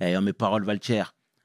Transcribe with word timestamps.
Eh, 0.00 0.18
mes 0.20 0.32
paroles 0.32 0.64
valent 0.64 0.80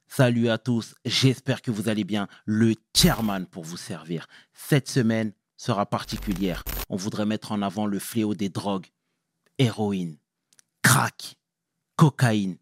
Salut 0.08 0.50
à 0.50 0.58
tous, 0.58 0.94
j'espère 1.06 1.62
que 1.62 1.72
vous 1.72 1.88
allez 1.88 2.04
bien. 2.04 2.28
Le 2.46 2.76
chairman 2.94 3.46
pour 3.46 3.64
vous 3.64 3.78
servir. 3.78 4.28
Cette 4.54 4.90
semaine 4.90 5.32
sera 5.56 5.86
particulière. 5.86 6.64
On 6.90 6.98
voudrait 6.98 7.26
mettre 7.26 7.54
en 7.54 7.62
avant 7.62 7.86
le 7.86 7.98
fléau 7.98 8.36
des 8.36 8.50
drogues. 8.50 8.88
Héroïne, 9.58 10.18
crack, 10.82 11.38
cocaïne 11.96 12.58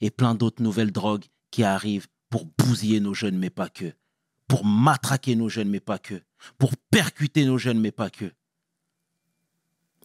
et 0.00 0.10
plein 0.10 0.34
d'autres 0.34 0.62
nouvelles 0.62 0.92
drogues 0.92 1.26
qui 1.50 1.62
arrivent 1.62 2.08
pour 2.30 2.46
bousiller 2.46 3.00
nos 3.00 3.12
jeunes, 3.12 3.38
mais 3.38 3.50
pas 3.50 3.68
que. 3.68 3.92
Pour 4.48 4.64
matraquer 4.64 5.36
nos 5.36 5.50
jeunes, 5.50 5.68
mais 5.68 5.80
pas 5.80 5.98
que. 5.98 6.22
Pour 6.56 6.74
percuter 6.90 7.44
nos 7.44 7.58
jeunes, 7.58 7.80
mais 7.80 7.92
pas 7.92 8.08
que. 8.08 8.32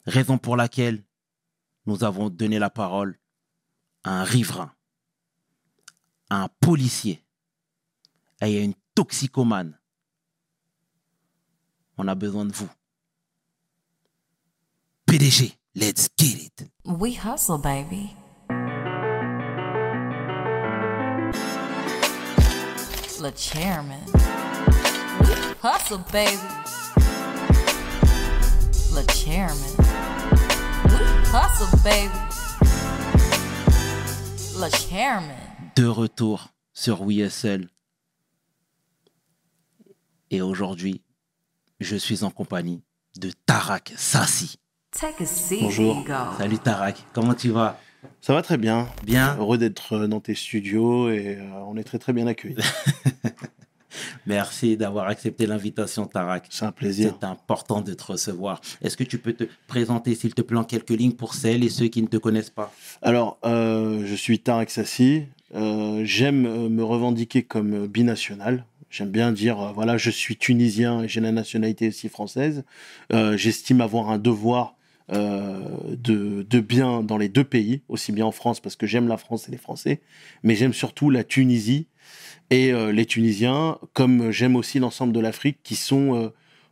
Raison 0.06 0.38
pour 0.38 0.58
laquelle 0.58 1.02
nous 1.86 2.04
avons 2.04 2.30
donné 2.30 2.60
la 2.60 2.70
parole 2.70 3.18
à 4.04 4.22
un 4.22 4.24
riverain 4.26 4.74
un 6.30 6.50
policier 6.60 7.24
et 8.42 8.64
une 8.64 8.74
toxicomane, 8.94 9.78
on 11.98 12.08
a 12.08 12.16
besoin 12.16 12.46
de 12.46 12.54
vous. 12.54 12.70
PDG, 15.06 15.54
let's 15.76 16.10
get 16.18 16.38
it. 16.38 16.70
We 16.84 17.16
hustle, 17.16 17.58
baby. 17.58 18.16
Le 23.20 23.32
chairman. 23.36 24.06
We 25.22 25.56
hustle, 25.62 26.00
baby. 26.12 26.38
Le 28.94 29.04
chairman. 29.14 29.76
We 30.86 31.00
hustle, 31.32 31.78
baby. 31.84 32.20
Le 34.60 34.70
chairman 34.70 35.47
de 35.78 35.86
retour 35.86 36.56
sur 36.74 37.04
WSL. 37.04 37.68
Et 40.32 40.42
aujourd'hui, 40.42 41.02
je 41.80 41.96
suis 41.96 42.24
en 42.24 42.32
compagnie 42.32 42.82
de 43.20 43.30
Tarak 43.46 43.94
Sassi. 43.96 44.58
Bonjour. 45.62 46.04
Salut 46.40 46.58
Tarak, 46.58 47.06
comment 47.14 47.36
tu 47.36 47.50
vas? 47.50 47.80
Ça 48.22 48.34
va 48.34 48.42
très 48.42 48.58
bien. 48.58 48.90
Bien. 49.04 49.38
Heureux 49.38 49.60
d'être 49.60 50.08
dans 50.08 50.20
tes 50.20 50.34
studios 50.34 51.12
et 51.12 51.38
euh, 51.40 51.44
on 51.68 51.78
est 51.78 51.84
très 51.84 52.00
très 52.00 52.14
bien 52.14 52.26
accueillis. 52.26 52.58
Merci 54.26 54.78
d'avoir 54.78 55.08
accepté 55.08 55.46
l'invitation, 55.46 56.08
Tarak. 56.08 56.48
C'est 56.50 56.66
un 56.66 56.72
plaisir. 56.72 57.16
C'est 57.20 57.26
important 57.26 57.82
de 57.82 57.94
te 57.94 58.04
recevoir. 58.04 58.62
Est-ce 58.82 58.98
que 58.98 59.04
tu 59.04 59.20
peux 59.20 59.34
te 59.34 59.44
présenter, 59.68 60.16
s'il 60.16 60.34
te 60.34 60.42
plaît, 60.42 60.58
en 60.58 60.64
quelques 60.64 60.90
lignes 60.90 61.14
pour 61.14 61.36
celles 61.36 61.64
et 61.64 61.70
ceux 61.70 61.88
qui 61.88 62.02
ne 62.02 62.08
te 62.08 62.18
connaissent 62.18 62.50
pas? 62.50 62.74
Alors, 63.04 63.38
euh, 63.46 64.04
je 64.08 64.16
suis 64.16 64.40
Tarak 64.40 64.72
Sassi. 64.72 65.26
Euh, 65.56 66.02
j'aime 66.04 66.46
euh, 66.46 66.70
me 66.70 66.84
revendiquer 66.84 67.44
comme 67.44 67.88
binational. 67.88 68.66
J'aime 68.90 69.10
bien 69.10 69.32
dire, 69.32 69.74
voilà, 69.74 69.98
je 69.98 70.10
suis 70.10 70.38
tunisien 70.38 71.04
et 71.04 71.08
j'ai 71.08 71.20
la 71.20 71.34
nationalité 71.34 71.90
aussi 71.90 72.08
française. 72.08 72.64
J'estime 73.12 73.82
avoir 73.82 74.10
un 74.10 74.18
devoir 74.18 74.76
de, 75.10 76.46
de, 76.50 76.60
bien 76.62 77.04
dans 77.04 77.18
les 77.18 77.28
deux 77.28 77.44
pays, 77.44 77.82
aussi 77.90 78.14
bien 78.14 78.26
en 78.26 78.32
France 78.32 78.62
parce 78.62 78.78
que 78.78 78.88
j'aime 78.88 79.10
la 79.10 79.18
France 79.18 79.50
et 79.50 79.52
les 79.52 79.58
Français, 79.58 80.00
mais 80.42 80.56
j'aime 80.56 80.72
surtout 80.72 81.10
la 81.10 81.26
Tunisie 81.26 81.88
et 82.50 82.72
euh, 82.72 82.92
les 82.92 83.06
Tunisiens, 83.06 83.78
comme 83.94 84.32
j'aime 84.32 84.56
aussi 84.56 84.80
l'ensemble 84.80 85.14
de 85.14 85.20
l'Afrique, 85.20 85.60
qui 85.64 85.76
sont 85.76 86.16
euh, 86.16 86.30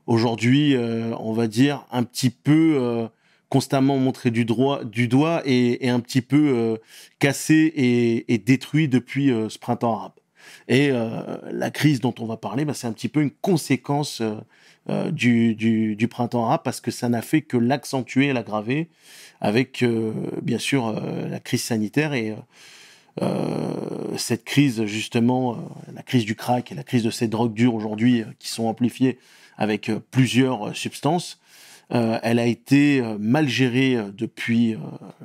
aujourd'hui, 0.07 0.75
euh, 0.75 1.13
on 1.19 1.33
va 1.33 1.47
dire, 1.47 1.85
un 1.91 2.03
petit 2.03 2.29
peu 2.29 3.09
constamment 3.55 3.97
montrés 3.97 4.31
du, 4.31 4.43
doigt 4.43 4.81
et, 5.45 5.89
un 5.89 6.01
petit 6.01 6.21
peu 6.21 6.77
cassés 7.19 7.71
et, 8.27 8.37
détruits 8.37 8.89
depuis 8.89 9.27
ce 9.27 9.57
printemps 9.57 9.95
arabe. 9.95 10.11
Et 10.67 10.91
la 10.91 11.71
crise 11.71 12.01
dont 12.01 12.13
on 12.19 12.25
va 12.25 12.35
parler, 12.35 12.65
bah, 12.65 12.73
c'est 12.73 12.87
un 12.87 12.91
petit 12.91 13.07
peu 13.07 13.21
une 13.21 13.31
conséquence 13.31 14.21
du, 15.11 16.07
printemps 16.09 16.45
arabe 16.47 16.61
parce 16.65 16.81
que 16.81 16.91
ça 16.91 17.07
n'a 17.07 17.21
fait 17.21 17.41
que 17.43 17.55
l'accentuer 17.55 18.27
et 18.27 18.33
l'aggraver 18.33 18.89
avec, 19.39 19.85
bien 20.41 20.59
sûr, 20.59 20.93
la 21.29 21.39
crise 21.39 21.63
sanitaire 21.63 22.13
et 22.13 22.35
euh, 23.21 24.17
cette 24.17 24.43
crise, 24.43 24.85
justement, 24.85 25.53
euh, 25.53 25.57
la 25.93 26.03
crise 26.03 26.25
du 26.25 26.35
crack 26.35 26.71
et 26.71 26.75
la 26.75 26.83
crise 26.83 27.03
de 27.03 27.09
ces 27.09 27.27
drogues 27.27 27.53
dures 27.53 27.73
aujourd'hui 27.73 28.21
euh, 28.21 28.25
qui 28.39 28.49
sont 28.49 28.65
amplifiées 28.65 29.19
avec 29.57 29.89
plusieurs 30.11 30.75
substances, 30.75 31.39
elle 31.89 32.39
a 32.39 32.45
été 32.45 33.01
mal 33.19 33.47
gérée 33.47 33.97
depuis 34.17 34.75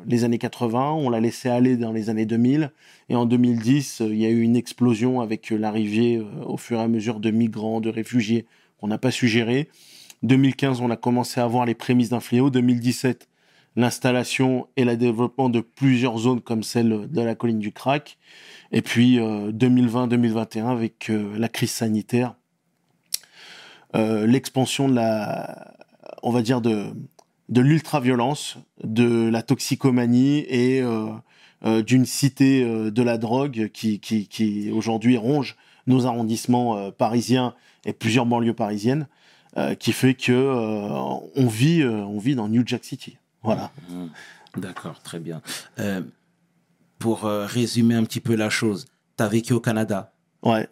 les 0.06 0.25
années 0.25 0.38
80. 0.38 0.93
On 0.93 1.09
l'a 1.09 1.21
laissé 1.21 1.48
aller 1.48 1.76
dans 1.76 1.93
les 1.93 2.10
années 2.10 2.26
2000. 2.26 2.71
Et 3.09 3.16
en 3.16 3.25
2010, 3.25 4.03
il 4.06 4.16
y 4.16 4.26
a 4.26 4.28
eu 4.28 4.41
une 4.43 4.56
explosion 4.56 5.21
avec 5.21 5.50
l'arrivée 5.50 6.22
au 6.44 6.56
fur 6.56 6.78
et 6.78 6.82
à 6.82 6.88
mesure 6.88 7.19
de 7.19 7.31
migrants, 7.31 7.81
de 7.81 7.88
réfugiés 7.88 8.47
qu'on 8.78 8.88
n'a 8.88 8.98
pas 8.98 9.10
su 9.10 9.28
gérer. 9.28 9.69
2015, 10.22 10.81
on 10.81 10.91
a 10.91 10.97
commencé 10.97 11.41
à 11.41 11.47
voir 11.47 11.65
les 11.65 11.75
prémices 11.75 12.10
d'un 12.10 12.21
fléau. 12.21 12.50
2017, 12.50 13.28
l'installation 13.77 14.66
et 14.77 14.84
le 14.84 14.97
développement 14.97 15.48
de 15.48 15.60
plusieurs 15.60 16.19
zones 16.19 16.41
comme 16.41 16.62
celle 16.62 17.10
de 17.10 17.21
la 17.21 17.34
colline 17.34 17.59
du 17.59 17.72
Crac. 17.72 18.19
Et 18.72 18.82
puis 18.82 19.19
2020-2021 19.19 20.59
euh, 20.59 20.66
avec 20.69 21.10
euh, 21.10 21.37
la 21.38 21.48
crise 21.48 21.71
sanitaire, 21.71 22.34
euh, 23.97 24.27
l'expansion 24.27 24.88
de 24.88 24.94
la, 24.94 25.75
on 26.23 26.31
va 26.31 26.43
dire 26.43 26.61
de, 26.61 26.87
de 27.49 27.61
l'ultra-violence, 27.61 28.59
de 28.83 29.29
la 29.29 29.43
toxicomanie 29.43 30.45
et 30.49 30.83
d'une 31.65 32.07
cité 32.07 32.65
de 32.65 33.03
la 33.03 33.19
drogue 33.19 33.71
qui, 33.73 34.01
qui, 34.01 34.29
qui 34.29 34.71
aujourd'hui 34.71 35.17
ronge 35.17 35.57
nos 35.87 36.07
arrondissements 36.07 36.91
parisiens 36.93 37.55
et 37.85 37.93
plusieurs 37.93 38.27
banlieues 38.27 38.55
parisiennes, 38.55 39.09
qui 39.79 39.93
fait 39.93 40.15
que 40.15 40.33
on 40.33 41.47
vit, 41.47 41.85
on 41.85 42.19
vit 42.19 42.35
dans 42.35 42.49
New 42.49 42.63
Jack 42.67 42.85
City. 42.85 43.17
Voilà. 43.43 43.71
Mmh. 43.89 44.07
D'accord, 44.57 45.01
très 45.01 45.21
bien. 45.21 45.43
Euh, 45.79 46.03
pour 46.99 47.25
euh, 47.25 47.47
résumer 47.47 47.95
un 47.95 48.03
petit 48.05 48.21
peu 48.21 48.35
la 48.35 48.51
chose, 48.51 48.87
tu 49.17 49.23
as 49.23 49.29
vécu 49.29 49.53
au 49.53 49.61
Canada? 49.61 50.13
Ouais. 50.43 50.69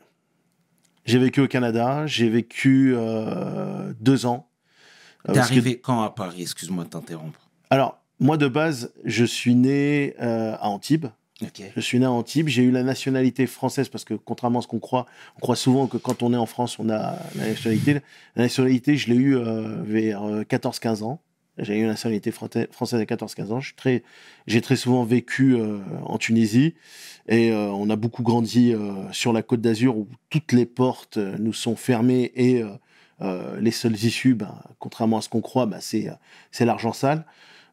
J'ai 1.04 1.18
vécu 1.18 1.40
au 1.40 1.48
Canada, 1.48 2.06
j'ai 2.06 2.28
vécu 2.28 2.92
euh, 2.96 3.92
deux 4.00 4.26
ans. 4.26 4.47
T'es 5.26 5.38
arrivé 5.38 5.78
quand 5.78 6.02
à 6.02 6.10
Paris 6.10 6.42
Excuse-moi 6.42 6.84
de 6.84 6.90
t'interrompre. 6.90 7.40
Alors, 7.70 7.98
moi 8.20 8.36
de 8.36 8.48
base, 8.48 8.92
je 9.04 9.24
suis 9.24 9.54
né 9.54 10.14
à 10.18 10.68
Antibes. 10.68 11.06
Je 11.76 11.80
suis 11.80 12.00
né 12.00 12.06
à 12.06 12.10
Antibes, 12.10 12.48
j'ai 12.48 12.62
eu 12.62 12.72
la 12.72 12.82
nationalité 12.82 13.46
française 13.46 13.88
parce 13.88 14.04
que 14.04 14.14
contrairement 14.14 14.58
à 14.58 14.62
ce 14.62 14.66
qu'on 14.66 14.80
croit, 14.80 15.06
on 15.36 15.40
croit 15.40 15.54
souvent 15.54 15.86
que 15.86 15.96
quand 15.96 16.24
on 16.24 16.32
est 16.32 16.36
en 16.36 16.46
France, 16.46 16.78
on 16.80 16.88
a 16.88 17.16
la 17.36 17.46
nationalité. 17.46 18.00
La 18.34 18.42
nationalité, 18.42 18.96
je 18.96 19.10
l'ai 19.10 19.16
eu 19.16 19.36
vers 19.36 20.22
14-15 20.22 21.04
ans. 21.04 21.20
J'ai 21.58 21.78
eu 21.78 21.82
la 21.82 21.88
nationalité 21.88 22.30
française 22.30 23.00
à 23.00 23.04
14-15 23.04 23.52
ans. 23.52 23.60
Très, 23.76 24.02
j'ai 24.46 24.60
très 24.60 24.76
souvent 24.76 25.04
vécu 25.04 25.56
euh, 25.56 25.78
en 26.04 26.16
Tunisie 26.18 26.74
et 27.26 27.50
euh, 27.50 27.70
on 27.70 27.90
a 27.90 27.96
beaucoup 27.96 28.22
grandi 28.22 28.72
euh, 28.72 28.92
sur 29.12 29.32
la 29.32 29.42
côte 29.42 29.60
d'Azur 29.60 29.96
où 29.96 30.08
toutes 30.30 30.52
les 30.52 30.66
portes 30.66 31.16
nous 31.16 31.52
sont 31.52 31.74
fermées 31.74 32.32
et 32.36 32.62
les 33.20 33.70
seules 33.70 33.96
issues, 33.96 34.34
ben, 34.34 34.54
contrairement 34.78 35.18
à 35.18 35.20
ce 35.20 35.28
qu'on 35.28 35.40
croit, 35.40 35.66
ben, 35.66 35.78
c'est, 35.80 36.08
c'est 36.50 36.64
l'argent 36.64 36.92
sale. 36.92 37.24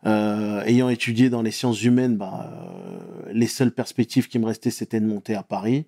ayant 0.05 0.89
étudié 0.89 1.29
dans 1.29 1.41
les 1.41 1.51
sciences 1.51 1.83
humaines, 1.83 2.17
ben, 2.17 2.49
les 3.31 3.47
seules 3.47 3.71
perspectives 3.71 4.27
qui 4.27 4.39
me 4.39 4.45
restaient, 4.45 4.71
c'était 4.71 4.99
de 4.99 5.05
monter 5.05 5.35
à 5.35 5.43
Paris. 5.43 5.85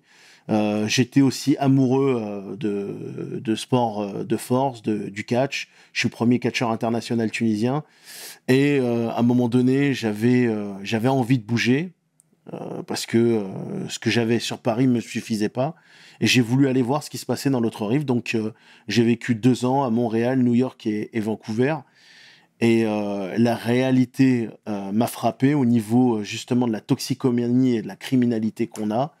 Euh, 0.50 0.88
j'étais 0.88 1.20
aussi 1.20 1.56
amoureux 1.58 2.56
euh, 2.64 3.40
de, 3.40 3.54
sport 3.54 4.00
euh, 4.02 4.24
de 4.24 4.36
force, 4.36 4.82
du 4.82 5.24
catch. 5.24 5.68
Je 5.92 6.00
suis 6.00 6.08
le 6.08 6.12
premier 6.12 6.38
catcheur 6.38 6.70
international 6.70 7.30
tunisien. 7.30 7.84
Et 8.48 8.78
à 8.78 9.18
un 9.18 9.22
moment 9.22 9.48
donné, 9.48 9.92
j'avais 9.94 10.48
envie 11.08 11.38
de 11.38 11.44
bouger 11.44 11.92
parce 12.86 13.06
que 13.06 13.44
ce 13.88 13.98
que 13.98 14.10
j'avais 14.10 14.38
sur 14.38 14.58
Paris 14.58 14.86
me 14.86 15.00
suffisait 15.00 15.48
pas. 15.48 15.74
Et 16.20 16.26
j'ai 16.26 16.40
voulu 16.40 16.68
aller 16.68 16.82
voir 16.82 17.02
ce 17.02 17.10
qui 17.10 17.18
se 17.18 17.26
passait 17.26 17.50
dans 17.50 17.60
l'autre 17.60 17.86
rive. 17.86 18.04
Donc 18.04 18.36
j'ai 18.88 19.02
vécu 19.04 19.34
deux 19.34 19.64
ans 19.64 19.84
à 19.84 19.90
Montréal, 19.90 20.40
New 20.40 20.54
York 20.54 20.86
et, 20.86 21.20
Vancouver. 21.20 21.76
Et 22.60 22.84
la 22.84 23.54
réalité 23.54 24.48
m'a 24.66 25.06
frappé 25.06 25.54
au 25.54 25.64
niveau 25.64 26.22
justement 26.22 26.66
de 26.66 26.72
la 26.72 26.80
toxicomanie 26.80 27.76
et 27.76 27.82
de 27.82 27.88
la 27.88 27.96
criminalité 27.96 28.66
qu'on 28.66 28.90
a 28.90 29.14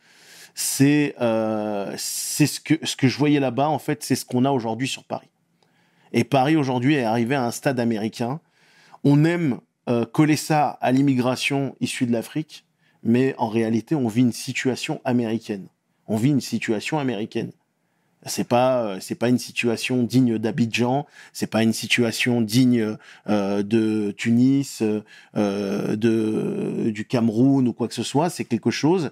c'est 0.60 1.14
euh, 1.20 1.94
ce 1.96 2.58
que 2.58 2.84
ce 2.84 2.96
que 2.96 3.06
je 3.06 3.16
voyais 3.16 3.38
là-bas 3.38 3.68
en 3.68 3.78
fait 3.78 4.02
c'est 4.02 4.16
ce 4.16 4.24
qu'on 4.24 4.44
a 4.44 4.50
aujourd'hui 4.50 4.88
sur 4.88 5.04
Paris 5.04 5.30
et 6.12 6.24
Paris 6.24 6.56
aujourd'hui 6.56 6.94
est 6.94 7.04
arrivé 7.04 7.36
à 7.36 7.44
un 7.44 7.52
stade 7.52 7.78
américain 7.78 8.40
on 9.04 9.24
aime 9.24 9.60
euh, 9.88 10.04
coller 10.04 10.34
ça 10.34 10.70
à 10.80 10.90
l'immigration 10.90 11.76
issue 11.78 12.06
de 12.06 12.12
l'Afrique 12.12 12.66
mais 13.02 13.34
en 13.38 13.48
réalité 13.48 13.94
on 13.94 14.08
vit 14.08 14.22
une 14.22 14.32
situation 14.32 15.00
américaine 15.04 15.68
on 16.08 16.16
vit 16.16 16.30
une 16.30 16.40
situation 16.40 16.98
américaine 16.98 17.52
C'est 18.26 18.48
pas 18.48 18.82
euh, 18.82 18.98
c'est 19.00 19.14
pas 19.14 19.28
une 19.28 19.38
situation 19.38 20.02
digne 20.02 20.38
d'Abidjan, 20.38 21.06
c'est 21.32 21.46
pas 21.46 21.62
une 21.62 21.72
situation 21.72 22.40
digne 22.40 22.96
euh, 23.28 23.62
de 23.62 24.12
Tunis, 24.16 24.82
euh, 25.36 25.96
de 25.96 26.90
du 26.90 27.04
Cameroun 27.04 27.68
ou 27.68 27.72
quoi 27.72 27.86
que 27.88 27.94
ce 27.94 28.02
soit. 28.02 28.30
C'est 28.30 28.44
quelque 28.44 28.70
chose 28.70 29.10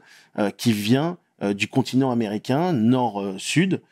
qui 0.56 0.72
vient 0.72 1.18
du 1.54 1.68
continent 1.68 2.10
américain, 2.10 2.72
nord-sud, 2.72 3.82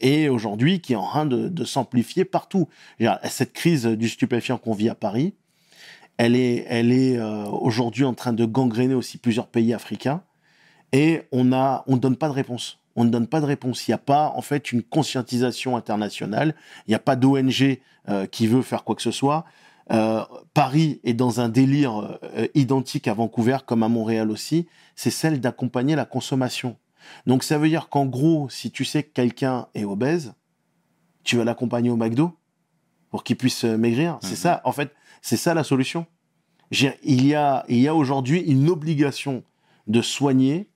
et 0.00 0.28
aujourd'hui 0.28 0.80
qui 0.80 0.94
est 0.94 0.96
en 0.96 1.06
train 1.06 1.26
de, 1.26 1.64
s'amplifier 1.64 2.24
partout. 2.24 2.68
Cette 3.24 3.52
crise 3.52 3.86
du 3.86 4.08
stupéfiant 4.08 4.58
qu'on 4.58 4.74
vit 4.74 4.88
à 4.88 4.94
Paris, 4.94 5.34
elle 6.18 6.36
est, 6.36 6.66
elle 6.68 6.92
est 6.92 7.16
euh, 7.16 7.44
aujourd'hui 7.46 8.04
en 8.04 8.14
train 8.14 8.32
de 8.32 8.44
gangréner 8.44 8.94
aussi 8.94 9.18
plusieurs 9.18 9.46
pays 9.46 9.72
africains, 9.72 10.22
et 10.92 11.22
on 11.32 11.52
a, 11.52 11.84
on 11.86 11.96
donne 11.96 12.16
pas 12.16 12.28
de 12.28 12.34
réponse. 12.34 12.78
On 12.96 13.04
ne 13.04 13.10
donne 13.10 13.28
pas 13.28 13.40
de 13.40 13.46
réponse. 13.46 13.86
Il 13.86 13.92
n'y 13.92 13.94
a 13.94 13.98
pas 13.98 14.32
en 14.34 14.42
fait 14.42 14.72
une 14.72 14.82
conscientisation 14.82 15.76
internationale. 15.76 16.54
Il 16.86 16.90
n'y 16.90 16.96
a 16.96 16.98
pas 16.98 17.14
d'ONG 17.14 17.78
euh, 18.08 18.26
qui 18.26 18.48
veut 18.48 18.62
faire 18.62 18.82
quoi 18.82 18.96
que 18.96 19.02
ce 19.02 19.12
soit. 19.12 19.44
Euh, 19.92 20.24
Paris 20.52 21.00
est 21.04 21.14
dans 21.14 21.40
un 21.40 21.48
délire 21.48 22.18
euh, 22.36 22.46
identique 22.54 23.06
à 23.06 23.14
Vancouver, 23.14 23.58
comme 23.64 23.82
à 23.82 23.88
Montréal 23.88 24.30
aussi. 24.30 24.66
C'est 24.96 25.10
celle 25.10 25.40
d'accompagner 25.40 25.94
la 25.94 26.04
consommation. 26.04 26.76
Donc 27.26 27.44
ça 27.44 27.58
veut 27.58 27.68
dire 27.68 27.88
qu'en 27.88 28.06
gros, 28.06 28.48
si 28.48 28.70
tu 28.70 28.84
sais 28.84 29.02
que 29.02 29.12
quelqu'un 29.12 29.68
est 29.74 29.84
obèse, 29.84 30.34
tu 31.22 31.36
vas 31.36 31.44
l'accompagner 31.44 31.90
au 31.90 31.96
McDo 31.96 32.37
pour 33.10 33.24
qu'il 33.24 33.36
puisse 33.36 33.64
euh, 33.64 33.76
maigrir. 33.76 34.18
C'est 34.22 34.30
Mhm. 34.30 34.36
ça, 34.36 34.60
en 34.64 34.72
fait, 34.72 34.92
c'est 35.22 35.36
ça 35.36 35.54
la 35.54 35.64
solution. 35.64 36.06
J'ai- 36.70 36.98
Il 37.02 37.26
y 37.26 37.34
a, 37.34 37.64
il 37.68 37.78
y 37.78 37.88
a 37.88 37.94
aujourd'hui 37.94 38.40
une 38.40 38.68
obligation 38.68 39.42
de 39.86 40.02
soigner 40.02 40.68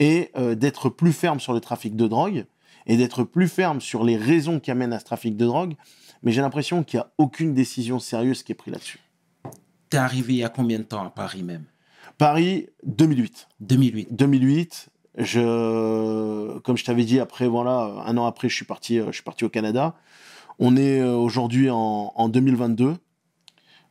et 0.00 0.30
euh, 0.36 0.54
d'être 0.54 0.88
plus 0.88 1.12
ferme 1.12 1.38
sur 1.40 1.52
le 1.52 1.60
trafic 1.60 1.94
de 1.96 2.06
drogue 2.08 2.46
et 2.86 2.96
d'être 2.96 3.22
plus 3.24 3.48
ferme 3.48 3.80
sur 3.80 4.04
les 4.04 4.16
raisons 4.16 4.60
qui 4.60 4.70
amènent 4.70 4.92
à 4.92 4.98
ce 4.98 5.04
trafic 5.04 5.36
de 5.36 5.44
drogue. 5.46 5.74
Mais 6.22 6.32
j'ai 6.32 6.40
l'impression 6.40 6.82
qu'il 6.82 6.98
n'y 6.98 7.02
a 7.04 7.10
aucune 7.18 7.54
décision 7.54 7.98
sérieuse 7.98 8.42
qui 8.42 8.52
est 8.52 8.56
prise 8.56 8.72
là-dessus. 8.74 8.98
T'es 9.88 9.98
arrivé 9.98 10.32
il 10.34 10.38
y 10.38 10.44
a 10.44 10.48
combien 10.48 10.78
de 10.78 10.84
temps 10.84 11.04
à 11.06 11.10
Paris 11.10 11.42
même? 11.44 11.64
Paris, 12.18 12.68
2008. 12.84 13.46
2008. 13.60 14.08
2008, 14.12 14.88
je, 15.18 16.58
comme 16.60 16.76
je 16.76 16.84
t'avais 16.84 17.04
dit, 17.04 17.20
après, 17.20 17.46
voilà, 17.46 18.02
un 18.06 18.16
an 18.16 18.26
après, 18.26 18.48
je 18.48 18.54
suis 18.56 18.64
parti, 18.64 18.98
euh, 18.98 19.06
je 19.08 19.12
suis 19.12 19.22
parti 19.22 19.44
au 19.44 19.48
Canada. 19.48 19.94
On 20.58 20.76
est 20.76 21.00
euh, 21.00 21.14
aujourd'hui 21.14 21.70
en, 21.70 22.12
en 22.14 22.28
2022. 22.28 22.96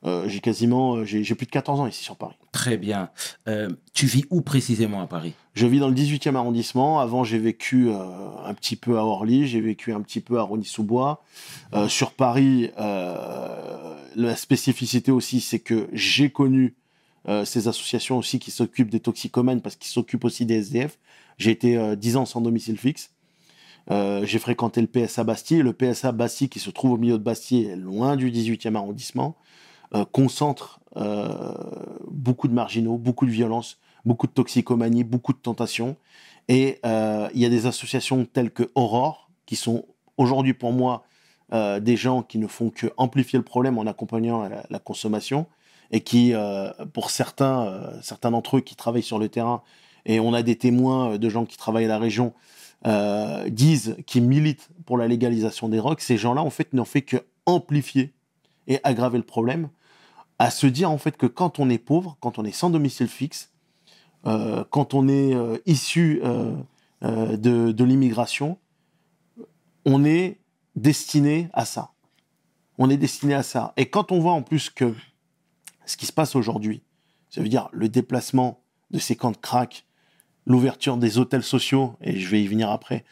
Euh, 0.05 0.27
j'ai 0.27 0.39
quasiment, 0.39 0.97
euh, 0.97 1.05
j'ai 1.05 1.23
plus 1.35 1.47
de 1.47 1.51
14 1.51 1.79
ans 1.79 1.87
ici 1.87 2.03
sur 2.03 2.15
Paris. 2.15 2.35
Très 2.51 2.77
bien. 2.77 3.09
Euh, 3.47 3.69
tu 3.93 4.05
vis 4.05 4.25
où 4.29 4.41
précisément 4.41 5.01
à 5.01 5.07
Paris? 5.07 5.33
Je 5.53 5.65
vis 5.65 5.79
dans 5.79 5.87
le 5.87 5.95
18e 5.95 6.35
arrondissement. 6.35 6.99
Avant, 6.99 7.23
j'ai 7.23 7.39
vécu 7.39 7.89
euh, 7.89 7.95
un 8.45 8.53
petit 8.53 8.75
peu 8.75 8.99
à 8.99 9.03
Orly, 9.03 9.47
j'ai 9.47 9.61
vécu 9.61 9.93
un 9.93 10.01
petit 10.01 10.21
peu 10.21 10.37
à 10.37 10.43
Rony-sous-Bois. 10.43 11.23
Sur 11.87 12.11
Paris, 12.11 12.71
la 12.77 14.35
spécificité 14.35 15.11
aussi, 15.11 15.41
c'est 15.41 15.59
que 15.59 15.87
j'ai 15.91 16.29
connu 16.29 16.75
ces 17.43 17.67
associations 17.67 18.17
aussi 18.17 18.37
qui 18.39 18.51
s'occupent 18.51 18.91
des 18.91 18.99
toxicomanes 18.99 19.61
parce 19.61 19.75
qu'ils 19.75 19.91
s'occupent 19.91 20.25
aussi 20.25 20.45
des 20.45 20.55
SDF. 20.55 20.97
J'ai 21.37 21.51
été 21.51 21.77
euh, 21.77 21.95
10 21.95 22.17
ans 22.17 22.25
sans 22.25 22.41
domicile 22.41 22.77
fixe. 22.77 23.11
Euh, 23.91 24.25
j'ai 24.25 24.39
fréquenté 24.39 24.81
le 24.81 24.87
PSA 24.87 25.23
Bastille. 25.23 25.61
Le 25.61 25.73
PSA 25.73 26.11
Bastille, 26.11 26.49
qui 26.49 26.59
se 26.59 26.69
trouve 26.69 26.93
au 26.93 26.97
milieu 26.97 27.17
de 27.17 27.23
Bastille, 27.23 27.75
loin 27.75 28.15
du 28.15 28.31
18e 28.31 28.75
arrondissement, 28.75 29.35
euh, 29.93 30.05
concentre 30.05 30.79
euh, 30.97 31.53
beaucoup 32.09 32.47
de 32.47 32.53
marginaux, 32.53 32.97
beaucoup 32.97 33.25
de 33.25 33.31
violence, 33.31 33.79
beaucoup 34.05 34.27
de 34.27 34.31
toxicomanie, 34.31 35.03
beaucoup 35.03 35.33
de 35.33 35.37
tentation. 35.37 35.95
Et 36.47 36.79
il 36.83 37.39
y 37.41 37.45
a 37.45 37.49
des 37.49 37.65
associations 37.65 38.23
telles 38.25 38.51
que 38.51 38.69
Aurore, 38.75 39.31
qui 39.47 39.55
sont 39.55 39.85
aujourd'hui 40.17 40.53
pour 40.53 40.71
moi 40.71 41.03
des 41.51 41.95
gens 41.95 42.21
qui 42.21 42.37
ne 42.37 42.45
font 42.45 42.69
que 42.69 42.87
amplifier 42.97 43.39
le 43.39 43.45
problème 43.45 43.79
en 43.79 43.87
accompagnant 43.87 44.47
la, 44.69 44.79
consommation 44.79 45.47
et 45.89 46.01
qui, 46.01 46.33
pour 46.93 47.09
certains, 47.09 47.89
certains 48.03 48.29
d'entre 48.29 48.57
eux 48.57 48.61
qui 48.61 48.75
travaillent 48.75 49.01
sur 49.01 49.17
le 49.17 49.27
terrain, 49.27 49.63
et 50.05 50.19
on 50.19 50.35
a 50.35 50.43
des 50.43 50.55
témoins 50.55 51.17
de 51.17 51.29
gens 51.29 51.45
qui 51.45 51.57
travaillent 51.57 51.85
à 51.85 51.87
la 51.87 51.97
région, 51.97 52.33
euh, 52.85 53.49
disent 53.49 53.97
militent 54.15 54.69
pour 54.85 54.97
la 54.97 55.07
légalisation 55.07 55.69
des 55.69 55.77
drogues, 55.77 55.99
ces 55.99 56.17
gens-là, 56.17 56.41
en 56.41 56.49
fait, 56.49 56.73
n'ont 56.73 56.85
fait 56.85 57.01
que 57.01 57.17
amplifier 57.45 58.13
et 58.67 58.79
aggraver 58.83 59.17
le 59.17 59.23
problème, 59.23 59.69
à 60.39 60.49
se 60.49 60.67
dire, 60.67 60.91
en 60.91 60.97
fait, 60.97 61.17
que 61.17 61.25
quand 61.25 61.59
on 61.59 61.69
est 61.69 61.77
pauvre, 61.77 62.17
quand 62.19 62.39
on 62.39 62.45
est 62.45 62.51
sans 62.51 62.69
domicile 62.69 63.07
fixe, 63.07 63.51
euh, 64.25 64.63
quand 64.69 64.93
on 64.93 65.07
est 65.07 65.35
euh, 65.35 65.57
issu 65.65 66.21
euh, 66.23 66.55
de, 67.01 67.71
de 67.71 67.83
l'immigration, 67.83 68.57
on 69.85 70.03
est 70.03 70.39
destiné 70.75 71.49
à 71.53 71.65
ça. 71.65 71.91
On 72.77 72.89
est 72.89 72.97
destiné 72.97 73.35
à 73.35 73.43
ça. 73.43 73.73
Et 73.77 73.85
quand 73.85 74.11
on 74.11 74.19
voit 74.19 74.33
en 74.33 74.41
plus 74.41 74.69
que 74.69 74.93
ce 75.85 75.97
qui 75.97 76.05
se 76.05 76.11
passe 76.11 76.35
aujourd'hui, 76.35 76.81
ça 77.29 77.41
veut 77.41 77.49
dire 77.49 77.69
le 77.71 77.89
déplacement 77.89 78.61
de 78.91 78.99
ces 78.99 79.15
camps 79.15 79.31
de 79.31 79.37
crack, 79.37 79.84
l'ouverture 80.45 80.97
des 80.97 81.17
hôtels 81.17 81.43
sociaux, 81.43 81.95
et 82.01 82.19
je 82.19 82.27
vais 82.29 82.41
y 82.41 82.47
venir 82.47 82.69
après, 82.69 83.03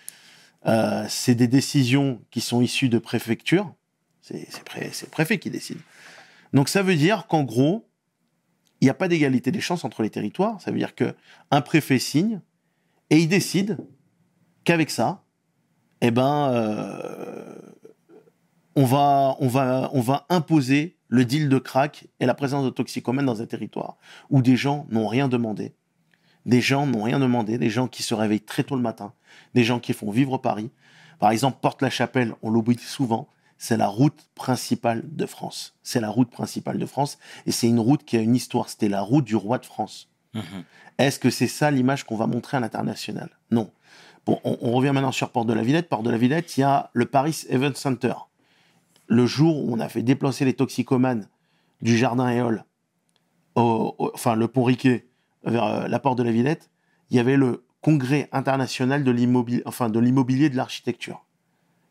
euh, 0.66 1.06
c'est 1.10 1.36
des 1.36 1.48
décisions 1.48 2.22
qui 2.32 2.42
sont 2.42 2.62
issues 2.62 2.90
de 2.90 3.00
préfectures. 3.00 3.74
C'est 4.22 4.48
le 4.48 5.10
préfet 5.10 5.38
qui 5.38 5.50
décide. 5.50 5.80
Donc 6.54 6.70
ça 6.70 6.82
veut 6.84 6.96
dire 6.96 7.28
qu'en 7.28 7.44
gros, 7.44 7.90
il 8.80 8.86
n'y 8.86 8.90
a 8.90 8.94
pas 8.94 9.08
d'égalité 9.08 9.52
des 9.52 9.62
chances 9.62 9.84
entre 9.84 10.04
les 10.04 10.10
territoires. 10.10 10.62
Ça 10.62 10.72
veut 10.72 10.78
dire 10.78 10.96
que 10.96 11.16
un 11.52 11.62
préfet 11.62 12.00
signe 12.00 12.42
et 13.10 13.18
il 13.18 13.28
décide 13.28 13.78
qu'avec 14.64 14.90
ça, 14.90 15.24
eh 16.02 16.12
ben, 16.12 16.50
euh, 16.54 17.56
on 18.76 18.86
va, 18.86 19.36
on 19.40 19.48
va, 19.48 19.90
on 19.94 20.02
va 20.02 20.26
imposer 20.30 20.98
le 21.08 21.26
deal 21.26 21.48
de 21.48 21.60
crack 21.60 22.08
et 22.20 22.26
la 22.26 22.34
présence 22.34 22.66
de 22.66 22.70
toxicomènes 22.70 23.26
dans 23.26 23.42
un 23.42 23.46
territoire 23.46 23.98
où 24.30 24.42
des 24.42 24.56
gens 24.56 24.88
n'ont 24.90 25.08
rien 25.08 25.28
demandé, 25.28 25.76
des 26.46 26.62
gens 26.62 26.86
n'ont 26.86 27.04
rien 27.04 27.20
demandé, 27.20 27.58
des 27.58 27.70
gens 27.70 27.88
qui 27.88 28.04
se 28.04 28.14
réveillent 28.14 28.42
très 28.42 28.64
tôt 28.64 28.76
le 28.76 28.82
matin, 28.82 29.14
des 29.54 29.64
gens 29.64 29.80
qui 29.80 29.94
font 29.94 30.12
vivre 30.12 30.38
Paris. 30.38 30.70
Par 31.20 31.32
exemple, 31.32 31.58
Porte-la-Chapelle, 31.62 32.34
on 32.42 32.50
l'oublie 32.50 32.78
souvent, 32.78 33.30
c'est 33.58 33.78
la 33.78 33.88
route 33.88 34.28
principale 34.36 35.04
de 35.06 35.26
France. 35.26 35.76
C'est 35.84 36.02
la 36.02 36.10
route 36.10 36.30
principale 36.30 36.78
de 36.78 36.86
France 36.86 37.18
et 37.46 37.52
c'est 37.52 37.68
une 37.68 37.80
route 37.80 38.04
qui 38.04 38.18
a 38.18 38.20
une 38.22 38.36
histoire. 38.36 38.68
C'était 38.68 38.90
la 38.90 39.02
route 39.02 39.24
du 39.24 39.36
roi 39.38 39.58
de 39.58 39.66
France. 39.66 40.10
Mhm. 40.34 40.64
Est-ce 40.98 41.18
que 41.20 41.30
c'est 41.30 41.48
ça 41.48 41.72
l'image 41.72 42.04
qu'on 42.04 42.18
va 42.18 42.28
montrer 42.28 42.58
à 42.58 42.60
l'international? 42.60 43.30
Non. 43.52 43.72
Bon, 44.26 44.40
on, 44.44 44.58
on 44.62 44.72
revient 44.74 44.92
maintenant 44.94 45.12
sur 45.14 45.30
Porte 45.30 45.48
de 45.48 45.54
la 45.54 45.62
Villette. 45.62 45.88
Porte 45.88 46.04
de 46.04 46.10
la 46.10 46.18
Villette, 46.18 46.58
il 46.58 46.62
y 46.62 46.64
a 46.64 46.90
le 46.94 47.06
Paris 47.06 47.44
Event 47.50 47.74
Center. 47.76 48.14
Le 49.08 49.26
jour 49.26 49.64
où 49.64 49.74
on 49.74 49.80
a 49.80 49.88
fait 49.88 50.02
déplacer 50.02 50.44
les 50.44 50.54
toxicomanes 50.54 51.28
du 51.82 51.98
Jardin 51.98 52.28
Éole, 52.30 52.66
au, 53.56 53.96
au- 53.98 54.12
enfin 54.14 54.36
le 54.36 54.48
pont 54.48 54.64
Riquet, 54.64 55.08
vers 55.44 55.64
euh, 55.64 55.88
la 55.88 56.00
Porte 56.00 56.18
de 56.18 56.24
la 56.24 56.32
Villette, 56.32 56.70
il 57.10 57.18
y 57.18 57.20
avait 57.20 57.38
le 57.38 57.66
Congrès 57.82 58.30
international 58.32 59.04
de 59.04 59.12
l'immobilier, 59.12 59.62
enfin 59.66 59.90
de 59.90 60.00
l'immobilier 60.00 60.50
de 60.50 60.56
l'architecture. 60.56 61.26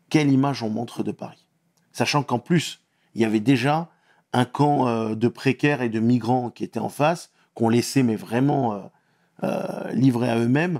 Quelle 0.09 0.31
image 0.31 0.63
on 0.63 0.69
montre 0.69 1.03
de 1.03 1.11
Paris 1.11 1.47
Sachant 1.91 2.23
qu'en 2.23 2.39
plus, 2.39 2.81
il 3.15 3.21
y 3.21 3.25
avait 3.25 3.39
déjà 3.39 3.89
un 4.33 4.45
camp 4.45 4.87
euh, 4.87 5.15
de 5.15 5.27
précaires 5.27 5.81
et 5.81 5.89
de 5.89 5.99
migrants 5.99 6.49
qui 6.49 6.63
étaient 6.63 6.79
en 6.79 6.89
face, 6.89 7.31
qu'on 7.53 7.69
laissait 7.69 8.03
mais 8.03 8.15
vraiment 8.15 8.73
euh, 8.73 8.79
euh, 9.43 9.91
livrés 9.91 10.29
à 10.29 10.39
eux-mêmes 10.39 10.79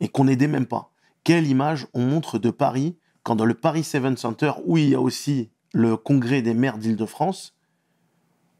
et 0.00 0.08
qu'on 0.08 0.24
n'aidait 0.24 0.48
même 0.48 0.66
pas. 0.66 0.90
Quelle 1.24 1.46
image 1.46 1.86
on 1.94 2.02
montre 2.02 2.38
de 2.38 2.50
Paris 2.50 2.96
quand 3.22 3.36
dans 3.36 3.44
le 3.44 3.54
Paris 3.54 3.84
Seven 3.84 4.16
Center, 4.16 4.52
où 4.64 4.76
il 4.76 4.88
y 4.90 4.94
a 4.94 5.00
aussi 5.00 5.50
le 5.72 5.96
congrès 5.96 6.42
des 6.42 6.54
maires 6.54 6.76
d'Île-de-France, 6.76 7.54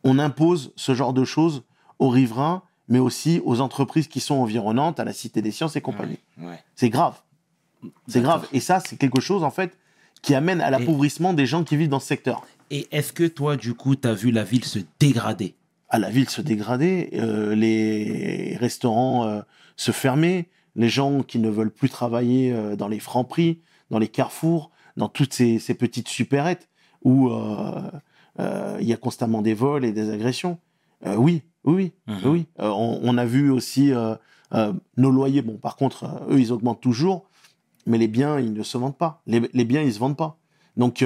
on 0.05 0.19
impose 0.19 0.73
ce 0.77 0.95
genre 0.95 1.13
de 1.13 1.25
choses 1.25 1.65
aux 1.99 2.09
riverains, 2.09 2.63
mais 2.89 2.99
aussi 2.99 3.41
aux 3.45 3.61
entreprises 3.61 4.09
qui 4.09 4.21
sont 4.21 4.37
environnantes, 4.37 5.01
à 5.01 5.05
la 5.05 5.13
Cité 5.13 5.43
des 5.43 5.51
Sciences 5.51 5.77
et 5.77 5.81
compagnie. 5.81 6.19
Ouais. 6.39 6.59
C'est 6.75 6.91
grave. 6.91 7.21
C'est 8.07 8.21
grave. 8.21 8.47
Et 8.53 8.61
ça, 8.61 8.81
c'est 8.81 8.97
quelque 8.97 9.21
chose, 9.21 9.45
en 9.45 9.51
fait, 9.51 9.77
qui 10.23 10.35
amène 10.35 10.61
à 10.61 10.71
l'appauvrissement 10.71 11.33
des 11.33 11.47
gens 11.47 11.65
qui 11.65 11.77
vivent 11.77 11.89
dans 11.89 12.01
ce 12.01 12.07
secteur. 12.07 12.47
Et 12.71 12.87
est-ce 12.91 13.13
que 13.13 13.25
toi, 13.25 13.57
du 13.57 13.75
coup, 13.75 13.97
tu 13.97 14.09
as 14.09 14.15
vu 14.15 14.31
la 14.31 14.45
ville 14.45 14.65
se 14.65 14.79
dégrader? 15.01 15.55
À 15.89 15.99
la 15.99 16.11
ville 16.11 16.31
se 16.31 16.41
dégrader, 16.41 17.11
euh, 17.15 17.55
les 17.55 18.57
restaurants 18.59 19.27
euh, 19.27 19.41
se 19.77 19.91
fermer, 19.93 20.49
les 20.75 20.89
gens 20.89 21.23
qui 21.23 21.39
ne 21.39 21.51
veulent 21.51 21.73
plus 21.73 21.91
travailler 21.91 22.53
euh, 22.53 22.77
dans 22.77 22.89
les 22.89 22.99
francs 22.99 23.29
prix, 23.29 23.61
dans 23.91 23.99
les 23.99 24.09
carrefours, 24.09 24.71
dans 24.97 25.09
toutes 25.09 25.35
ces, 25.35 25.59
ces 25.59 25.75
petites 25.75 26.09
supérettes 26.09 26.69
où 27.05 27.31
il 28.39 28.87
y 28.87 28.93
a 28.93 28.97
constamment 28.97 29.43
des 29.43 29.55
vols 29.55 29.85
et 29.85 29.93
des 29.93 30.11
agressions. 30.11 30.59
Oui, 31.05 31.43
oui, 31.65 31.75
oui, 31.75 31.93
Mhm. 32.07 32.21
oui. 32.31 32.47
Euh, 32.61 32.69
on, 32.71 33.01
on 33.03 33.19
a 33.19 33.25
vu 33.25 33.51
aussi 33.51 33.93
euh, 33.93 34.15
euh, 34.55 34.73
nos 34.97 35.11
loyers. 35.11 35.43
Bon, 35.43 35.57
par 35.57 35.77
contre, 35.77 36.05
eux, 36.31 36.41
ils 36.41 36.53
augmentent 36.53 36.81
toujours, 36.81 37.25
mais 37.87 37.99
les 37.99 38.09
biens, 38.09 38.39
ils 38.39 38.53
ne 38.53 38.63
se 38.63 38.77
vendent 38.79 38.97
pas. 38.99 39.23
Les, 39.27 39.41
les 39.53 39.65
biens, 39.65 39.83
ils 39.83 39.93
se 39.93 39.99
vendent 39.99 40.17
pas. 40.17 40.39
Donc, 40.77 41.05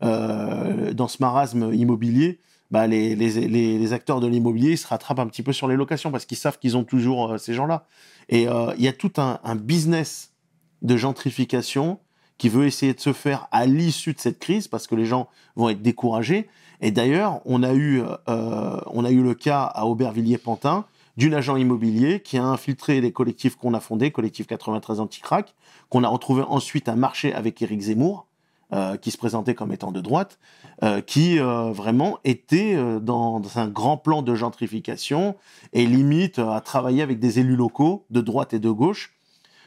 dans 0.00 1.08
ce 1.08 1.16
marasme 1.20 1.72
immobilier, 1.74 2.38
bah, 2.70 2.86
les, 2.86 3.14
les, 3.14 3.48
les, 3.48 3.78
les 3.78 3.92
acteurs 3.92 4.20
de 4.20 4.26
l'immobilier 4.26 4.72
ils 4.72 4.78
se 4.78 4.86
rattrapent 4.86 5.18
un 5.18 5.26
petit 5.26 5.42
peu 5.42 5.52
sur 5.52 5.68
les 5.68 5.76
locations 5.76 6.10
parce 6.10 6.24
qu'ils 6.24 6.38
savent 6.38 6.58
qu'ils 6.58 6.76
ont 6.76 6.84
toujours 6.84 7.38
ces 7.38 7.54
gens-là. 7.54 7.86
Et 8.28 8.42
il 8.44 8.82
y 8.82 8.88
a 8.88 8.92
tout 8.92 9.12
un, 9.18 9.40
un 9.44 9.56
business 9.56 10.32
de 10.80 10.96
gentrification 10.96 11.98
qui 12.38 12.48
veut 12.48 12.66
essayer 12.66 12.94
de 12.94 13.00
se 13.00 13.12
faire 13.12 13.46
à 13.52 13.66
l'issue 13.66 14.14
de 14.14 14.18
cette 14.20 14.38
crise 14.38 14.66
parce 14.68 14.86
que 14.86 14.94
les 14.94 15.04
gens 15.06 15.28
vont 15.54 15.68
être 15.68 15.82
découragés. 15.82 16.48
Et 16.82 16.90
d'ailleurs, 16.90 17.40
on 17.46 17.62
a 17.62 17.72
eu, 17.72 18.02
euh, 18.28 18.80
on 18.86 19.04
a 19.04 19.10
eu 19.10 19.22
le 19.22 19.34
cas 19.34 19.62
à 19.62 19.86
Aubervilliers-Pantin 19.86 20.84
d'une 21.16 21.32
agent 21.32 21.56
immobilier 21.56 22.20
qui 22.20 22.38
a 22.38 22.44
infiltré 22.44 23.00
les 23.00 23.12
collectifs 23.12 23.54
qu'on 23.54 23.72
a 23.72 23.80
fondés, 23.80 24.10
collectif 24.10 24.48
93 24.48 24.98
anti-crack, 24.98 25.54
qu'on 25.88 26.02
a 26.02 26.08
retrouvé 26.08 26.42
ensuite 26.42 26.88
à 26.88 26.96
marcher 26.96 27.32
avec 27.34 27.62
Éric 27.62 27.80
Zemmour, 27.82 28.26
euh, 28.72 28.96
qui 28.96 29.12
se 29.12 29.18
présentait 29.18 29.54
comme 29.54 29.72
étant 29.72 29.92
de 29.92 30.00
droite, 30.00 30.40
euh, 30.82 31.00
qui 31.00 31.38
vraiment 31.38 32.18
était 32.24 32.76
dans, 33.00 33.40
un 33.54 33.68
grand 33.68 33.96
plan 33.96 34.22
de 34.22 34.34
gentrification 34.34 35.36
et 35.72 35.86
limite 35.86 36.40
à 36.40 36.60
travailler 36.60 37.02
avec 37.02 37.20
des 37.20 37.38
élus 37.38 37.56
locaux 37.56 38.06
de 38.10 38.20
droite 38.20 38.54
et 38.54 38.58
de 38.58 38.70
gauche 38.70 39.14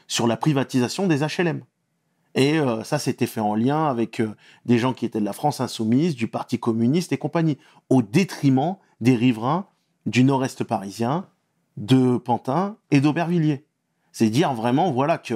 sur 0.06 0.26
la 0.26 0.36
privatisation 0.36 1.06
des 1.06 1.20
HLM. 1.20 1.62
Et 2.36 2.58
ça, 2.84 2.98
c'était 2.98 3.26
fait 3.26 3.40
en 3.40 3.54
lien 3.54 3.86
avec 3.86 4.20
des 4.66 4.78
gens 4.78 4.92
qui 4.92 5.06
étaient 5.06 5.20
de 5.20 5.24
la 5.24 5.32
France 5.32 5.60
insoumise, 5.60 6.14
du 6.14 6.28
Parti 6.28 6.58
communiste 6.58 7.12
et 7.12 7.16
compagnie, 7.16 7.56
au 7.88 8.02
détriment 8.02 8.76
des 9.00 9.16
riverains 9.16 9.66
du 10.04 10.22
nord-est 10.22 10.62
parisien, 10.62 11.26
de 11.76 12.16
Pantin 12.16 12.76
et 12.90 13.00
d'Aubervilliers. 13.00 13.64
C'est 14.12 14.30
dire 14.30 14.54
vraiment, 14.54 14.92
voilà, 14.92 15.18
que 15.18 15.34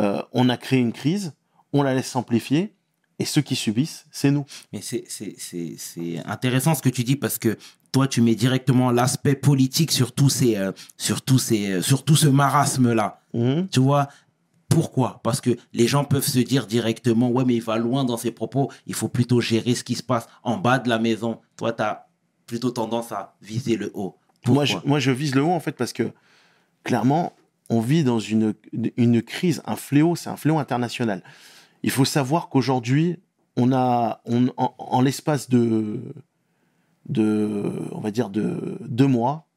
euh, 0.00 0.22
on 0.32 0.48
a 0.48 0.56
créé 0.56 0.80
une 0.80 0.92
crise, 0.92 1.34
on 1.72 1.82
la 1.82 1.94
laisse 1.94 2.08
s'amplifier, 2.08 2.74
et 3.18 3.24
ceux 3.24 3.40
qui 3.40 3.56
subissent, 3.56 4.06
c'est 4.10 4.30
nous. 4.30 4.44
Mais 4.72 4.80
c'est 4.82 6.22
intéressant 6.26 6.74
ce 6.74 6.82
que 6.82 6.88
tu 6.88 7.02
dis 7.02 7.16
parce 7.16 7.38
que 7.38 7.56
toi, 7.92 8.08
tu 8.08 8.20
mets 8.20 8.34
directement 8.34 8.90
l'aspect 8.90 9.36
politique 9.36 9.90
sur 9.90 10.12
tous 10.12 10.28
ces, 10.28 10.56
euh, 10.56 10.72
sur 10.98 11.22
tous 11.22 11.38
ces, 11.38 11.70
euh, 11.70 11.82
sur 11.82 12.04
tout 12.04 12.16
ce 12.16 12.28
marasme-là. 12.28 13.20
Mhm. 13.32 13.68
Tu 13.68 13.80
vois 13.80 14.08
pourquoi? 14.76 15.20
Parce 15.22 15.40
que 15.40 15.56
les 15.72 15.86
gens 15.86 16.04
peuvent 16.04 16.22
se 16.22 16.38
dire 16.38 16.66
directement, 16.66 17.30
ouais, 17.30 17.46
mais 17.46 17.54
il 17.54 17.62
va 17.62 17.78
loin 17.78 18.04
dans 18.04 18.18
ses 18.18 18.30
propos, 18.30 18.70
il 18.86 18.92
faut 18.92 19.08
plutôt 19.08 19.40
gérer 19.40 19.74
ce 19.74 19.82
qui 19.82 19.94
se 19.94 20.02
passe 20.02 20.28
en 20.42 20.58
bas 20.58 20.78
de 20.78 20.90
la 20.90 20.98
maison. 20.98 21.40
Toi, 21.56 21.72
tu 21.72 21.82
as 21.82 22.08
plutôt 22.44 22.70
tendance 22.70 23.10
à 23.10 23.36
viser 23.40 23.76
le 23.76 23.90
haut. 23.94 24.18
Moi 24.46 24.66
je, 24.66 24.76
moi, 24.84 24.98
je 24.98 25.12
vise 25.12 25.34
le 25.34 25.42
haut, 25.42 25.52
en 25.52 25.60
fait, 25.60 25.72
parce 25.72 25.94
que 25.94 26.12
clairement, 26.84 27.32
on 27.70 27.80
vit 27.80 28.04
dans 28.04 28.18
une, 28.18 28.52
une 28.98 29.22
crise, 29.22 29.62
un 29.64 29.76
fléau, 29.76 30.14
c'est 30.14 30.28
un 30.28 30.36
fléau 30.36 30.58
international. 30.58 31.22
Il 31.82 31.90
faut 31.90 32.04
savoir 32.04 32.50
qu'aujourd'hui, 32.50 33.16
on 33.56 33.72
a, 33.72 34.20
on, 34.26 34.48
en, 34.58 35.00
l'espace 35.00 35.48
de, 35.48 36.02
de, 37.08 37.88
on 37.92 38.00
va 38.00 38.10
dire, 38.10 38.28
de 38.28 38.76
deux 38.82 39.06
mois, 39.06 39.48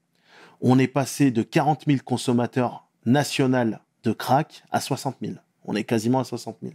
on 0.61 0.79
est 0.79 0.87
passé 0.87 1.29
de 1.29 1.43
40 1.43 1.83
000 1.87 1.99
consommateurs 2.05 2.87
nationaux 3.05 3.75
de 4.03 4.11
crack 4.11 4.63
à 4.71 4.79
60 4.79 5.17
000. 5.21 5.33
On 5.65 5.75
est 5.75 5.83
quasiment 5.83 6.19
à 6.19 6.23
60 6.23 6.57
000. 6.61 6.73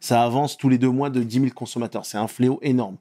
Ça 0.00 0.22
avance 0.22 0.56
tous 0.56 0.68
les 0.68 0.78
deux 0.78 0.90
mois 0.90 1.10
de 1.10 1.22
10 1.22 1.40
000 1.40 1.50
consommateurs. 1.54 2.06
C'est 2.06 2.18
un 2.18 2.28
fléau 2.28 2.58
énorme. 2.62 2.96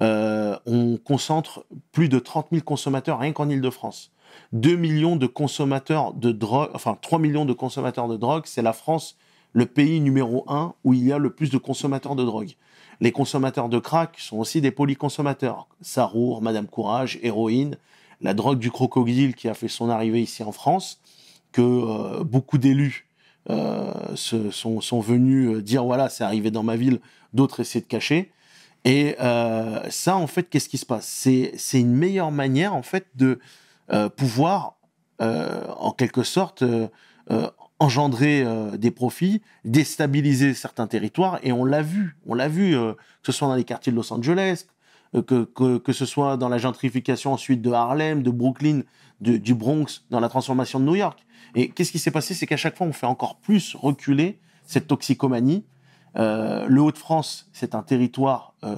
Euh, 0.00 0.58
on 0.66 0.96
concentre 0.96 1.66
plus 1.92 2.08
de 2.08 2.18
30 2.18 2.48
000 2.50 2.62
consommateurs 2.64 3.18
rien 3.18 3.32
qu'en 3.32 3.48
Ile-de-France. 3.48 4.10
2 4.52 4.76
millions 4.76 5.16
de 5.16 5.26
consommateurs 5.26 6.14
de 6.14 6.32
drogue, 6.32 6.70
enfin 6.74 6.96
3 7.00 7.18
millions 7.18 7.44
de 7.44 7.52
consommateurs 7.52 8.08
de 8.08 8.16
drogue, 8.16 8.44
c'est 8.46 8.62
la 8.62 8.72
France, 8.72 9.16
le 9.52 9.66
pays 9.66 10.00
numéro 10.00 10.44
1 10.48 10.74
où 10.84 10.94
il 10.94 11.04
y 11.04 11.12
a 11.12 11.18
le 11.18 11.30
plus 11.30 11.50
de 11.50 11.58
consommateurs 11.58 12.16
de 12.16 12.24
drogue. 12.24 12.52
Les 13.00 13.12
consommateurs 13.12 13.68
de 13.68 13.78
crack 13.78 14.18
sont 14.18 14.38
aussi 14.38 14.60
des 14.60 14.70
polyconsommateurs. 14.70 15.66
Sarour, 15.80 16.40
Madame 16.40 16.66
Courage, 16.66 17.18
héroïne, 17.22 17.76
la 18.20 18.32
drogue 18.32 18.58
du 18.58 18.70
crocodile 18.70 19.34
qui 19.34 19.48
a 19.48 19.54
fait 19.54 19.68
son 19.68 19.90
arrivée 19.90 20.22
ici 20.22 20.42
en 20.42 20.52
France, 20.52 21.00
que 21.52 21.62
euh, 21.62 22.24
beaucoup 22.24 22.58
d'élus 22.58 23.06
euh, 23.50 23.92
sont, 24.14 24.80
sont, 24.80 25.00
venus 25.00 25.62
dire 25.62 25.84
voilà, 25.84 26.08
c'est 26.08 26.24
arrivé 26.24 26.50
dans 26.50 26.62
ma 26.62 26.76
ville, 26.76 27.00
d'autres 27.32 27.60
essaient 27.60 27.80
de 27.80 27.86
cacher. 27.86 28.32
Et 28.84 29.16
euh, 29.20 29.80
ça, 29.90 30.16
en 30.16 30.26
fait, 30.26 30.44
qu'est-ce 30.44 30.68
qui 30.68 30.78
se 30.78 30.86
passe? 30.86 31.06
C'est 31.06 31.80
une 31.80 31.94
meilleure 31.94 32.32
manière, 32.32 32.74
en 32.74 32.82
fait, 32.82 33.06
de 33.14 33.38
euh, 33.92 34.08
pouvoir, 34.08 34.76
euh, 35.20 35.64
en 35.78 35.92
quelque 35.92 36.22
sorte, 36.22 36.62
euh, 36.62 36.88
euh, 37.30 37.48
engendrer 37.78 38.42
euh, 38.44 38.76
des 38.76 38.90
profits, 38.90 39.40
déstabiliser 39.64 40.54
certains 40.54 40.86
territoires. 40.86 41.38
Et 41.42 41.52
on 41.52 41.64
l'a 41.64 41.82
vu, 41.82 42.16
on 42.26 42.34
l'a 42.34 42.48
vu, 42.48 42.72
que 42.72 42.96
ce 43.24 43.32
soit 43.32 43.48
dans 43.48 43.54
les 43.54 43.64
quartiers 43.64 43.92
de 43.92 43.96
Los 43.96 44.12
Angeles, 44.12 44.66
que, 45.12 45.44
que, 45.44 45.78
que, 45.78 45.92
ce 45.92 46.06
soit 46.06 46.36
dans 46.36 46.48
la 46.48 46.58
gentrification 46.58 47.32
ensuite 47.32 47.60
de 47.60 47.70
Harlem, 47.70 48.22
de 48.22 48.30
Brooklyn, 48.30 48.82
du 49.20 49.54
Bronx, 49.54 50.04
dans 50.10 50.20
la 50.20 50.28
transformation 50.28 50.80
de 50.80 50.86
New 50.86 50.96
York. 50.96 51.24
Et 51.54 51.68
qu'est-ce 51.70 51.92
qui 51.92 51.98
s'est 51.98 52.10
passé? 52.10 52.34
C'est 52.34 52.46
qu'à 52.46 52.56
chaque 52.56 52.76
fois, 52.76 52.86
on 52.86 52.92
fait 52.92 53.06
encore 53.06 53.36
plus 53.36 53.74
reculer 53.74 54.38
cette 54.64 54.86
toxicomanie 54.86 55.64
euh, 56.16 56.66
le 56.66 56.80
Haut-de-France, 56.80 57.48
c'est 57.52 57.74
un 57.74 57.82
territoire 57.82 58.54
euh, 58.64 58.76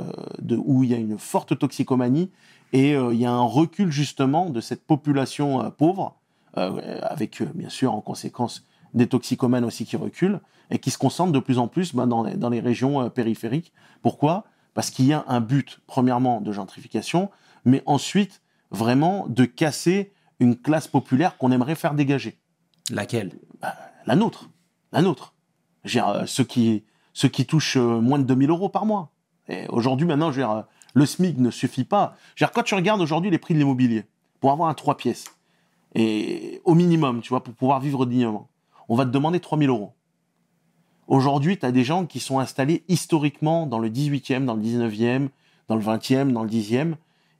où 0.56 0.84
il 0.84 0.90
y 0.90 0.94
a 0.94 0.98
une 0.98 1.18
forte 1.18 1.58
toxicomanie 1.58 2.30
et 2.72 2.94
euh, 2.94 3.12
il 3.12 3.20
y 3.20 3.26
a 3.26 3.32
un 3.32 3.42
recul 3.42 3.90
justement 3.90 4.50
de 4.50 4.60
cette 4.60 4.84
population 4.84 5.70
pauvre, 5.70 6.16
avec 6.54 7.42
bien 7.56 7.68
sûr 7.68 7.92
en 7.92 8.00
conséquence 8.00 8.64
des 8.92 9.08
toxicomanes 9.08 9.64
aussi 9.64 9.84
qui 9.84 9.96
reculent 9.96 10.38
et 10.70 10.78
qui 10.78 10.92
se 10.92 10.98
concentrent 10.98 11.32
de 11.32 11.40
plus 11.40 11.58
en 11.58 11.66
plus 11.66 11.94
les, 11.94 12.06
dans, 12.06 12.48
les, 12.48 12.60
régions 12.60 13.10
périphériques. 13.10 13.72
Pourquoi? 14.02 14.44
Parce 14.72 14.90
qu'il 14.90 15.06
y 15.06 15.12
a 15.12 15.24
un 15.26 15.40
but, 15.40 15.80
premièrement, 15.88 16.40
de 16.40 16.52
gentrification, 16.52 17.28
mais 17.64 17.82
ensuite 17.86 18.40
vraiment 18.70 19.26
de 19.28 19.46
casser 19.46 20.12
une 20.38 20.54
classe 20.54 20.86
populaire 20.86 21.38
qu'on 21.38 21.50
aimerait 21.50 21.74
faire 21.74 21.94
dégager. 21.94 22.38
Laquelle? 22.90 23.32
Bah, 23.60 23.74
La 24.06 24.16
nôtre. 24.16 24.50
La 24.92 25.02
nôtre. 25.02 25.34
Ceux 25.84 26.44
qui, 26.44 26.84
ceux 27.12 27.28
qui 27.28 27.46
touchent 27.46 27.76
euh, 27.76 28.00
moins 28.00 28.18
de 28.18 28.24
2000 28.24 28.50
euros 28.50 28.68
par 28.68 28.86
mois. 28.86 29.10
Et 29.48 29.66
aujourd'hui, 29.68 30.06
maintenant, 30.06 30.32
je 30.32 30.40
veux 30.40 30.46
dire, 30.46 30.50
euh, 30.50 30.62
le 30.94 31.06
SMIC 31.06 31.38
ne 31.38 31.50
suffit 31.50 31.84
pas. 31.84 32.16
Je 32.36 32.44
quand 32.46 32.62
tu 32.62 32.74
regardes 32.74 33.00
aujourd'hui 33.00 33.30
les 33.30 33.38
prix 33.38 33.54
de 33.54 33.58
l'immobilier, 33.58 34.04
pour 34.40 34.52
avoir 34.52 34.68
un 34.68 34.74
3 34.74 34.96
pièces, 34.96 35.26
et 35.94 36.60
au 36.64 36.74
minimum, 36.74 37.20
tu 37.20 37.28
vois, 37.28 37.42
pour 37.42 37.54
pouvoir 37.54 37.80
vivre 37.80 38.06
dignement, 38.06 38.48
on 38.88 38.96
va 38.96 39.04
te 39.04 39.10
demander 39.10 39.40
3000 39.40 39.68
euros. 39.68 39.92
Aujourd'hui, 41.06 41.58
tu 41.58 41.66
as 41.66 41.72
des 41.72 41.84
gens 41.84 42.06
qui 42.06 42.20
sont 42.20 42.38
installés 42.38 42.82
historiquement 42.88 43.66
dans 43.66 43.78
le 43.78 43.90
18e, 43.90 44.44
dans 44.44 44.54
le 44.54 44.62
19e, 44.62 45.28
dans 45.68 45.76
le 45.76 45.82
20e, 45.82 46.32
dans 46.32 46.42
le 46.42 46.50
10e, 46.50 46.94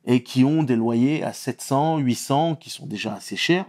et 0.05 0.23
qui 0.23 0.43
ont 0.43 0.63
des 0.63 0.75
loyers 0.75 1.23
à 1.23 1.33
700, 1.33 1.97
800, 1.97 2.55
qui 2.55 2.69
sont 2.69 2.85
déjà 2.85 3.15
assez 3.15 3.35
chers, 3.35 3.65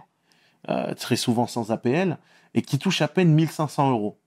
euh, 0.69 0.95
très 0.95 1.17
souvent 1.17 1.47
sans 1.47 1.71
APL, 1.71 2.19
et 2.55 2.63
qui 2.63 2.79
touchent 2.79 3.03
à 3.03 3.09
peine 3.09 3.33
1500 3.33 3.91
euros 3.91 4.19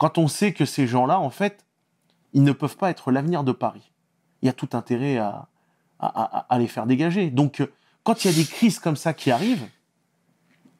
quand 0.00 0.16
on 0.16 0.28
sait 0.28 0.54
que 0.54 0.64
ces 0.64 0.86
gens-là, 0.86 1.20
en 1.20 1.28
fait, 1.28 1.66
ils 2.32 2.42
ne 2.42 2.52
peuvent 2.52 2.78
pas 2.78 2.88
être 2.88 3.12
l'avenir 3.12 3.44
de 3.44 3.52
Paris. 3.52 3.92
Il 4.40 4.46
y 4.46 4.48
a 4.48 4.54
tout 4.54 4.70
intérêt 4.72 5.18
à, 5.18 5.48
à, 5.98 6.46
à, 6.48 6.58
les 6.58 6.68
faire 6.68 6.86
dégager. 6.86 7.28
Donc, 7.28 7.60
euh, 7.60 7.70
quand 8.02 8.24
il 8.24 8.30
y 8.30 8.34
a 8.34 8.36
des 8.36 8.46
crises 8.46 8.78
comme 8.78 8.96
ça 8.96 9.12
qui 9.12 9.30
arrivent, 9.30 9.68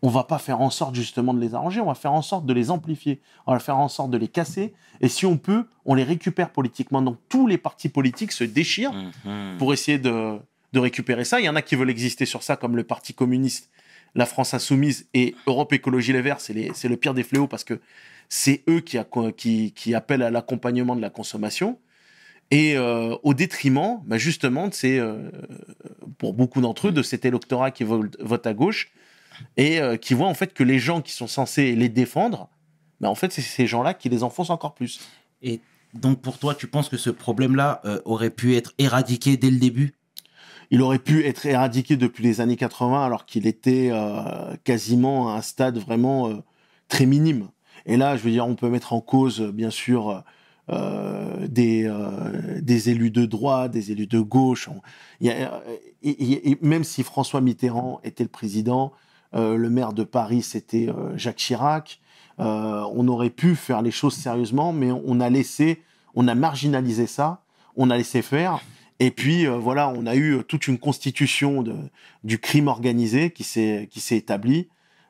on 0.01 0.09
va 0.09 0.25
pas 0.25 0.39
faire 0.39 0.63
en 0.63 0.71
sorte 0.71 0.95
justement 0.95 1.35
de 1.35 1.39
les 1.39 1.55
arranger, 1.55 1.83
on 1.83 1.87
va 1.89 1.95
faire 1.95 2.15
en 2.15 2.23
sorte 2.23 2.47
de 2.47 2.55
les 2.55 2.71
amplifier, 2.71 3.21
on 3.47 3.53
va 3.53 3.59
faire 3.59 3.77
en 3.77 3.89
sorte 3.89 4.11
de 4.11 4.17
les 4.17 4.29
casser, 4.29 4.73
et 5.03 5.09
si 5.09 5.27
on 5.27 5.37
peut, 5.37 5.69
on 5.85 5.95
les 5.95 6.05
récupère 6.05 6.49
politiquement. 6.49 7.03
Donc 7.03 7.19
tous 7.29 7.47
les 7.47 7.59
partis 7.59 7.91
politiques 7.91 8.33
se 8.33 8.45
déchirent 8.45 8.95
mmh. 8.95 9.59
pour 9.59 9.75
essayer 9.75 9.99
de, 9.99 10.39
de, 10.73 10.79
récupérer 10.79 11.27
ça. 11.27 11.41
Il 11.41 11.45
y 11.45 11.49
en 11.51 11.57
a 11.57 11.61
qui 11.61 11.77
veulent 11.77 11.91
exister 11.91 12.25
sur 12.25 12.43
ça, 12.43 12.57
comme 12.57 12.75
le 12.75 12.85
Parti 12.85 13.13
communiste, 13.13 13.69
la 14.15 14.27
France 14.27 14.55
insoumise 14.55 15.09
et 15.15 15.35
Europe 15.47 15.73
Écologie 15.73 16.13
Les 16.13 16.23
Verts, 16.23 16.41
c'est 16.41 16.55
le 16.55 16.97
pire 16.97 17.15
des 17.15 17.23
fléaux 17.23 17.47
parce 17.47 17.65
que 17.65 17.81
c'est 18.29 18.63
eux 18.69 18.81
qui, 18.81 19.95
appellent 19.95 20.23
à 20.23 20.31
l'accompagnement 20.31 20.97
de 20.97 21.01
la 21.01 21.11
consommation. 21.11 21.79
Et 22.53 22.77
euh, 22.77 23.17
au 23.23 23.35
détriment, 23.35 24.01
bah 24.07 24.19
justement, 24.19 24.69
c'est 24.73 24.99
euh, 24.99 25.31
pour 26.19 26.33
beaucoup 26.33 26.61
d'entre 26.61 26.89
eux, 26.89 26.93
de 26.93 27.03
cet 27.03 27.25
électorat 27.25 27.71
qui 27.71 27.85
vote, 27.85 28.47
à 28.47 28.55
gauche 28.55 28.91
et 29.57 29.81
euh, 29.81 29.97
qui 29.97 30.15
voit 30.15 30.27
en 30.27 30.35
fait 30.35 30.53
que 30.53 30.65
les 30.65 30.79
gens 30.79 31.01
qui 31.01 31.13
sont 31.13 31.29
censés 31.29 31.77
les 31.77 31.89
défendre, 31.89 32.49
bah 33.01 33.09
en 33.09 33.15
fait, 33.15 33.33
c'est 33.33 33.41
ces 33.41 33.67
gens-là 33.67 33.95
qui 33.95 34.09
les 34.09 34.25
enfoncent 34.25 34.51
encore 34.51 34.75
plus. 34.75 35.01
Et 35.43 35.61
donc, 35.95 36.21
pour 36.21 36.39
toi, 36.39 36.55
tu 36.55 36.67
penses 36.67 36.89
que 36.89 36.97
ce 36.97 37.11
problème-là 37.11 37.83
aurait 38.05 38.31
pu 38.31 38.55
être 38.57 38.75
éradiqué 38.79 39.37
dès 39.37 39.51
le 39.51 39.59
début? 39.59 39.95
Il 40.71 40.83
aurait 40.83 40.99
pu 40.99 41.25
être 41.27 41.47
éradiqué 41.47 41.97
depuis 41.97 42.23
les 42.23 42.41
années 42.41 42.57
80 42.57 43.05
alors 43.05 43.27
qu'il 43.27 43.47
était 43.47 43.91
euh, 43.93 44.55
quasiment 44.65 45.31
à 45.31 45.39
un 45.39 45.43
stade 45.43 45.79
vraiment 45.79 46.29
euh, 46.29 46.37
très 46.89 47.07
minime. 47.07 47.49
Et 47.87 47.97
là, 47.97 48.17
je 48.17 48.23
veux 48.23 48.31
dire, 48.31 48.47
on 48.47 48.55
peut 48.55 48.69
mettre 48.69 48.93
en 48.93 49.01
cause, 49.01 49.41
bien 49.41 49.71
sûr, 49.71 50.23
euh, 50.69 51.49
des, 51.49 52.91
élus 52.91 53.11
de 53.11 53.25
droite, 53.27 53.73
des 53.73 53.91
élus 53.91 54.07
de 54.07 54.21
gauche. 54.21 54.69
Même 55.21 56.85
si 56.85 57.03
François 57.03 57.41
Mitterrand 57.41 58.01
était 58.05 58.23
le 58.23 58.29
président, 58.29 58.93
le 59.33 59.69
maire 59.71 59.93
de 59.93 60.05
Paris, 60.05 60.43
c'était 60.43 60.89
Jacques 61.17 61.37
Chirac, 61.37 62.01
on 62.39 63.09
aurait 63.09 63.31
pu 63.31 63.57
faire 63.57 63.81
les 63.81 63.91
choses 63.91 64.15
sérieusement, 64.15 64.73
mais 64.73 64.93
on 64.93 65.21
a 65.21 65.31
laissé, 65.31 65.83
on 66.15 66.29
a 66.29 66.35
marginalisé 66.35 67.07
ça, 67.07 67.43
on 67.77 67.89
a 67.89 67.97
laissé 67.97 68.21
faire. 68.21 68.61
Et 69.01 69.11
puis 69.11 69.47
euh, 69.47 69.57
voilà, 69.57 69.89
on 69.89 70.07
a 70.07 70.15
eu 70.15 70.45
toute 70.47 70.69
une 70.69 70.79
constitution 70.79 71.63
de, 71.63 71.77
du 72.23 72.39
crime 72.39 72.69
organisé 72.69 73.31
qui 73.33 73.43
s'est 73.43 73.89
qui 73.91 74.01
s'est 74.01 74.17
établie 74.17 74.69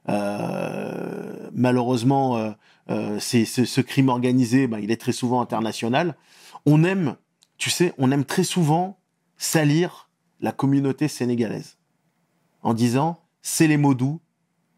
Euh, 0.09 1.51
malheureusement, 1.53 2.37
euh, 2.37 2.51
euh, 2.91 3.19
c'est, 3.21 3.45
ce, 3.45 3.81
crime 3.81 4.09
organisé, 4.09 4.67
ben, 4.67 4.79
il 4.79 4.91
est 4.91 5.01
très 5.01 5.13
souvent 5.13 5.41
international. 5.41 6.17
On 6.67 6.85
aime, 6.85 7.17
tu 7.59 7.71
sais, 7.71 7.93
on 7.99 8.11
aime 8.11 8.25
très 8.25 8.45
souvent 8.45 8.99
salir 9.37 10.11
la 10.41 10.53
communauté 10.53 11.09
sénégalaise 11.09 11.79
en 12.63 12.75
disant 12.75 13.23
c'est 13.43 13.67
les 13.67 13.77
Maudous, 13.77 14.21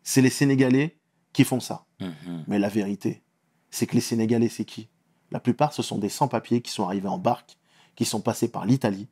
c'est 0.02 0.22
les 0.22 0.30
Sénégalais 0.30 0.98
qui 1.32 1.44
font 1.44 1.60
ça. 1.60 1.86
Mhm. 2.00 2.44
Mais 2.48 2.58
la 2.58 2.68
vérité, 2.68 3.22
c'est 3.70 3.86
que 3.86 3.94
les 3.94 4.00
Sénégalais, 4.00 4.48
c'est 4.48 4.64
qui? 4.64 4.88
La 5.30 5.40
plupart, 5.40 5.72
ce 5.72 5.82
sont 5.82 5.98
des 5.98 6.08
sans-papiers 6.08 6.60
qui 6.60 6.70
sont 6.70 6.84
arrivés 6.84 7.08
en 7.08 7.18
barque, 7.18 7.56
qui 7.96 8.04
sont 8.04 8.20
passés 8.20 8.50
par 8.50 8.64
l'Italie. 8.66 9.08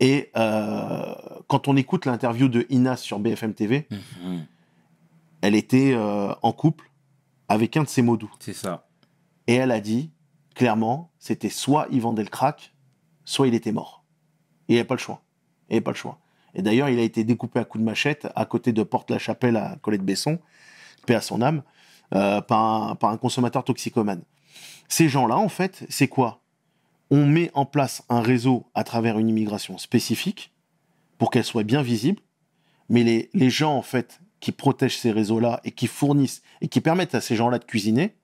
Et 0.00 0.30
euh, 0.36 1.14
quand 1.46 1.68
on 1.68 1.76
écoute 1.76 2.04
l'interview 2.06 2.48
de 2.48 2.66
Inas 2.68 2.96
sur 2.98 3.18
BFM 3.18 3.54
TV, 3.54 3.86
Mhm. 3.90 4.44
elle 5.42 5.54
était 5.54 5.92
euh, 5.94 6.34
en 6.42 6.52
couple 6.52 6.90
avec 7.48 7.76
un 7.76 7.84
de 7.84 7.88
ses 7.88 8.02
Maudous. 8.02 8.30
C'est 8.40 8.54
ça. 8.54 8.86
Et 9.46 9.54
elle 9.54 9.70
a 9.70 9.80
dit, 9.80 10.10
clairement, 10.54 11.10
c'était 11.18 11.50
soit 11.50 11.86
il 11.90 12.00
vendait 12.00 12.22
le 12.24 12.28
crack, 12.30 12.74
soit 13.24 13.46
il 13.46 13.54
était 13.54 13.72
mort. 13.72 14.04
Et 14.68 14.72
il 14.72 14.74
n'y 14.74 14.78
avait 14.80 14.86
pas 14.86 14.94
le 14.94 15.00
choix. 15.00 15.22
Il 15.68 15.72
n'y 15.72 15.76
avait 15.76 15.84
pas 15.84 15.90
le 15.92 15.96
choix. 15.96 16.18
Et 16.54 16.62
d'ailleurs, 16.62 16.88
il 16.88 16.98
a 16.98 17.02
été 17.02 17.24
découpé 17.24 17.58
à 17.60 17.64
coups 17.64 17.80
de 17.82 17.84
machette 17.86 18.28
à 18.34 18.44
côté 18.46 18.72
de 18.72 18.82
Porte-la-Chapelle 18.82 19.56
à 19.56 19.76
Colette-Besson, 19.82 20.38
paix 21.06 21.14
à 21.14 21.20
son 21.20 21.42
âme, 21.42 21.62
euh, 22.14 22.40
par, 22.40 22.90
un, 22.90 22.94
par 22.94 23.10
un 23.10 23.16
consommateur 23.16 23.64
toxicomane. 23.64 24.22
Ces 24.88 25.08
gens-là, 25.08 25.36
en 25.36 25.48
fait, 25.48 25.84
c'est 25.88 26.08
quoi? 26.08 26.40
On 27.16 27.26
met 27.26 27.52
en 27.54 27.64
place 27.64 28.02
un 28.08 28.20
réseau 28.20 28.66
à 28.74 28.82
travers 28.82 29.20
une 29.20 29.28
immigration 29.28 29.78
spécifique 29.78 30.52
pour 31.16 31.30
qu'elle 31.30 31.44
soit 31.44 31.62
bien 31.62 31.80
visible, 31.80 32.20
mais 32.88 33.04
les, 33.32 33.50
gens, 33.50 33.76
en 33.76 33.82
fait, 33.82 34.20
qui 34.40 34.50
protègent 34.50 34.98
ces 34.98 35.12
réseaux-là 35.12 35.60
et 35.62 35.70
qui 35.70 35.86
fournissent 35.86 36.42
et 36.60 36.66
qui 36.66 36.80
permettent 36.80 37.14
à 37.14 37.20
ces 37.20 37.36
gens-là 37.36 37.60
de 37.60 37.64
cuisiner, 37.64 38.16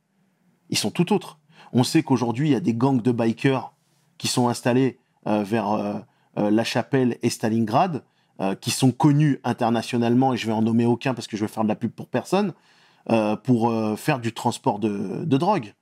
ils 0.71 0.77
sont 0.77 0.91
tout 0.91 1.13
autres. 1.13 1.39
On 1.73 1.85
sait 1.85 2.03
qu'aujourd'hui, 2.03 2.49
il 2.49 2.51
y 2.51 2.57
a 2.57 2.61
des 2.61 2.75
gangs 2.75 3.01
de 3.01 3.13
bikers 3.13 3.73
qui 4.19 4.27
sont 4.27 4.49
installés 4.49 4.99
euh, 5.29 5.45
vers 5.45 5.71
euh, 5.71 5.95
euh, 6.39 6.51
La 6.51 6.65
Chapelle 6.65 7.17
et 7.23 7.31
Stalingrad, 7.31 8.03
qui 8.61 8.73
sont 8.73 8.91
connus 8.91 9.39
internationalement, 9.45 10.33
et 10.33 10.37
je 10.37 10.47
vais 10.49 10.53
en 10.53 10.63
nommer 10.63 10.87
aucun 10.87 11.15
parce 11.15 11.29
que 11.29 11.37
je 11.37 11.45
vais 11.45 11.53
faire 11.53 11.63
de 11.63 11.69
la 11.69 11.77
pub 11.77 11.93
pour 11.93 12.09
personne, 12.09 12.55
pour 13.45 13.99
faire 13.99 14.19
du 14.19 14.33
transport 14.33 14.79
de, 14.79 15.27
de 15.27 15.37
drogue. 15.37 15.75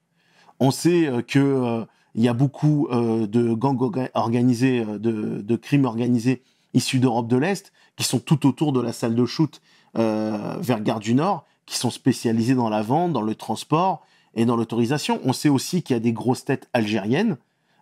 On 0.58 0.72
sait 0.72 1.08
que 1.28 1.86
il 2.18 2.24
y 2.24 2.28
a 2.28 2.32
beaucoup 2.32 2.88
euh, 2.90 3.28
de 3.28 3.54
gangs 3.54 3.78
orga- 3.80 4.10
organisés, 4.14 4.84
euh, 4.84 4.98
de, 4.98 5.56
crimes 5.56 5.84
organisés 5.84 6.42
issus 6.74 6.98
d'Europe 6.98 7.28
de 7.28 7.36
l'Est, 7.36 7.72
qui 7.96 8.02
sont 8.02 8.18
tout 8.18 8.44
autour 8.44 8.72
de 8.72 8.80
la 8.80 8.92
salle 8.92 9.14
de 9.14 9.24
shoot 9.24 9.60
euh, 9.96 10.56
vers 10.60 10.80
Gare 10.80 10.98
du 10.98 11.14
Nord, 11.14 11.46
qui 11.64 11.76
sont 11.76 11.90
spécialisés 11.90 12.56
dans 12.56 12.68
la 12.70 12.82
vente, 12.82 13.12
dans 13.12 13.22
le 13.22 13.36
transport 13.36 14.04
et 14.34 14.44
dans 14.46 14.56
l'autorisation. 14.56 15.20
On 15.22 15.32
sait 15.32 15.48
aussi 15.48 15.82
qu'il 15.82 15.94
y 15.94 15.96
a 15.96 16.00
des 16.00 16.12
grosses 16.12 16.44
têtes 16.44 16.68
algériennes 16.72 17.36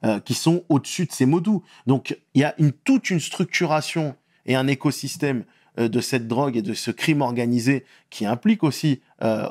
euh, 0.05 0.21
qui 0.21 0.35
sont 0.35 0.64
au-dessus 0.69 1.07
de 1.07 1.12
ces 1.12 1.25
Maudous. 1.25 1.62
Donc 1.87 2.19
il 2.35 2.43
y 2.43 2.45
a 2.45 2.55
toute 2.85 3.09
une 3.09 3.21
structuration 3.21 4.16
et 4.45 4.55
un 4.55 4.66
écosystème 4.66 5.45
de 5.78 6.00
cette 6.00 6.28
drogue 6.28 6.59
et 6.59 6.62
de 6.62 6.75
ce 6.75 6.90
crime 6.90 7.23
organisé 7.23 7.85
qui 8.11 8.25
implique 8.25 8.62
aussi, 8.62 9.02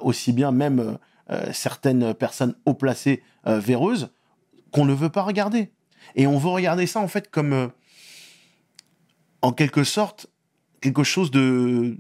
aussi 0.02 0.32
bien 0.32 0.52
même 0.52 0.98
certaines 1.52 2.16
personnes 2.16 2.56
haut 2.66 2.74
placées 2.74 3.22
véreuses 3.46 4.10
qu'on 4.76 4.84
ne 4.84 4.94
veut 4.94 5.10
pas 5.10 5.24
regarder. 5.24 5.72
Et 6.16 6.28
on 6.28 6.38
veut 6.38 6.50
regarder 6.50 6.86
ça 6.86 7.00
en 7.00 7.08
fait 7.08 7.32
comme, 7.32 7.54
euh, 7.54 7.68
en 9.42 9.54
quelque 9.54 9.86
sorte, 9.86 10.28
quelque 10.82 11.06
chose 11.06 11.32
de, 11.32 11.98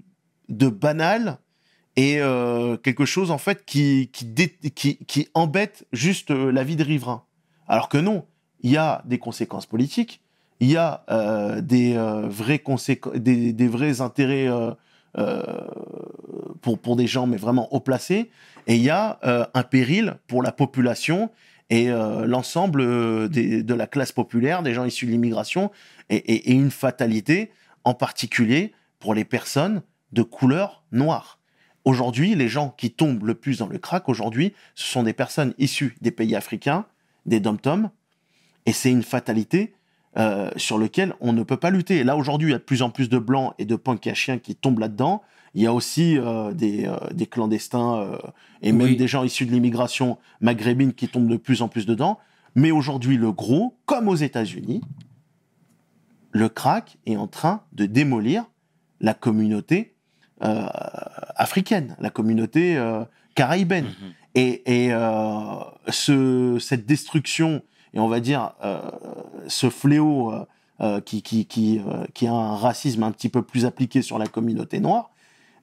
de 0.49 0.67
banal 0.67 1.37
et 1.95 2.19
euh, 2.19 2.75
quelque 2.75 3.05
chose 3.05 3.31
en 3.31 3.37
fait 3.37 3.63
qui, 3.63 4.11
qui, 4.11 4.97
qui, 4.97 5.29
embête 5.33 5.87
juste 5.93 6.31
euh, 6.31 6.51
la 6.51 6.65
vie 6.65 6.75
de 6.75 6.83
riverain. 6.83 7.23
Alors 7.65 7.87
que 7.87 7.97
non, 7.97 8.25
il 8.59 8.71
y 8.71 8.77
a 8.77 9.03
des 9.05 9.19
conséquences 9.19 9.67
politiques, 9.67 10.21
il 10.59 10.69
y 10.69 10.75
a 10.75 11.05
des, 11.61 11.95
euh, 11.95 12.27
vrais 12.27 12.61
des, 13.15 13.53
des 13.53 13.67
vrais 13.69 14.01
intérêts 14.01 14.49
pour, 16.61 16.79
pour 16.79 16.95
des 16.97 17.07
gens, 17.07 17.25
mais 17.25 17.37
vraiment 17.37 17.73
haut 17.73 17.79
placés, 17.79 18.29
et 18.67 18.75
il 18.75 18.83
y 18.83 18.89
a 18.89 19.19
un 19.53 19.63
péril 19.63 20.17
pour 20.27 20.43
la 20.43 20.51
population 20.51 21.31
et 21.69 21.89
euh, 21.89 22.25
l'ensemble 22.25 22.81
euh, 22.81 23.27
de 23.27 23.73
la 23.73 23.87
classe 23.87 24.11
populaire, 24.11 24.63
des 24.63 24.73
gens 24.73 24.85
issus 24.85 25.05
de 25.05 25.11
l'immigration, 25.11 25.71
et, 26.09 26.51
une 26.51 26.71
fatalité 26.71 27.51
en 27.83 27.93
particulier 27.93 28.73
pour 28.99 29.13
les 29.13 29.25
personnes 29.25 29.81
de 30.11 30.21
couleur 30.21 30.83
noire. 30.91 31.39
Aujourd'hui, 31.83 32.35
les 32.35 32.47
gens 32.47 32.73
qui 32.77 32.91
tombent 32.91 33.25
le 33.25 33.35
plus 33.35 33.59
dans 33.59 33.67
le 33.67 33.77
crack 33.77 34.09
aujourd'hui, 34.09 34.53
ce 34.73 34.91
sont 34.91 35.03
des 35.03 35.13
personnes 35.13 35.53
issues 35.57 35.95
des 36.01 36.11
pays 36.11 36.35
africains, 36.35 36.85
des 37.25 37.39
dom-toms, 37.39 37.89
et 38.65 38.73
c'est 38.73 38.89
une 38.89 39.03
fatalité 39.03 39.73
euh, 40.17 40.49
sur 40.55 40.77
lequel 40.77 41.13
on 41.19 41.33
ne 41.33 41.43
peut 41.43 41.57
pas 41.57 41.69
lutter. 41.69 41.97
Et 41.97 42.03
là, 42.03 42.15
aujourd'hui, 42.15 42.49
il 42.49 42.51
y 42.51 42.55
a 42.55 42.59
de 42.59 42.63
plus 42.63 42.81
en 42.81 42.89
plus 42.89 43.09
de 43.09 43.19
blancs 43.19 43.53
et 43.59 43.65
de 43.65 43.77
chiens 44.13 44.39
qui 44.39 44.55
tombent 44.55 44.79
là-dedans. 44.79 45.21
Il 45.55 45.61
y 45.61 45.67
a 45.67 45.73
aussi 45.73 46.17
euh, 46.17 46.51
des, 46.51 46.85
euh, 46.85 46.97
des 47.13 47.27
clandestins 47.27 47.95
euh, 47.95 48.17
et 48.61 48.73
même 48.73 48.89
Oui. 48.89 48.97
des 48.97 49.07
gens 49.07 49.23
issus 49.23 49.45
de 49.45 49.51
l'immigration 49.51 50.17
maghrébine 50.41 50.93
qui 50.93 51.07
tombent 51.07 51.29
de 51.29 51.37
plus 51.37 51.61
en 51.61 51.69
plus 51.69 51.85
dedans. 51.85 52.19
Mais 52.55 52.71
aujourd'hui, 52.71 53.15
le 53.15 53.31
gros, 53.31 53.77
comme 53.85 54.09
aux 54.09 54.15
États-Unis, 54.15 54.81
le 56.31 56.49
crack 56.49 56.97
est 57.05 57.15
en 57.15 57.27
train 57.27 57.61
de 57.71 57.85
démolir 57.85 58.45
la 58.99 59.13
communauté 59.13 59.93
africaine, 60.41 61.95
la 61.99 62.09
communauté 62.09 62.77
caraïbaine. 63.35 63.85
Mhm. 63.85 64.13
Et, 64.35 64.85
et, 64.85 64.91
ce, 65.89 66.57
cette 66.59 66.85
destruction, 66.85 67.61
et 67.93 67.99
on 67.99 68.07
va 68.07 68.19
dire 68.19 68.53
ce 69.47 69.69
fléau 69.69 70.33
qui, 71.05 71.21
qui, 71.21 71.45
qui, 71.45 71.81
qui 72.13 72.27
a 72.27 72.33
un 72.33 72.55
racisme 72.55 73.03
un 73.03 73.11
petit 73.11 73.29
peu 73.29 73.41
plus 73.41 73.65
appliqué 73.65 74.01
sur 74.01 74.17
la 74.17 74.27
communauté 74.27 74.79
noire, 74.79 75.11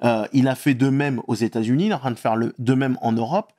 euh, 0.05 0.27
il 0.33 0.49
a 0.49 0.55
fait 0.55 0.75
de 0.75 0.89
même 0.89 1.21
aux 1.27 1.35
États-Unis, 1.35 1.87
il 1.87 1.91
est 1.91 1.95
en 1.95 1.99
train 1.99 2.11
de 2.11 2.19
faire 2.19 2.37
le, 2.37 2.55
de 2.59 2.75
même 2.75 2.99
en 3.03 3.13
Europe, 3.13 3.53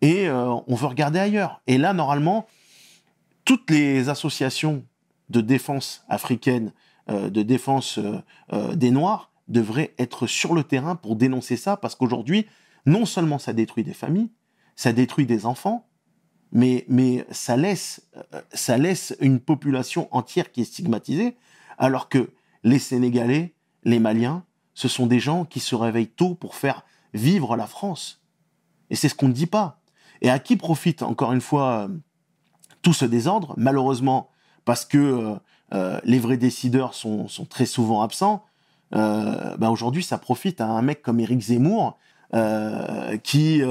et 0.00 0.28
euh, 0.28 0.54
on 0.66 0.74
veut 0.74 0.86
regarder 0.86 1.18
ailleurs. 1.18 1.60
Et 1.66 1.76
là, 1.76 1.92
normalement, 1.92 2.46
toutes 3.44 3.70
les 3.70 4.08
associations 4.08 4.84
de 5.28 5.40
défense 5.40 6.04
africaine, 6.08 6.72
euh, 7.10 7.28
de 7.30 7.42
défense 7.42 7.98
des 8.74 8.90
Noirs, 8.90 9.30
devraient 9.48 9.94
être 9.98 10.26
sur 10.26 10.54
le 10.54 10.62
terrain 10.62 10.94
pour 10.94 11.16
dénoncer 11.16 11.56
ça, 11.56 11.76
parce 11.76 11.94
qu'aujourd'hui, 11.94 12.46
non 12.86 13.04
seulement 13.04 13.38
ça 13.38 13.52
détruit 13.52 13.84
des 13.84 13.94
familles, 13.94 14.30
ça 14.76 14.92
détruit 14.92 15.26
des 15.26 15.44
enfants, 15.44 15.86
mais, 16.52 16.84
mais 16.88 17.26
ça, 17.30 17.56
laisse, 17.56 18.08
ça 18.52 18.78
laisse 18.78 19.16
une 19.20 19.40
population 19.40 20.08
entière 20.14 20.50
qui 20.50 20.62
est 20.62 20.64
stigmatisée, 20.64 21.36
alors 21.78 22.08
que 22.08 22.30
les 22.64 22.78
Sénégalais, 22.78 23.54
les 23.84 23.98
Maliens, 23.98 24.44
ce 24.80 24.88
sont 24.88 25.06
des 25.06 25.20
gens 25.20 25.44
qui 25.44 25.60
se 25.60 25.74
réveillent 25.74 26.08
tôt 26.08 26.34
pour 26.34 26.54
faire 26.54 26.84
vivre 27.12 27.54
la 27.54 27.66
France. 27.66 28.22
Et 28.88 28.96
c'est 28.96 29.10
ce 29.10 29.14
qu'on 29.14 29.28
ne 29.28 29.34
dit 29.34 29.46
pas. 29.46 29.82
Et 30.22 30.30
à 30.30 30.38
qui 30.38 30.56
profite, 30.56 31.02
encore 31.02 31.34
une 31.34 31.42
fois, 31.42 31.86
euh, 31.86 31.88
tout 32.80 32.94
ce 32.94 33.04
désordre? 33.04 33.52
Malheureusement, 33.58 34.30
parce 34.64 34.86
que 34.86 34.96
euh, 34.96 35.34
euh, 35.74 36.00
les 36.04 36.18
vrais 36.18 36.38
décideurs 36.38 36.94
sont, 36.94 37.26
très 37.50 37.66
souvent 37.66 38.00
absents, 38.00 38.42
bah 38.90 39.70
aujourd'hui, 39.70 40.02
ça 40.02 40.16
profite 40.16 40.62
à 40.62 40.66
un 40.66 40.80
mec 40.80 41.02
comme 41.02 41.20
Éric 41.20 41.40
Zemmour, 41.40 41.98
qui 43.22 43.62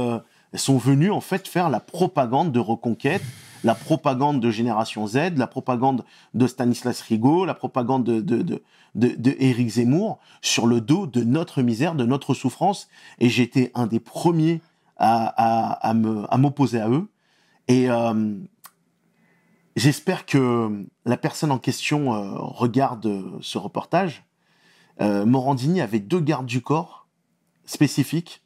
euh, 0.54 0.58
sont 0.58 0.78
venus 0.78 1.12
en 1.12 1.22
fait 1.22 1.48
faire 1.48 1.70
la 1.70 1.80
propagande 1.80 2.52
de 2.52 2.60
Reconquête, 2.60 3.24
la 3.64 3.76
propagande 3.76 4.40
de 4.40 4.52
Génération 4.52 5.06
Z, 5.08 5.36
la 5.36 5.48
propagande 5.48 6.06
de 6.34 6.48
Stanislas 6.48 7.02
Rigaud, 7.02 7.46
la 7.46 7.54
propagande 7.54 8.04
de, 8.06 8.22
de, 8.22 8.42
de, 8.42 8.62
de, 8.96 9.36
Éric 9.40 9.70
Zemmour 9.70 10.20
sur 10.42 10.66
le 10.66 10.80
dos 10.80 11.08
de 11.08 11.24
notre 11.24 11.62
misère, 11.62 11.94
de 11.96 12.06
notre 12.06 12.34
souffrance. 12.34 12.88
Et 13.20 13.30
j'étais 13.30 13.72
un 13.76 13.86
des 13.86 14.00
premiers 14.00 14.62
à, 14.98 15.26
à, 15.28 15.90
à 15.90 15.94
me- 15.94 16.26
à 16.34 16.38
m'opposer 16.38 16.80
à 16.80 16.90
eux. 16.90 17.10
Et 17.68 17.90
euh, 17.90 18.36
j'espère 19.76 20.26
que 20.26 20.86
la 21.06 21.18
personne 21.18 21.52
en 21.52 21.60
question 21.60 22.14
euh, 22.14 22.32
regarde 22.38 23.06
euh, 23.06 23.38
ce 23.42 23.58
reportage. 23.58 24.24
Morandini 25.02 25.80
avait 25.80 26.02
deux 26.02 26.20
gardes 26.20 26.46
du 26.46 26.62
corps 26.62 27.08
spécifiques 27.66 28.42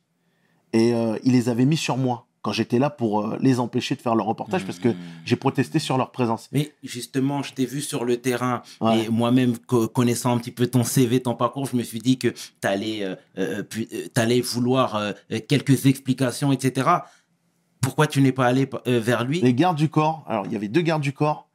et 0.73 0.93
euh, 0.93 1.17
il 1.23 1.31
les 1.33 1.49
avait 1.49 1.65
mis 1.65 1.77
sur 1.77 1.97
moi 1.97 2.27
quand 2.41 2.51
j'étais 2.51 2.77
là 2.77 2.89
pour 2.89 3.21
euh, 3.21 3.37
les 3.39 3.61
empêcher 3.61 3.95
de 3.95 4.01
faire 4.01 4.15
leur 4.15 4.25
reportage 4.25 4.65
parce 4.65 4.77
que 4.79 4.89
Mhm. 4.89 4.95
j'ai 5.23 5.35
protesté 5.37 5.79
sur 5.79 5.97
leur 5.97 6.11
présence. 6.11 6.49
Mais 6.51 6.73
justement, 6.83 7.41
je 7.41 7.53
t'ai 7.53 7.65
vu 7.65 7.79
sur 7.81 8.03
le 8.03 8.17
terrain 8.17 8.61
Ouais. 8.81 9.05
et 9.05 9.09
moi-même, 9.09 9.57
co- 9.59 9.87
connaissant 9.87 10.35
un 10.35 10.37
petit 10.39 10.51
peu 10.51 10.67
ton 10.67 10.83
CV, 10.83 11.21
ton 11.21 11.35
parcours, 11.35 11.67
je 11.67 11.77
me 11.77 11.83
suis 11.83 11.99
dit 11.99 12.17
que 12.19 12.27
tu 12.27 12.67
allais, 12.67 14.41
vouloir 14.41 14.95
euh, 14.95 15.11
quelques 15.47 15.85
explications, 15.85 16.51
etc. 16.51 16.89
Pourquoi 17.81 18.07
tu 18.07 18.21
n'es 18.21 18.31
pas 18.31 18.45
allé 18.47 18.69
euh, 18.87 18.99
vers 18.99 19.23
lui? 19.23 19.41
Les 19.41 19.53
gardes 19.53 19.77
du 19.77 19.89
corps, 19.89 20.23
alors 20.27 20.45
il 20.45 20.51
y 20.53 20.55
avait 20.55 20.67
deux 20.69 20.81
gardes 20.81 21.01
du 21.01 21.13
corps. 21.13 21.49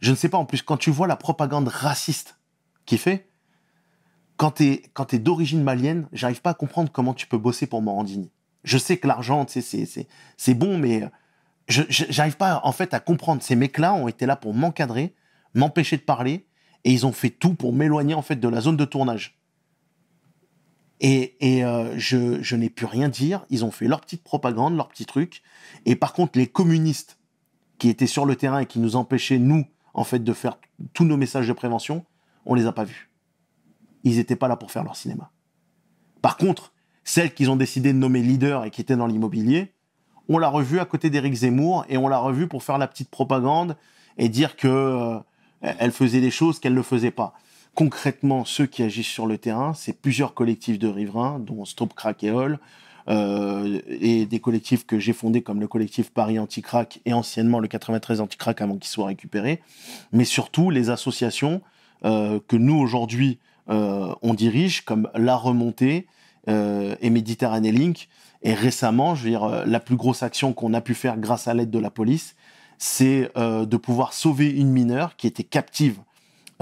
Je 0.00 0.10
ne 0.12 0.16
sais 0.16 0.28
pas, 0.28 0.38
en 0.38 0.44
plus, 0.46 0.62
quand 0.62 0.76
tu 0.76 0.90
vois 0.90 1.06
la 1.06 1.16
propagande 1.16 1.68
raciste 1.68 2.38
qu'il 2.86 2.98
fait, 2.98 3.28
quand 4.36 4.52
t'es 4.52 4.82
quand 4.94 5.04
t'es 5.06 5.18
d'origine 5.18 5.62
malienne, 5.62 6.08
j'arrive 6.12 6.40
pas 6.40 6.50
à 6.50 6.54
comprendre 6.54 6.90
comment 6.92 7.14
tu 7.14 7.26
peux 7.26 7.36
bosser 7.38 7.66
pour 7.66 7.82
Morandini. 7.82 8.30
Je 8.64 8.78
sais 8.78 8.98
que 8.98 9.06
l'argent, 9.06 9.46
c'est 9.48 10.54
bon, 10.54 10.78
mais 10.78 11.02
je 11.68 11.82
je- 11.88 12.04
j'arrive 12.10 12.36
pas 12.36 12.60
en 12.64 12.72
fait 12.72 12.94
à 12.94 13.00
comprendre. 13.00 13.42
Ces 13.42 13.56
mecs-là 13.56 13.94
ont 13.94 14.08
été 14.08 14.26
là 14.26 14.36
pour 14.36 14.54
m'encadrer, 14.54 15.14
m'empêcher 15.54 15.96
de 15.96 16.02
parler, 16.02 16.46
et 16.84 16.92
ils 16.92 17.06
ont 17.06 17.12
fait 17.12 17.30
tout 17.30 17.54
pour 17.54 17.72
m'éloigner 17.72 18.14
en 18.14 18.22
fait 18.22 18.36
de 18.36 18.48
la 18.48 18.60
zone 18.60 18.76
de 18.76 18.84
tournage. 18.84 19.38
Et, 21.00 21.36
et 21.40 21.64
euh, 21.64 21.98
je, 21.98 22.42
je 22.42 22.56
n'ai 22.56 22.68
pu 22.68 22.84
rien 22.84 23.08
dire. 23.08 23.46
Ils 23.48 23.64
ont 23.64 23.70
fait 23.70 23.88
leur 23.88 24.02
petite 24.02 24.22
propagande, 24.22 24.76
leur 24.76 24.88
petit 24.88 25.06
truc. 25.06 25.42
Et 25.86 25.96
par 25.96 26.12
contre, 26.12 26.38
les 26.38 26.46
communistes 26.46 27.18
qui 27.78 27.88
étaient 27.88 28.06
sur 28.06 28.26
le 28.26 28.36
terrain 28.36 28.58
et 28.60 28.66
qui 28.66 28.78
nous 28.78 28.96
empêchaient, 28.96 29.38
nous, 29.38 29.64
en 29.94 30.04
fait, 30.04 30.18
de 30.18 30.32
faire 30.34 30.58
tous 30.92 31.04
nos 31.04 31.16
messages 31.16 31.48
de 31.48 31.52
prévention, 31.54 32.04
on 32.44 32.54
les 32.54 32.66
a 32.66 32.72
pas 32.72 32.84
vus. 32.84 33.10
Ils 34.04 34.16
n'étaient 34.16 34.36
pas 34.36 34.48
là 34.48 34.56
pour 34.56 34.70
faire 34.70 34.84
leur 34.84 34.96
cinéma. 34.96 35.30
Par 36.20 36.36
contre, 36.36 36.74
celles 37.04 37.32
qu'ils 37.32 37.50
ont 37.50 37.56
décidé 37.56 37.92
de 37.92 37.98
nommer 37.98 38.22
leader 38.22 38.64
et 38.64 38.70
qui 38.70 38.80
étaient 38.80 38.96
dans 38.96 39.06
l'immobilier, 39.06 39.72
on 40.28 40.38
l'a 40.38 40.48
revue 40.48 40.78
à 40.78 40.84
côté 40.84 41.10
d'Éric 41.10 41.34
Zemmour 41.34 41.84
et 41.88 41.96
on 41.96 42.08
l'a 42.08 42.18
revue 42.18 42.46
pour 42.46 42.62
faire 42.62 42.78
la 42.78 42.86
petite 42.86 43.10
propagande 43.10 43.76
et 44.16 44.28
dire 44.28 44.56
que 44.56 44.68
euh, 44.68 45.18
elle 45.60 45.92
faisait 45.92 46.20
des 46.20 46.30
choses 46.30 46.60
qu'elle 46.60 46.74
ne 46.74 46.82
faisait 46.82 47.10
pas. 47.10 47.34
Concrètement, 47.74 48.44
ceux 48.44 48.66
qui 48.66 48.82
agissent 48.82 49.06
sur 49.06 49.26
le 49.26 49.38
terrain, 49.38 49.74
c'est 49.74 49.92
plusieurs 49.92 50.34
collectifs 50.34 50.78
de 50.78 50.88
riverains, 50.88 51.38
dont 51.38 51.64
Stop 51.64 51.94
Crack 51.94 52.22
et 52.24 52.30
Hall, 52.30 52.58
euh, 53.08 53.80
et 53.88 54.26
des 54.26 54.40
collectifs 54.40 54.86
que 54.86 54.98
j'ai 54.98 55.12
fondés 55.12 55.42
comme 55.42 55.58
le 55.58 55.66
collectif 55.66 56.10
Paris 56.10 56.38
Anti-Crack 56.38 57.00
et 57.06 57.12
anciennement 57.12 57.58
le 57.58 57.66
93 57.66 58.20
Anti-Crack 58.20 58.60
avant 58.60 58.76
qu'il 58.76 58.90
soit 58.90 59.06
récupéré, 59.06 59.62
mais 60.12 60.24
surtout 60.24 60.70
les 60.70 60.90
associations 60.90 61.62
euh, 62.04 62.38
que 62.46 62.56
nous 62.56 62.76
aujourd'hui 62.76 63.38
euh, 63.68 64.14
on 64.22 64.34
dirige 64.34 64.84
comme 64.84 65.08
La 65.14 65.36
Remontée 65.36 66.06
et 66.50 67.10
Méditerranée 67.10 67.72
Link. 67.72 68.08
Et 68.42 68.54
récemment, 68.54 69.14
je 69.14 69.24
veux 69.24 69.30
dire, 69.30 69.44
euh, 69.44 69.64
la 69.66 69.80
plus 69.80 69.96
grosse 69.96 70.22
action 70.22 70.52
qu'on 70.52 70.72
a 70.74 70.80
pu 70.80 70.94
faire 70.94 71.18
grâce 71.18 71.48
à 71.48 71.54
l'aide 71.54 71.70
de 71.70 71.78
la 71.78 71.90
police, 71.90 72.34
c'est 72.78 73.30
euh, 73.36 73.66
de 73.66 73.76
pouvoir 73.76 74.14
sauver 74.14 74.50
une 74.50 74.70
mineure 74.70 75.16
qui 75.16 75.26
était 75.26 75.44
captive 75.44 75.98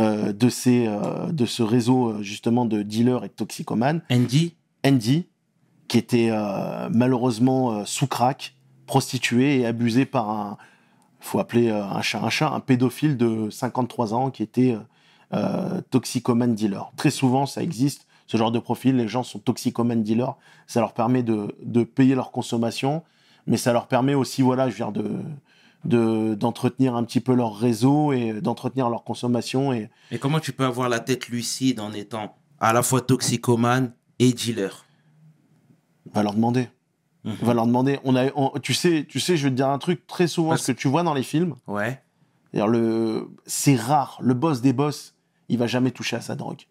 euh, 0.01 0.33
de, 0.33 0.49
ces, 0.49 0.87
euh, 0.89 1.31
de 1.31 1.47
ce 1.47 1.63
réseau 1.63 2.09
euh, 2.09 2.23
justement 2.23 2.67
de 2.67 2.83
dealers 2.83 3.25
et 3.25 3.29
de 3.29 3.33
toxicomanes, 3.33 4.03
Andy, 4.11 4.55
Andy, 4.85 5.27
qui 5.87 5.99
était 5.99 6.31
euh, 6.31 6.89
malheureusement 6.93 7.73
euh, 7.73 7.85
sous 7.85 8.09
crack, 8.09 8.55
prostituée 8.87 9.61
et 9.61 9.67
abusée 9.67 10.07
par 10.07 10.31
un, 10.31 10.59
faut 11.21 11.39
appeler 11.39 11.69
euh, 11.69 11.85
un 11.85 12.03
chat 12.03 12.21
un 12.23 12.31
chat, 12.31 12.51
un 12.51 12.61
pédophile 12.61 13.17
de 13.17 13.51
53 13.51 14.15
ans 14.15 14.31
qui 14.31 14.43
était 14.43 14.73
euh, 14.73 14.81
euh, 15.35 15.81
toxicomane 15.91 16.55
dealer. 16.55 16.91
Très 16.97 17.11
souvent, 17.11 17.47
ça 17.47 17.63
existe, 17.63 18.08
ce 18.29 18.37
genre 18.37 18.53
de 18.53 18.61
profil, 18.61 18.95
les 18.97 19.09
gens 19.09 19.25
sont 19.25 19.41
toxicomane 19.41 20.05
dealers, 20.05 20.37
ça 20.69 20.79
leur 20.81 20.93
permet 20.95 21.25
de, 21.25 21.57
de 21.63 21.83
payer 21.83 22.15
leur 22.15 22.31
consommation, 22.31 23.03
mais 23.49 23.57
ça 23.57 23.73
leur 23.73 23.89
permet 23.89 24.15
aussi, 24.15 24.43
voilà, 24.43 24.69
je 24.69 24.73
veux 24.75 24.77
dire, 24.77 24.93
de 24.93 25.11
de- 25.85 26.35
d'entretenir 26.35 26.97
un 26.97 27.05
petit 27.05 27.21
peu 27.21 27.33
leur 27.35 27.55
réseau 27.57 28.13
et 28.13 28.41
d'entretenir 28.41 28.91
leur 28.91 29.05
consommation 29.05 29.73
et 29.73 29.89
mais 30.11 30.19
comment 30.19 30.41
tu 30.41 30.53
peux 30.53 30.65
avoir 30.65 30.89
la 30.89 30.99
tête 30.99 31.29
lucide 31.29 31.79
en 31.79 31.93
étant 31.93 32.37
à 32.59 32.73
la 32.73 32.83
fois 32.83 33.01
toxicomane 33.01 33.93
et 34.19 34.33
dealer? 34.33 34.85
Va 36.13 36.23
leur 36.25 36.35
demander 36.35 36.69
Mhm. 37.25 37.35
va 37.43 37.55
leur 37.55 37.67
demander 37.67 38.01
on 38.05 38.17
a 38.17 38.27
on- 38.35 38.59
tu 38.61 38.75
sais 38.75 39.07
tu 39.09 39.21
sais 39.21 39.37
je 39.37 39.45
vais 39.45 39.51
te 39.51 39.55
dire 39.57 39.69
un 39.69 39.79
truc 39.79 40.05
très 40.09 40.27
souvent 40.27 40.51
Parce- 40.51 40.63
ce 40.65 40.73
que 40.73 40.77
tu 40.79 40.89
vois 40.89 41.05
dans 41.05 41.15
les 41.15 41.23
films 41.23 41.55
Ouais. 41.69 42.03
C'est 43.47 43.77
rare. 43.77 44.19
Le 44.21 44.35
boss 44.35 44.61
des 44.61 44.73
boss, 44.73 45.15
il 45.49 45.59
va 45.59 45.67
jamais 45.67 45.91
toucher 45.93 46.17
à 46.17 46.21
sa 46.21 46.35
drogue. 46.35 46.63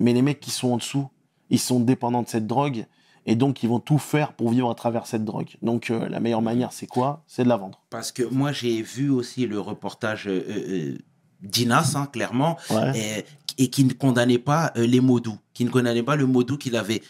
Mais 0.00 0.12
les 0.12 0.22
mecs 0.22 0.40
qui 0.40 0.50
sont 0.50 0.72
en 0.72 0.76
dessous, 0.78 1.08
ils 1.50 1.58
sont 1.60 1.78
dépendants 1.80 2.22
de 2.22 2.28
cette 2.28 2.46
drogue 2.46 2.86
et 3.26 3.36
donc 3.36 3.62
ils 3.62 3.68
vont 3.68 3.80
tout 3.80 3.98
faire 3.98 4.32
pour 4.32 4.50
vivre 4.50 4.70
à 4.70 4.74
travers 4.74 5.06
cette 5.06 5.24
drogue. 5.24 5.50
Donc 5.62 5.90
euh, 5.90 6.08
la 6.08 6.18
meilleure 6.20 6.42
manière, 6.42 6.72
c'est 6.72 6.86
quoi? 6.86 7.22
C'est 7.26 7.44
de 7.44 7.48
la 7.48 7.56
vendre. 7.58 7.80
Parce 7.90 8.10
que 8.10 8.22
moi, 8.22 8.50
j'ai 8.52 8.80
vu 8.82 9.10
aussi 9.10 9.46
le 9.46 9.60
reportage 9.60 10.26
euh, 10.26 10.42
euh, 10.48 10.98
d'Inas, 11.42 11.92
hein, 11.96 12.06
clairement, 12.10 12.56
Ouais. 12.70 13.24
et, 13.58 13.64
et 13.64 13.68
qui 13.68 13.84
ne 13.84 13.92
condamnait 13.92 14.38
pas 14.38 14.72
les 14.76 15.00
modous, 15.00 15.36
qui 15.52 15.64
ne 15.66 15.70
condamnait 15.70 16.02
pas 16.02 16.16
le 16.16 16.26
modou 16.26 16.56
qu'il 16.56 16.76
avait 16.76 17.02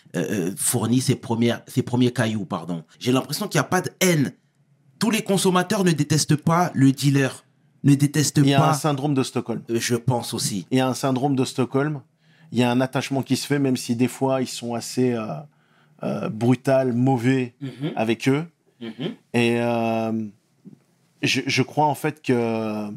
fourni 0.56 1.00
ses, 1.00 1.14
premières, 1.14 1.62
ses 1.68 1.82
premiers 1.82 2.12
cailloux. 2.12 2.44
pardon. 2.44 2.82
J'ai 2.98 3.12
l'impression 3.12 3.46
qu'il 3.46 3.58
n'y 3.58 3.64
a 3.66 3.68
pas 3.68 3.80
de 3.82 3.90
haine. 4.00 4.32
Tous 4.98 5.10
les 5.10 5.22
consommateurs 5.22 5.84
ne 5.84 5.92
détestent 5.92 6.36
pas 6.36 6.70
le 6.74 6.92
dealer, 6.92 7.44
ne 7.84 7.94
détestent 7.94 8.38
Il 8.38 8.48
y 8.48 8.54
a 8.54 8.62
un 8.62 8.68
pas. 8.68 8.74
syndrome 8.74 9.14
de 9.14 9.22
Stockholm. 9.22 9.62
Je 9.68 9.94
pense 9.94 10.34
aussi. 10.34 10.66
Il 10.70 10.78
y 10.78 10.80
a 10.80 10.88
un 10.88 10.94
syndrome 10.94 11.36
de 11.36 11.44
Stockholm. 11.44 12.00
Il 12.52 12.58
y 12.58 12.62
a 12.62 12.70
un 12.70 12.80
attachement 12.80 13.22
qui 13.22 13.36
se 13.36 13.46
fait, 13.46 13.58
même 13.58 13.76
si 13.76 13.96
des 13.96 14.08
fois 14.08 14.40
ils 14.42 14.48
sont 14.48 14.74
assez 14.74 15.12
euh, 15.12 15.26
euh, 16.02 16.28
brutal, 16.28 16.92
mauvais 16.92 17.54
avec 17.96 18.28
eux. 18.28 18.44
Et 19.34 19.60
euh, 19.60 20.12
je, 21.22 21.42
je 21.46 21.62
crois 21.62 21.86
en 21.86 21.94
fait 21.94 22.22
que 22.22 22.90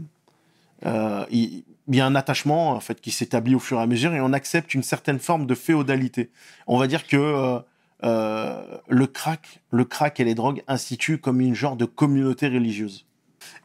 euh, 0.85 1.25
il, 1.29 1.63
il 1.89 1.95
y 1.95 2.01
a 2.01 2.05
un 2.05 2.15
attachement 2.15 2.71
en 2.71 2.79
fait 2.79 3.01
qui 3.01 3.11
s'établit 3.11 3.55
au 3.55 3.59
fur 3.59 3.79
et 3.79 3.81
à 3.81 3.87
mesure 3.87 4.13
et 4.13 4.21
on 4.21 4.31
accepte 4.33 4.73
une 4.73 4.83
certaine 4.83 5.19
forme 5.19 5.45
de 5.45 5.55
féodalité. 5.55 6.29
On 6.67 6.77
va 6.77 6.87
dire 6.87 7.05
que 7.05 7.17
euh, 7.17 7.59
euh, 8.05 8.63
le 8.87 9.07
crack, 9.07 9.61
le 9.71 9.85
crack 9.85 10.19
et 10.19 10.23
les 10.23 10.35
drogues 10.35 10.63
instituent 10.67 11.19
comme 11.19 11.41
une 11.41 11.55
genre 11.55 11.75
de 11.75 11.85
communauté 11.85 12.47
religieuse. 12.47 13.05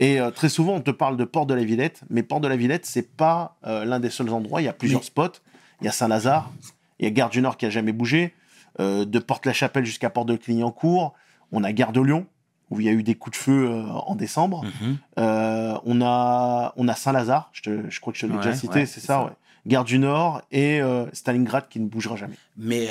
Et 0.01 0.21
euh, 0.21 0.31
très 0.33 0.49
souvent, 0.49 0.75
on 0.75 0.81
te 0.81 0.91
parle 0.91 1.17
de 1.17 1.25
Port 1.25 1.47
de 1.47 1.55
la 1.55 1.63
Villette, 1.63 2.01
mais 2.11 2.25
Port 2.25 2.41
de 2.41 2.49
la 2.49 2.57
Villette, 2.57 2.87
c'est 2.87 3.17
pas 3.17 3.57
euh, 3.65 3.85
l'un 3.85 4.01
des 4.01 4.11
seuls 4.11 4.31
endroits. 4.31 4.61
Il 4.61 4.65
y 4.65 4.69
a 4.69 4.73
plusieurs 4.73 5.05
spots. 5.05 5.39
Il 5.81 5.85
y 5.85 5.89
a 5.89 5.93
Saint-Lazare, 5.93 6.51
il 6.99 7.05
y 7.05 7.09
a 7.09 7.11
Gare 7.11 7.31
du 7.31 7.41
Nord 7.41 7.57
qui 7.57 7.67
a 7.67 7.71
jamais 7.71 7.93
bougé, 7.93 8.35
euh, 8.81 9.05
de 9.05 9.19
Porte-la-Chapelle 9.19 9.85
jusqu'à 9.85 10.11
Port 10.11 10.25
de 10.25 10.37
Clignancourt. 10.37 11.15
On 11.53 11.65
a 11.65 11.73
Gare 11.73 11.93
de 11.93 12.01
Lyon, 12.01 12.27
où 12.71 12.81
il 12.81 12.87
y 12.87 12.89
a 12.89 12.93
eu 12.93 13.03
des 13.03 13.15
coups 13.15 13.39
de 13.39 13.43
feu 13.43 13.71
euh, 13.71 13.85
en 13.85 14.15
décembre. 14.15 14.65
Mhm. 14.65 14.99
Euh, 15.19 15.79
on 15.85 16.03
a, 16.03 16.73
on 16.77 16.89
a 16.89 16.95
Saint-Lazare, 16.95 17.51
je, 17.53 18.01
crois 18.01 18.13
que 18.13 18.19
je 18.19 18.27
te 18.27 18.31
l'ai 18.31 18.37
Ouais, 18.37 18.45
déjà 18.45 18.57
cité, 18.57 18.81
ouais, 18.81 18.87
c'est 18.87 19.01
ça, 19.01 19.07
ça. 19.07 19.25
ouais. 19.25 19.33
Gare 19.67 19.85
du 19.85 19.99
Nord 19.99 20.43
et 20.51 20.81
Stalingrad 21.13 21.69
qui 21.69 21.79
ne 21.79 21.89
bougera 21.89 22.17
jamais. 22.17 22.37
Mais 22.57 22.89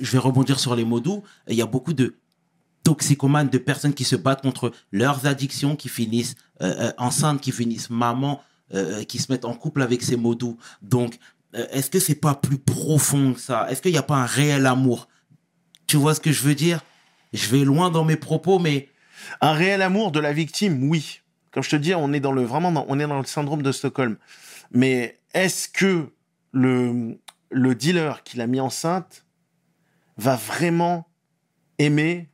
je 0.00 0.12
vais 0.12 0.18
rebondir 0.18 0.58
sur 0.58 0.74
les 0.74 0.84
mots 0.84 1.00
doux. 1.00 1.22
Il 1.46 1.54
y 1.54 1.62
a 1.62 1.66
beaucoup 1.66 1.92
de 1.92 2.16
toxicomanes, 2.82 3.48
de 3.48 3.58
personnes 3.58 3.92
qui 3.92 4.04
se 4.04 4.16
battent 4.16 4.42
contre 4.42 4.72
leurs 4.92 5.26
addictions, 5.26 5.76
qui 5.76 5.88
finissent 5.88 6.36
euh, 6.62 6.90
enceintes, 6.96 7.40
qui 7.40 7.52
finissent 7.52 7.90
maman, 7.90 8.40
euh, 8.74 9.04
qui 9.04 9.18
se 9.18 9.32
mettent 9.32 9.44
en 9.44 9.54
couple 9.54 9.82
avec 9.82 10.02
ces 10.02 10.16
mots 10.16 10.34
doux. 10.34 10.58
Donc, 10.82 11.18
euh, 11.54 11.66
est-ce 11.70 11.90
que 11.90 11.98
c'est 11.98 12.14
pas 12.14 12.34
plus 12.34 12.58
profond 12.58 13.32
que 13.32 13.40
ça? 13.40 13.66
Est-ce 13.70 13.80
qu'il 13.80 13.92
n'y 13.92 13.98
a 13.98 14.02
pas 14.02 14.16
un 14.16 14.26
réel 14.26 14.66
amour? 14.66 15.08
Tu 15.86 15.96
vois 15.96 16.14
ce 16.14 16.20
que 16.20 16.32
je 16.32 16.42
veux 16.42 16.54
dire? 16.54 16.84
Je 17.32 17.48
vais 17.48 17.64
loin 17.64 17.90
dans 17.90 18.04
mes 18.04 18.16
propos, 18.16 18.58
mais 18.58 18.88
Un 19.40 19.52
réel 19.52 19.82
amour 19.82 20.12
de 20.12 20.20
la 20.20 20.32
victime, 20.32 20.88
oui. 20.88 21.20
Comme 21.50 21.62
je 21.62 21.70
te 21.70 21.76
dis, 21.76 21.94
on 21.94 22.12
est 22.12 22.20
dans 22.20 22.32
le 22.32 22.42
vraiment 22.44 22.84
on 22.88 23.00
est 23.00 23.06
dans 23.06 23.18
le 23.18 23.24
syndrome 23.24 23.62
de 23.62 23.72
Stockholm. 23.72 24.16
Mais 24.70 25.18
est-ce 25.34 25.68
que 25.68 26.12
le 26.52 27.18
le 27.50 27.74
dealer 27.74 28.22
qui 28.22 28.36
l'a 28.36 28.46
mis 28.46 28.60
enceinte 28.60 29.24
va 30.16 30.36
vraiment 30.36 31.08
aimer 31.78 32.28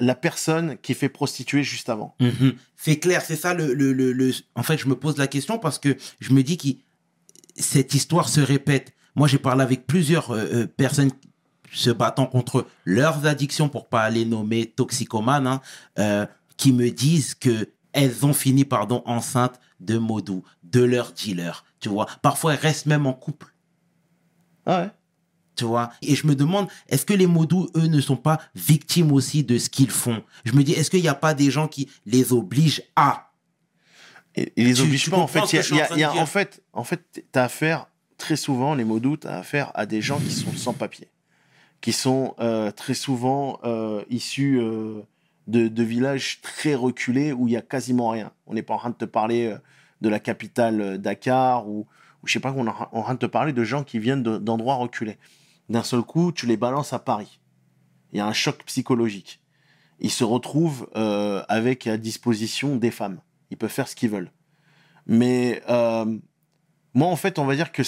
la 0.00 0.14
personne 0.14 0.76
qui 0.78 0.94
fait 0.94 1.08
prostituer 1.08 1.62
juste 1.62 1.88
avant 1.88 2.14
Mhm. 2.20 2.54
C'est 2.76 2.98
clair, 2.98 3.22
c'est 3.22 3.36
ça 3.36 3.54
le, 3.54 3.72
le, 3.74 3.92
le, 3.92 4.12
le- 4.12 4.32
En 4.54 4.62
fait, 4.62 4.76
je 4.78 4.88
me 4.88 4.94
pose 4.96 5.16
la 5.16 5.26
question 5.26 5.58
parce 5.58 5.78
que 5.78 5.96
je 6.20 6.32
me 6.32 6.42
dis 6.42 6.56
que 6.58 6.68
cette 7.56 7.94
histoire 7.94 8.28
se 8.28 8.40
répète. 8.40 8.92
Moi, 9.14 9.28
j'ai 9.28 9.38
parlé 9.38 9.62
avec 9.62 9.86
plusieurs 9.86 10.30
euh, 10.32 10.44
euh, 10.52 10.66
personnes 10.66 11.10
se 11.72 11.90
battant 11.90 12.26
contre 12.26 12.66
leurs 12.84 13.26
addictions, 13.26 13.68
pour 13.68 13.88
pas 13.88 14.08
les 14.10 14.24
nommer 14.24 14.66
toxicomanes, 14.66 15.46
hein, 15.46 15.60
euh, 15.98 16.26
qui 16.56 16.72
me 16.72 16.90
disent 16.90 17.34
que 17.34 17.70
elles 17.92 18.24
ont 18.26 18.34
fini, 18.34 18.64
pardon, 18.64 19.02
enceintes 19.06 19.58
de 19.80 19.96
Modou, 19.98 20.44
de 20.62 20.82
leur 20.82 21.12
dealer. 21.12 21.64
Tu 21.80 21.88
vois, 21.88 22.06
parfois 22.22 22.52
elles 22.54 22.60
restent 22.60 22.86
même 22.86 23.06
en 23.06 23.14
couple. 23.14 23.46
Ah 24.66 24.82
ouais. 24.82 24.90
Tu 25.56 25.64
vois 25.64 25.90
Et 26.02 26.14
je 26.14 26.26
me 26.26 26.34
demande, 26.34 26.68
est-ce 26.88 27.06
que 27.06 27.14
les 27.14 27.26
modous, 27.26 27.68
eux, 27.76 27.86
ne 27.86 28.00
sont 28.00 28.16
pas 28.16 28.38
victimes 28.54 29.10
aussi 29.12 29.42
de 29.42 29.56
ce 29.58 29.70
qu'ils 29.70 29.90
font? 29.90 30.22
Je 30.44 30.52
me 30.52 30.62
dis, 30.62 30.72
est-ce 30.72 30.90
qu'il 30.90 31.00
n'y 31.00 31.08
a 31.08 31.14
pas 31.14 31.32
des 31.34 31.50
gens 31.50 31.66
qui 31.66 31.88
les 32.04 32.32
obligent 32.32 32.82
à? 32.94 33.32
Et, 34.34 34.52
et 34.56 34.64
les 34.64 34.74
Tu- 34.74 34.82
oblige 34.82 35.04
tu 35.04 35.10
pas 35.10 35.16
en 35.16 35.26
fait. 35.26 35.40
y 35.52 35.58
a- 35.58 35.96
y 35.96 36.02
a- 36.02 36.12
en 36.12 36.14
y 36.16 36.18
a- 36.18 36.26
fait, 36.26 36.62
en 36.74 36.84
fait, 36.84 37.24
t'as 37.32 37.44
affaire 37.44 37.86
très 38.18 38.36
souvent 38.36 38.74
les 38.74 38.84
mots 38.84 39.00
doux, 39.00 39.16
t'as 39.16 39.38
affaire 39.38 39.72
à 39.74 39.86
des 39.86 40.02
gens 40.02 40.18
qui 40.18 40.30
sont 40.30 40.52
sans 40.52 40.74
papier, 40.74 41.08
qui 41.80 41.92
sont 41.92 42.34
euh, 42.38 42.70
très 42.70 42.94
souvent 42.94 43.58
euh, 43.64 44.02
issus 44.10 44.60
euh, 44.60 45.00
de, 45.46 45.68
de 45.68 45.82
villages 45.82 46.40
très 46.42 46.74
reculés 46.74 47.32
où 47.32 47.48
il 47.48 47.52
y 47.52 47.56
a 47.56 47.62
quasiment 47.62 48.10
rien. 48.10 48.30
On 48.46 48.52
n'est 48.54 48.62
pas 48.62 48.74
en 48.74 48.78
train 48.78 48.90
de 48.90 48.94
te 48.96 49.04
parler 49.06 49.54
de 50.02 50.08
la 50.10 50.18
capitale 50.20 50.98
Dakar 51.00 51.66
ou, 51.66 51.86
je 52.24 52.32
sais 52.34 52.40
pas, 52.40 52.52
on 52.54 52.66
est 52.66 52.70
en 52.92 53.02
train 53.02 53.14
de 53.14 53.18
te 53.18 53.26
parler 53.26 53.54
de 53.54 53.64
gens 53.64 53.84
qui 53.84 53.98
viennent 53.98 54.22
de- 54.22 54.36
d'endroits 54.36 54.74
reculés. 54.74 55.16
D'un 55.68 55.82
seul 55.82 56.02
coup, 56.02 56.32
tu 56.32 56.46
les 56.46 56.56
balances 56.56 56.92
à 56.92 56.98
Paris. 56.98 57.40
Il 58.12 58.18
y 58.18 58.20
a 58.20 58.26
un 58.26 58.32
choc 58.32 58.62
psychologique. 58.64 59.40
Ils 59.98 60.10
se 60.10 60.24
retrouvent 60.24 60.88
euh, 60.96 61.42
avec 61.48 61.86
à 61.86 61.96
disposition 61.96 62.76
des 62.76 62.90
femmes. 62.90 63.20
Ils 63.50 63.56
peuvent 63.56 63.70
faire 63.70 63.88
ce 63.88 63.96
qu'ils 63.96 64.10
veulent. 64.10 64.30
Mais 65.06 65.62
euh, 65.68 66.18
Moi, 66.94 67.08
en 67.08 67.16
fait, 67.16 67.38
on 67.38 67.44
va 67.44 67.54
dire 67.56 67.72
que. 67.72 67.82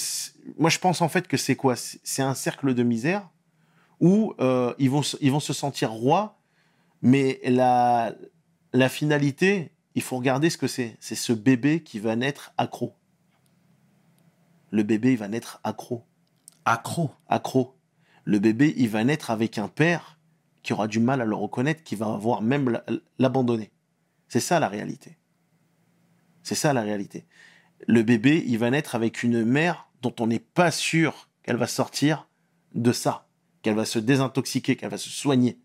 Moi, 0.59 0.71
je 0.71 0.79
pense 0.79 1.03
en 1.03 1.09
fait 1.09 1.29
que 1.29 1.37
c'est 1.37 1.57
quoi? 1.57 1.75
C'est 1.77 2.23
un 2.23 2.35
cercle 2.35 2.75
de 2.75 2.83
misère 2.83 3.29
où 4.01 4.35
euh, 4.41 4.75
ils, 4.79 4.91
vont, 4.91 5.03
ils 5.21 5.31
vont 5.33 5.41
se 5.41 5.53
sentir 5.53 5.91
rois, 5.91 6.39
mais 7.03 7.41
la, 7.45 8.15
la 8.73 8.89
finalité, 8.89 9.73
il 9.95 10.03
faut 10.03 10.17
regarder 10.17 10.51
ce 10.51 10.57
que 10.57 10.69
c'est. 10.69 10.97
C'est 11.01 11.17
ce 11.17 11.33
bébé 11.33 11.83
qui 11.83 11.99
va 11.99 12.17
naître 12.17 12.53
accro. 12.57 12.95
Le 14.71 14.83
bébé, 14.83 15.13
il 15.13 15.19
va 15.19 15.29
naître 15.29 15.61
accro. 15.65 16.05
Accro. 16.69 17.11
Accro. 17.29 17.79
Le 18.25 18.39
bébé, 18.39 18.75
il 18.77 18.91
va 18.91 19.03
naître 19.03 19.31
avec 19.31 19.57
un 19.57 19.69
père 19.69 20.19
qui 20.63 20.75
aura 20.75 20.87
du 20.87 21.01
mal 21.01 21.23
à 21.23 21.25
le 21.25 21.35
reconnaître, 21.35 21.83
qui 21.83 21.97
va 21.97 22.13
avoir 22.13 22.43
même 22.43 22.69
la- 22.69 22.85
l'abandonner. 23.19 23.71
C'est 24.29 24.41
ça 24.41 24.61
la 24.61 24.69
réalité. 24.69 25.17
C'est 26.43 26.55
ça 26.55 26.75
la 26.75 26.83
réalité. 26.83 27.27
Le 27.87 28.03
bébé, 28.03 28.45
il 28.47 28.59
va 28.59 28.71
naître 28.71 28.95
avec 28.95 29.23
une 29.23 29.45
mère 29.45 29.89
dont 30.03 30.15
on 30.21 30.27
n'est 30.27 30.39
pas 30.41 30.71
sûr 30.71 31.31
qu'elle 31.43 31.57
va 31.57 31.67
sortir 31.67 32.29
de 32.75 32.93
ça, 32.93 33.29
qu'elle 33.63 33.75
va 33.77 33.87
se 33.87 33.99
désintoxiquer, 33.99 34.77
qu'elle 34.77 34.91
va 34.91 34.99
se 34.99 35.09
soigner. 35.09 35.59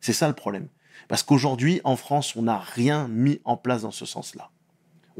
C'est 0.00 0.14
ça 0.14 0.26
le 0.26 0.34
problème. 0.34 0.68
Parce 1.08 1.22
qu'aujourd'hui, 1.22 1.82
en 1.84 1.96
France, 1.96 2.34
on 2.34 2.42
n'a 2.42 2.58
rien 2.58 3.08
mis 3.08 3.40
en 3.44 3.58
place 3.58 3.82
dans 3.82 3.90
ce 3.90 4.06
sens-là. 4.06 4.50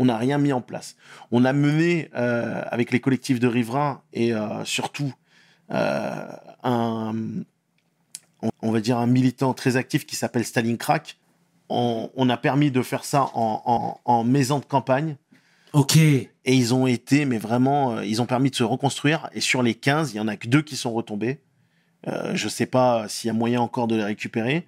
On 0.00 0.06
n'a 0.06 0.16
rien 0.16 0.38
mis 0.38 0.54
en 0.54 0.62
place. 0.62 0.96
On 1.30 1.44
a 1.44 1.52
mené, 1.52 2.08
euh, 2.16 2.62
avec 2.70 2.90
les 2.90 3.00
collectifs 3.00 3.38
de 3.38 3.46
riverains 3.46 4.00
et 4.14 4.32
euh, 4.32 4.64
surtout 4.64 5.12
euh, 5.70 6.26
un, 6.62 7.14
on, 8.62 8.72
va 8.72 8.80
dire 8.80 8.96
un 8.96 9.06
militant 9.06 9.52
très 9.52 9.76
actif 9.76 10.06
qui 10.06 10.16
s'appelle 10.16 10.46
Staline 10.46 10.78
Crack. 10.78 11.18
On, 11.68 12.08
on 12.16 12.30
a 12.30 12.38
permis 12.38 12.70
de 12.70 12.80
faire 12.80 13.04
ça 13.04 13.28
en, 13.34 13.62
en, 13.66 14.00
en 14.10 14.24
maison 14.24 14.58
de 14.58 14.64
campagne. 14.64 15.16
Ok. 15.74 15.98
Et 15.98 16.30
ils 16.46 16.72
ont 16.72 16.86
été, 16.86 17.26
mais 17.26 17.36
vraiment, 17.36 18.00
ils 18.00 18.22
ont 18.22 18.26
permis 18.26 18.48
de 18.50 18.56
se 18.56 18.64
reconstruire. 18.64 19.28
Et 19.34 19.40
sur 19.40 19.62
les 19.62 19.74
15, 19.74 20.14
il 20.14 20.16
y 20.16 20.20
en 20.20 20.28
a 20.28 20.36
que 20.38 20.48
deux 20.48 20.62
qui 20.62 20.76
sont 20.76 20.94
retombés. 20.94 21.42
Euh, 22.08 22.32
je 22.34 22.48
sais 22.48 22.66
pas 22.66 23.08
s'il 23.08 23.28
y 23.28 23.30
a 23.30 23.34
moyen 23.34 23.60
encore 23.60 23.86
de 23.86 23.96
les 23.96 24.04
récupérer. 24.04 24.66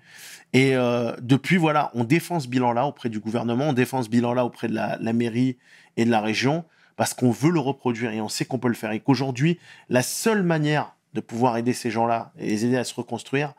Et 0.52 0.76
euh, 0.76 1.12
depuis, 1.20 1.56
voilà, 1.56 1.90
on 1.94 2.04
défend 2.04 2.40
ce 2.40 2.48
bilan-là 2.48 2.86
auprès 2.86 3.08
du 3.08 3.20
gouvernement, 3.20 3.68
on 3.68 3.72
défend 3.72 4.02
ce 4.02 4.10
bilan-là 4.10 4.44
auprès 4.44 4.68
de 4.68 4.74
la, 4.74 4.98
mairie 5.12 5.56
et 5.96 6.04
de 6.04 6.10
la 6.10 6.20
région, 6.20 6.64
parce 6.96 7.14
qu'on 7.14 7.30
veut 7.30 7.50
le 7.50 7.60
reproduire 7.60 8.10
et 8.12 8.20
on 8.20 8.28
sait 8.28 8.44
qu'on 8.44 8.58
peut 8.58 8.68
le 8.68 8.74
faire. 8.74 8.92
Et 8.92 9.00
qu'aujourd'hui, 9.00 9.58
la 9.88 10.02
seule 10.02 10.42
manière 10.42 10.94
de 11.14 11.20
pouvoir 11.20 11.56
aider 11.56 11.72
ces 11.72 11.90
gens-là 11.90 12.32
et 12.38 12.46
les 12.46 12.66
aider 12.66 12.76
à 12.76 12.84
se 12.84 12.94
reconstruire, 12.94 13.54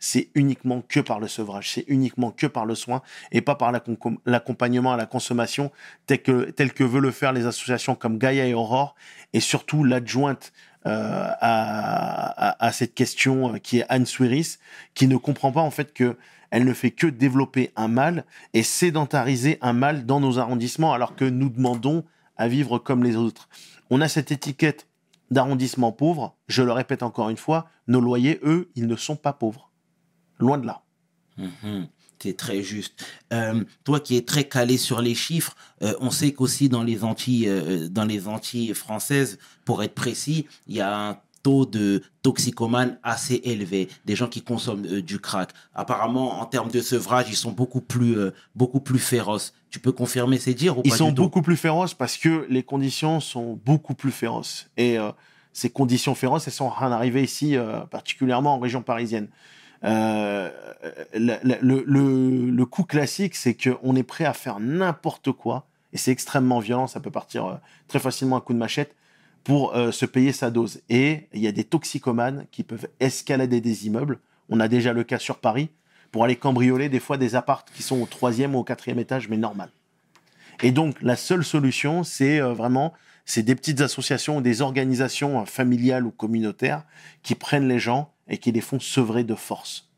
c'est 0.00 0.30
uniquement 0.34 0.82
que 0.88 1.00
par 1.00 1.18
le 1.18 1.28
sevrage, 1.28 1.72
c'est 1.72 1.84
uniquement 1.88 2.30
que 2.30 2.46
par 2.46 2.66
le 2.66 2.74
soin 2.74 3.02
et 3.32 3.40
pas 3.40 3.56
par 3.56 3.72
l'accom- 3.72 4.18
l'accompagnement 4.26 4.92
à 4.92 4.96
la 4.96 5.06
consommation 5.06 5.72
tel 6.06 6.22
que, 6.22 6.50
tel 6.50 6.72
que 6.72 6.84
veut 6.84 7.00
le 7.00 7.10
faire 7.10 7.32
les 7.32 7.46
associations 7.46 7.96
comme 7.96 8.16
Gaïa 8.16 8.46
et 8.46 8.54
Aurore 8.54 8.94
et 9.32 9.40
surtout 9.40 9.82
l'adjointe 9.82 10.52
à, 10.84 12.64
à, 12.64 12.72
cette 12.72 12.94
question 12.94 13.54
euh, 13.54 13.58
qui 13.58 13.78
est 13.78 13.86
Anne 13.88 14.06
Swiris, 14.06 14.58
qui 14.94 15.06
ne 15.06 15.16
comprend 15.16 15.52
pas 15.52 15.60
en 15.60 15.70
fait 15.70 15.92
que 15.92 16.16
elle 16.50 16.64
ne 16.64 16.72
fait 16.72 16.90
que 16.90 17.06
développer 17.06 17.72
un 17.76 17.88
mal 17.88 18.24
et 18.54 18.62
sédentariser 18.62 19.58
un 19.60 19.74
mal 19.74 20.06
dans 20.06 20.20
nos 20.20 20.38
arrondissements 20.38 20.94
alors 20.94 21.14
que 21.14 21.24
nous 21.24 21.50
demandons 21.50 22.04
à 22.36 22.48
vivre 22.48 22.78
comme 22.78 23.04
les 23.04 23.16
autres. 23.16 23.48
On 23.90 24.00
a 24.00 24.08
cette 24.08 24.32
étiquette 24.32 24.86
d'arrondissement 25.30 25.92
pauvre, 25.92 26.36
je 26.46 26.62
le 26.62 26.72
répète 26.72 27.02
encore 27.02 27.28
une 27.28 27.36
fois, 27.36 27.68
nos 27.86 28.00
loyers, 28.00 28.40
eux, 28.42 28.70
ils 28.76 28.86
ne 28.86 28.96
sont 28.96 29.16
pas 29.16 29.34
pauvres. 29.34 29.70
Loin 30.38 30.56
de 30.56 30.66
là. 30.66 30.82
Mhm. 31.36 31.88
C'est 32.20 32.36
très 32.36 32.62
juste. 32.62 33.04
Euh, 33.32 33.62
toi 33.84 34.00
qui 34.00 34.16
es 34.16 34.22
très 34.22 34.44
calé 34.44 34.76
sur 34.76 35.00
les 35.00 35.14
chiffres, 35.14 35.56
euh, 35.82 35.94
on 36.00 36.10
sait 36.10 36.32
qu'aussi 36.32 36.68
dans 36.68 36.82
les 36.82 37.04
Antilles, 37.04 37.48
euh, 37.48 37.88
dans 37.88 38.04
les 38.04 38.26
Antilles 38.26 38.74
françaises, 38.74 39.38
pour 39.64 39.82
être 39.82 39.94
précis, 39.94 40.46
il 40.66 40.76
y 40.76 40.80
a 40.80 41.10
un 41.10 41.18
taux 41.44 41.64
de 41.64 42.02
toxicomanes 42.22 42.98
assez 43.04 43.40
élevé, 43.44 43.88
des 44.04 44.16
gens 44.16 44.26
qui 44.26 44.42
consomment 44.42 45.00
du 45.00 45.20
crack. 45.20 45.50
Apparemment, 45.74 46.40
en 46.40 46.46
termes 46.46 46.70
de 46.70 46.80
sevrage, 46.80 47.26
ils 47.28 47.36
sont 47.36 47.52
beaucoup 47.52 47.80
plus, 47.80 48.16
beaucoup 48.56 48.80
plus 48.80 48.98
féroces. 48.98 49.54
Tu 49.70 49.78
peux 49.78 49.92
confirmer 49.92 50.38
ces 50.38 50.54
dires 50.54 50.78
ou 50.78 50.82
Ils 50.84 50.90
pas 50.90 50.96
sont 50.96 51.10
du 51.10 51.14
beaucoup 51.14 51.42
plus 51.42 51.56
féroces 51.56 51.94
parce 51.94 52.16
que 52.16 52.44
les 52.50 52.64
conditions 52.64 53.20
sont 53.20 53.60
beaucoup 53.64 53.94
plus 53.94 54.10
féroces. 54.10 54.68
Et 54.76 54.96
ces 55.52 55.70
conditions 55.70 56.16
féroces, 56.16 56.48
elles 56.48 56.52
sont 56.52 56.64
en 56.64 56.72
train 56.72 56.90
d'arriver 56.90 57.22
ici, 57.22 57.56
particulièrement 57.88 58.56
en 58.56 58.58
région 58.58 58.82
parisienne. 58.82 59.28
Euh, 59.84 60.50
le, 61.14 62.64
coup 62.64 62.84
classique, 62.84 63.34
c'est 63.34 63.54
qu'on 63.54 63.96
est 63.96 64.02
prêt 64.02 64.24
à 64.24 64.32
faire 64.32 64.60
n'importe 64.60 65.32
quoi, 65.32 65.66
et 65.92 65.96
c'est 65.96 66.10
extrêmement 66.10 66.58
violent, 66.58 66.86
ça 66.86 67.00
peut 67.00 67.10
partir 67.10 67.46
euh, 67.46 67.54
très 67.86 67.98
facilement 67.98 68.36
à 68.36 68.40
coup 68.40 68.52
de 68.52 68.58
machette, 68.58 68.94
pour 69.44 69.74
euh, 69.74 69.92
se 69.92 70.04
payer 70.04 70.32
sa 70.32 70.50
dose. 70.50 70.80
Et 70.88 71.28
il 71.32 71.40
y 71.40 71.46
a 71.46 71.52
des 71.52 71.64
toxicomanes 71.64 72.46
qui 72.50 72.64
peuvent 72.64 72.88
escalader 73.00 73.60
des 73.60 73.86
immeubles. 73.86 74.18
On 74.50 74.60
a 74.60 74.68
déjà 74.68 74.92
le 74.92 75.04
cas 75.04 75.18
sur 75.18 75.38
Paris, 75.38 75.70
pour 76.10 76.24
aller 76.24 76.36
cambrioler 76.36 76.88
des 76.88 77.00
fois 77.00 77.16
des 77.16 77.34
appartes 77.34 77.70
qui 77.72 77.82
sont 77.82 78.00
au 78.00 78.06
troisième 78.06 78.54
ou 78.54 78.58
au 78.58 78.64
quatrième 78.64 78.98
étage, 78.98 79.28
mais 79.28 79.36
normal. 79.36 79.70
Et 80.62 80.72
donc, 80.72 81.00
la 81.02 81.16
seule 81.16 81.44
solution, 81.44 82.02
c'est 82.02 82.40
vraiment, 82.40 82.92
c'est 83.24 83.44
des 83.44 83.54
petites 83.54 83.80
associations, 83.80 84.40
des 84.40 84.60
organisations 84.60 85.46
familiales 85.46 86.04
ou 86.04 86.10
communautaires 86.10 86.82
qui 87.22 87.34
prennent 87.36 87.68
les 87.68 87.78
gens 87.78 88.10
et 88.28 88.38
qui 88.38 88.52
les 88.52 88.60
font 88.60 88.80
sevrer 88.80 89.24
de 89.24 89.34
force. 89.34 89.90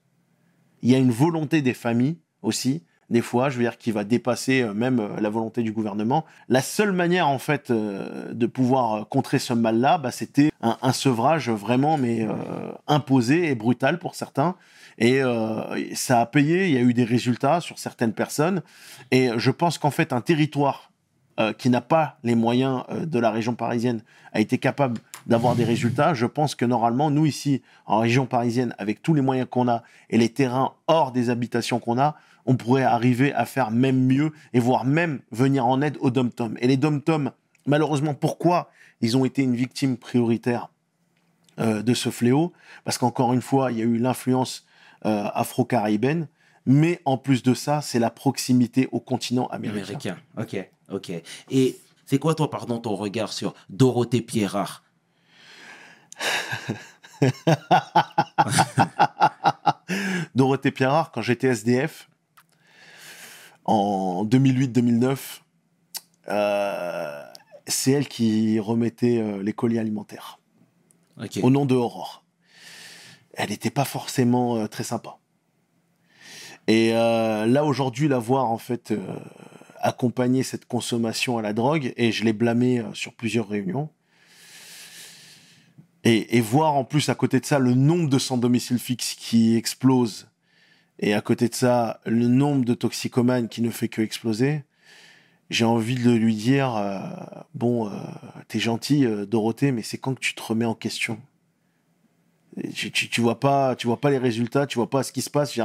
Il 0.83 0.91
y 0.91 0.95
a 0.95 0.99
une 0.99 1.11
volonté 1.11 1.63
des 1.63 1.75
familles 1.75 2.19
aussi, 2.43 2.83
des 3.11 3.23
fois, 3.23 3.51
je 3.51 3.57
veux 3.57 3.65
dire, 3.65 3.77
qui 3.77 3.91
va 3.91 4.05
dépasser 4.05 4.63
euh, 4.63 4.73
même 4.73 5.01
euh, 5.01 5.21
la 5.21 5.29
volonté 5.29 5.63
du 5.63 5.73
gouvernement. 5.73 6.25
La 6.49 6.63
seule 6.63 6.93
manière, 6.93 7.29
en 7.29 7.39
fait, 7.39 7.71
euh, 7.71 8.33
de 8.33 8.47
pouvoir 8.47 9.09
contrer 9.09 9.41
ce 9.41 9.53
mal-là, 9.53 9.99
bah, 9.99 10.13
c'était 10.13 10.53
un, 10.63 10.93
sevrage 10.93 11.51
vraiment, 11.51 11.97
mais 11.97 12.27
imposé 12.87 13.49
et 13.49 13.55
brutal 13.55 13.99
pour 13.99 14.15
certains. 14.15 14.57
Et 14.99 15.23
ça 15.95 16.21
a 16.21 16.27
payé, 16.27 16.67
il 16.67 16.75
y 16.75 16.77
a 16.77 16.83
eu 16.83 16.93
des 16.93 17.05
résultats 17.05 17.63
sur 17.63 17.79
certaines 17.79 18.13
personnes. 18.13 18.61
Et 19.11 19.31
je 19.37 19.51
pense 19.51 19.79
qu'en 19.79 19.91
fait, 19.91 20.13
un 20.13 20.21
territoire 20.21 20.93
qui 21.57 21.71
n'a 21.71 21.81
pas 21.81 22.19
les 22.23 22.35
moyens 22.35 22.85
de 22.91 23.19
la 23.19 23.31
région 23.31 23.55
parisienne 23.55 24.03
a 24.33 24.41
été 24.41 24.59
capable 24.59 25.01
d'avoir 25.27 25.55
des 25.55 25.65
résultats. 25.65 26.15
Je 26.15 26.27
pense 26.27 26.55
que 26.55 26.65
normalement, 26.65 27.11
nous 27.11 27.27
ici, 27.27 27.63
en 27.87 27.99
région 27.99 28.27
parisienne, 28.27 28.75
avec 28.79 29.03
tous 29.03 29.15
les 29.15 29.21
moyens 29.21 29.49
qu'on 29.51 29.69
a 29.69 29.83
et 30.09 30.19
les 30.19 30.29
terrains 30.29 30.75
hors 30.87 31.13
des 31.13 31.31
habitations 31.31 31.79
qu'on 31.79 31.99
a, 31.99 32.17
on 32.47 32.57
pourrait 32.57 32.85
arriver 32.85 33.33
à 33.35 33.45
faire 33.45 33.71
même 33.71 34.07
mieux 34.07 34.33
et 34.53 34.61
voire 34.61 34.85
même 34.85 35.21
venir 35.31 35.67
en 35.67 35.83
aide 35.83 35.97
aux 36.01 36.11
dom-tom. 36.11 36.57
Et 36.61 36.67
les 36.67 36.77
dom-tom, 36.77 37.33
malheureusement, 37.67 38.15
pourquoi 38.15 38.71
ils 39.01 39.17
ont 39.17 39.25
été 39.25 39.43
une 39.43 39.55
victime 39.55 39.97
prioritaire 39.97 40.69
euh, 41.59 41.83
de 41.83 41.95
ce 41.95 42.11
fléau? 42.11 42.53
Parce 42.85 42.99
qu'encore 42.99 43.33
une 43.33 43.43
fois, 43.43 43.73
il 43.73 43.79
y 43.79 43.83
a 43.83 43.85
eu 43.85 43.99
l'influence 43.99 44.67
euh, 45.07 45.27
afro-caribéenne, 45.35 46.29
mais 46.67 47.01
en 47.05 47.17
plus 47.17 47.43
de 47.43 47.55
ça, 47.55 47.81
c'est 47.83 47.99
la 47.99 48.11
proximité 48.11 48.89
au 48.93 49.01
continent 49.01 49.47
américain. 49.47 49.95
Américain. 49.95 50.17
Ok, 50.39 50.71
ok. 50.91 51.23
Et 51.51 51.79
c'est 52.07 52.19
quoi, 52.19 52.35
toi, 52.35 52.51
pardon, 52.51 52.79
ton 52.79 52.97
regard 52.97 53.33
sur 53.33 53.55
Dorothée 53.69 54.23
Pierrard? 54.23 54.83
Dorothée 60.35 60.71
Pierrard, 60.71 61.11
quand 61.13 61.23
j'étais 61.23 61.49
SDF, 61.49 62.09
en 63.65 64.25
2008-2009, 64.25 65.41
euh, 66.29 67.25
c'est 67.67 67.93
elle 67.93 68.09
qui 68.09 68.59
remettait 68.59 69.19
euh, 69.19 69.43
les 69.43 69.53
colis 69.53 69.79
alimentaires 69.79 70.39
au 71.43 71.51
nom 71.51 71.67
de 71.67 71.75
Aurore. 71.75 72.25
Elle 73.35 73.51
n'était 73.51 73.71
pas 73.71 73.85
forcément 73.85 74.57
euh, 74.57 74.67
très 74.67 74.85
sympa. 74.85 75.19
Et 76.67 76.93
là 76.93 77.65
aujourd'hui, 77.65 78.07
la 78.07 78.19
voir 78.19 78.47
en 78.47 78.59
fait 78.59 78.93
accompagner 79.81 80.43
cette 80.43 80.67
consommation 80.67 81.39
à 81.39 81.43
la 81.43 81.53
drogue, 81.53 81.93
et 81.97 82.13
je 82.13 82.25
l'ai 82.25 82.33
blâmé 82.33 82.81
euh, 82.81 82.95
sur 82.95 83.15
plusieurs 83.15 83.49
réunions. 83.49 83.89
Et, 86.05 86.41
voir 86.41 86.75
en 86.75 86.85
plus 86.85 87.11
à 87.11 87.15
côté 87.15 87.41
de 87.41 87.47
ça 87.47 87.59
le 87.59 87.75
nombre 87.75 88.09
de 88.09 88.19
sans 88.19 88.39
domicile 88.39 88.79
fixe 88.79 89.15
qui 89.15 89.57
explose, 89.57 90.29
et 90.99 91.15
à 91.15 91.21
côté 91.21 91.49
de 91.49 91.55
ça 91.55 92.01
le 92.07 92.27
nombre 92.27 92.65
de 92.65 92.75
toxicomanes 92.75 93.49
qui 93.49 93.61
ne 93.61 93.71
fait 93.71 93.89
que 93.89 94.01
exploser, 94.01 94.65
j'ai 95.51 95.65
envie 95.65 95.97
de 95.97 96.11
lui 96.13 96.35
dire 96.35 96.75
euh, 96.77 97.01
bon, 97.55 97.89
euh, 97.89 97.93
t'es 98.49 98.59
gentil, 98.61 99.05
euh, 99.05 99.27
Dorothée, 99.27 99.73
mais 99.73 99.83
c'est 99.83 99.99
quand 99.99 100.15
que 100.15 100.21
tu 100.21 100.35
te 100.35 100.43
remets 100.43 100.65
en 100.65 100.75
question? 100.75 101.21
Tu, 102.75 102.91
tu, 102.91 103.21
vois 103.21 103.39
pas, 103.39 103.77
tu 103.77 103.87
vois 103.87 104.01
pas 104.01 104.11
les 104.11 104.19
résultats, 104.19 104.67
tu 104.67 104.77
vois 104.77 104.91
pas 104.91 105.03
ce 105.03 105.13
qui 105.13 105.23
se 105.23 105.31
passe. 105.31 105.59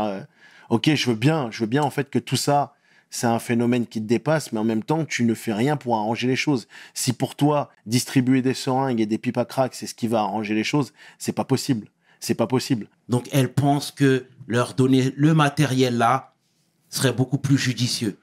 Ok, 0.69 0.93
je 0.93 1.09
veux 1.09 1.15
bien, 1.15 1.49
je 1.51 1.61
veux 1.61 1.65
bien 1.65 1.83
en 1.83 1.89
fait 1.89 2.09
que 2.09 2.19
tout 2.19 2.35
ça, 2.35 2.74
c'est 3.09 3.27
un 3.27 3.39
phénomène 3.39 3.87
qui 3.87 4.01
te 4.01 4.07
dépasse, 4.07 4.51
mais 4.51 4.59
en 4.59 4.63
même 4.63 4.83
temps, 4.83 5.05
tu 5.05 5.23
ne 5.23 5.33
fais 5.33 5.53
rien 5.53 5.77
pour 5.77 5.95
arranger 5.95 6.27
les 6.27 6.35
choses. 6.35 6.67
Si 6.93 7.13
pour 7.13 7.35
toi, 7.35 7.69
distribuer 7.85 8.41
des 8.41 8.53
seringues 8.53 8.99
et 8.99 9.05
des 9.05 9.17
pipes 9.17 9.37
à 9.37 9.45
crack, 9.45 9.73
c'est 9.73 9.87
ce 9.87 9.95
qui 9.95 10.07
va 10.07 10.19
arranger 10.19 10.53
les 10.53 10.63
choses, 10.63 10.93
c'est 11.17 11.33
pas 11.33 11.45
possible. 11.45 11.87
C'est 12.19 12.35
pas 12.35 12.47
possible. 12.47 12.87
Donc, 13.09 13.27
elle 13.31 13.53
pense 13.53 13.91
que 13.91 14.25
leur 14.47 14.73
donner 14.73 15.13
le 15.15 15.33
matériel 15.33 15.97
là 15.97 16.33
serait 16.89 17.13
beaucoup 17.13 17.37
plus 17.37 17.57
judicieux. 17.57 18.17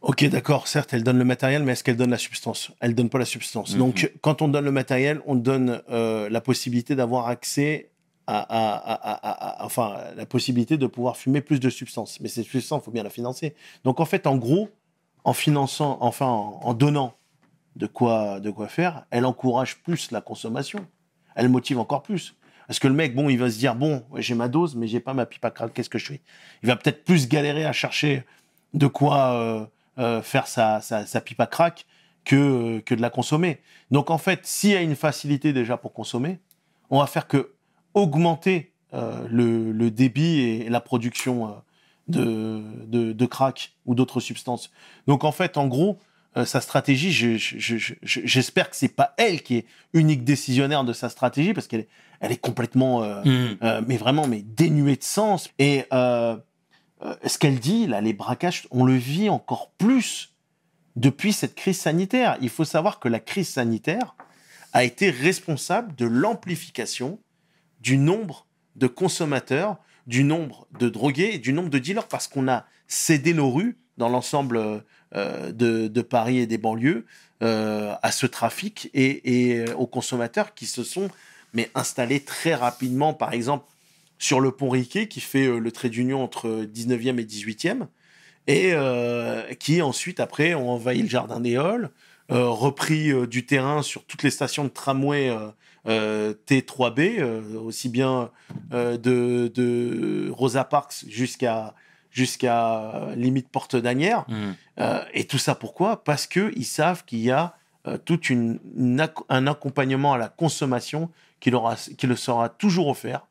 Ok, 0.00 0.22
d'accord, 0.24 0.68
certes, 0.68 0.92
elle 0.92 1.02
donne 1.02 1.16
le 1.16 1.24
matériel, 1.24 1.62
mais 1.62 1.72
est-ce 1.72 1.82
qu'elle 1.82 1.96
donne 1.96 2.10
la 2.10 2.18
substance? 2.18 2.72
Elle 2.80 2.94
donne 2.94 3.08
pas 3.08 3.18
la 3.18 3.24
substance. 3.24 3.72
Mhm. 3.72 3.78
Donc, 3.78 4.12
quand 4.20 4.42
on 4.42 4.48
donne 4.48 4.66
le 4.66 4.72
matériel, 4.72 5.22
on 5.26 5.34
donne 5.34 5.80
euh, 5.88 6.28
la 6.28 6.42
possibilité 6.42 6.94
d'avoir 6.94 7.28
accès 7.28 7.90
enfin, 8.26 9.98
la 10.16 10.26
possibilité 10.26 10.76
de 10.76 10.86
pouvoir 10.86 11.16
fumer 11.16 11.40
plus 11.40 11.60
de 11.60 11.70
substances. 11.70 12.20
Mais 12.20 12.28
cette 12.28 12.46
substance, 12.46 12.82
il 12.82 12.84
faut 12.84 12.90
bien 12.90 13.02
la 13.02 13.10
financer. 13.10 13.54
Donc, 13.84 14.00
en 14.00 14.04
fait, 14.04 14.26
en 14.26 14.36
gros, 14.36 14.68
en 15.24 15.32
finançant, 15.32 15.98
enfin, 16.00 16.26
en, 16.26 16.60
en 16.62 16.74
donnant 16.74 17.14
de 17.76 17.86
quoi, 17.86 18.40
de 18.40 18.50
quoi 18.50 18.68
faire, 18.68 19.04
elle 19.10 19.26
encourage 19.26 19.78
plus 19.82 20.10
la 20.10 20.20
consommation. 20.20 20.86
Elle 21.34 21.48
motive 21.48 21.78
encore 21.78 22.02
plus. 22.02 22.34
Parce 22.66 22.78
que 22.78 22.88
le 22.88 22.94
mec, 22.94 23.14
bon, 23.14 23.28
il 23.28 23.38
va 23.38 23.50
se 23.50 23.58
dire, 23.58 23.74
bon, 23.74 24.04
j'ai 24.16 24.34
ma 24.34 24.48
dose, 24.48 24.74
mais 24.74 24.86
j'ai 24.86 25.00
pas 25.00 25.14
ma 25.14 25.26
pipe 25.26 25.44
à 25.44 25.50
crack, 25.50 25.72
qu'est-ce 25.72 25.90
que 25.90 25.98
je 25.98 26.06
fais? 26.06 26.20
Il 26.62 26.68
va 26.68 26.76
peut-être 26.76 27.04
plus 27.04 27.28
galérer 27.28 27.64
à 27.64 27.72
chercher 27.72 28.24
de 28.72 28.86
quoi 28.86 29.34
euh, 29.34 29.66
euh, 29.98 30.22
faire 30.22 30.46
sa, 30.46 30.80
sa, 30.80 31.20
pipe 31.20 31.40
à 31.40 31.46
crack 31.46 31.86
que, 32.24 32.80
que 32.80 32.94
de 32.94 33.02
la 33.02 33.10
consommer. 33.10 33.60
Donc 33.90 34.10
en 34.10 34.18
fait, 34.18 34.46
s'il 34.46 34.70
y 34.70 34.76
a 34.76 34.80
une 34.80 34.96
facilité 34.96 35.52
déjà 35.52 35.76
pour 35.76 35.92
consommer, 35.92 36.38
on 36.90 37.00
va 37.00 37.06
faire 37.06 37.28
que 37.28 37.53
augmenter 37.94 38.72
euh, 38.92 39.26
le, 39.30 39.72
le 39.72 39.90
débit 39.90 40.40
et 40.40 40.68
la 40.68 40.80
production 40.80 41.48
euh, 41.48 41.52
de, 42.08 42.62
de, 42.86 43.12
de 43.12 43.26
crack 43.26 43.72
ou 43.86 43.94
d'autres 43.94 44.20
substances. 44.20 44.70
Donc 45.06 45.24
en 45.24 45.32
fait, 45.32 45.56
en 45.56 45.66
gros, 45.66 45.98
euh, 46.36 46.44
sa 46.44 46.60
stratégie, 46.60 47.12
je- 47.12 47.36
je- 47.36 47.58
je- 47.58 47.94
je- 48.02 48.20
j'espère 48.24 48.68
que 48.68 48.76
c'est 48.76 48.88
pas 48.94 49.14
elle 49.16 49.42
qui 49.42 49.56
est 49.56 49.66
unique 49.92 50.24
décisionnaire 50.24 50.84
de 50.84 50.92
sa 50.92 51.08
stratégie 51.08 51.54
parce 51.54 51.66
qu'elle 51.66 51.80
est, 51.80 51.88
elle 52.20 52.32
est 52.32 52.36
complètement, 52.40 53.02
euh, 53.02 53.22
euh, 53.62 53.82
mais 53.86 53.96
vraiment, 53.96 54.26
mais 54.26 54.42
dénuée 54.42 54.96
de 54.96 55.02
sens. 55.04 55.48
Et 55.58 55.84
ce 55.90 57.38
qu'elle 57.38 57.58
dit, 57.60 57.86
là, 57.86 58.00
les 58.00 58.12
braquages, 58.12 58.66
on 58.70 58.84
le 58.84 58.94
vit 58.94 59.28
encore 59.28 59.70
plus 59.78 60.32
depuis 60.96 61.32
cette 61.32 61.54
crise 61.54 61.78
sanitaire. 61.78 62.36
Il 62.40 62.48
faut 62.48 62.64
savoir 62.64 62.98
que 63.00 63.08
la 63.08 63.20
crise 63.20 63.48
sanitaire 63.48 64.14
a 64.72 64.84
été 64.84 65.10
responsable 65.10 65.94
de 65.96 66.06
l'amplification 66.06 67.18
du 67.84 67.98
nombre 67.98 68.46
de 68.76 68.86
consommateurs, 68.86 69.76
du 70.06 70.24
nombre 70.24 70.66
de 70.78 70.88
drogués 70.88 71.38
du 71.38 71.52
nombre 71.52 71.70
de 71.70 71.78
dealers 71.78 72.08
parce 72.08 72.28
qu'on 72.28 72.48
a 72.48 72.64
cédé 72.88 73.34
nos 73.34 73.50
rues 73.50 73.76
dans 73.98 74.08
l'ensemble 74.08 74.82
euh, 75.14 75.52
de, 75.52 75.86
de 75.86 76.02
Paris 76.02 76.38
et 76.38 76.46
des 76.46 76.58
banlieues 76.58 77.06
euh, 77.42 77.94
à 78.02 78.10
ce 78.10 78.26
trafic 78.26 78.90
et, 78.94 79.50
et 79.50 79.58
euh, 79.58 79.74
aux 79.76 79.86
consommateurs 79.86 80.54
qui 80.54 80.66
se 80.66 80.82
sont 80.82 81.08
mais 81.52 81.70
installés 81.76 82.20
très 82.20 82.54
rapidement, 82.54 83.14
par 83.14 83.32
exemple, 83.32 83.66
sur 84.18 84.40
le 84.40 84.50
pont 84.50 84.70
Riquet 84.70 85.06
qui 85.06 85.20
fait 85.20 85.46
le 85.46 85.70
trait 85.70 85.88
d'union 85.88 86.22
entre 86.24 86.64
19e 86.64 87.20
et 87.20 87.24
18e 87.24 87.86
et 88.48 89.56
qui 89.56 89.80
ensuite 89.80 90.18
après 90.18 90.54
ont 90.54 90.70
envahi 90.70 91.02
le 91.02 91.08
jardin 91.08 91.38
des 91.38 91.56
Halles, 91.56 91.90
repris 92.28 93.12
du 93.28 93.46
terrain 93.46 93.82
sur 93.82 94.04
toutes 94.04 94.24
les 94.24 94.30
stations 94.30 94.64
de 94.64 94.68
tramway 94.68 95.32
T3B, 96.46 97.18
euh, 97.20 97.42
aussi 97.60 97.88
bien 97.88 98.30
euh, 98.72 98.96
de, 98.96 99.48
de 99.54 100.30
Rosa 100.30 100.64
Parks 100.64 101.04
jusqu'à 101.08 101.74
jusqu'à 102.10 102.80
euh, 102.94 103.14
limite 103.16 103.48
Porte 103.48 103.74
d'Anière. 103.76 104.24
Euh, 104.78 105.00
et 105.12 105.24
tout 105.24 105.38
ça 105.38 105.54
pourquoi? 105.54 106.04
Parce 106.04 106.26
que 106.26 106.52
ils 106.56 106.64
savent 106.64 107.04
qu'il 107.04 107.18
y 107.20 107.30
a 107.32 107.56
euh, 107.86 107.98
tout 107.98 108.20
une, 108.26 108.60
une 108.76 109.00
ac- 109.00 109.24
un 109.28 109.46
accompagnement 109.48 110.12
à 110.14 110.18
la 110.18 110.28
consommation 110.28 111.10
qui 111.40 111.50
leur, 111.50 111.66
a- 111.66 111.76
qui 111.76 112.06
leur 112.06 112.16
sera 112.18 112.48
toujours 112.48 112.88
offert. 112.88 113.26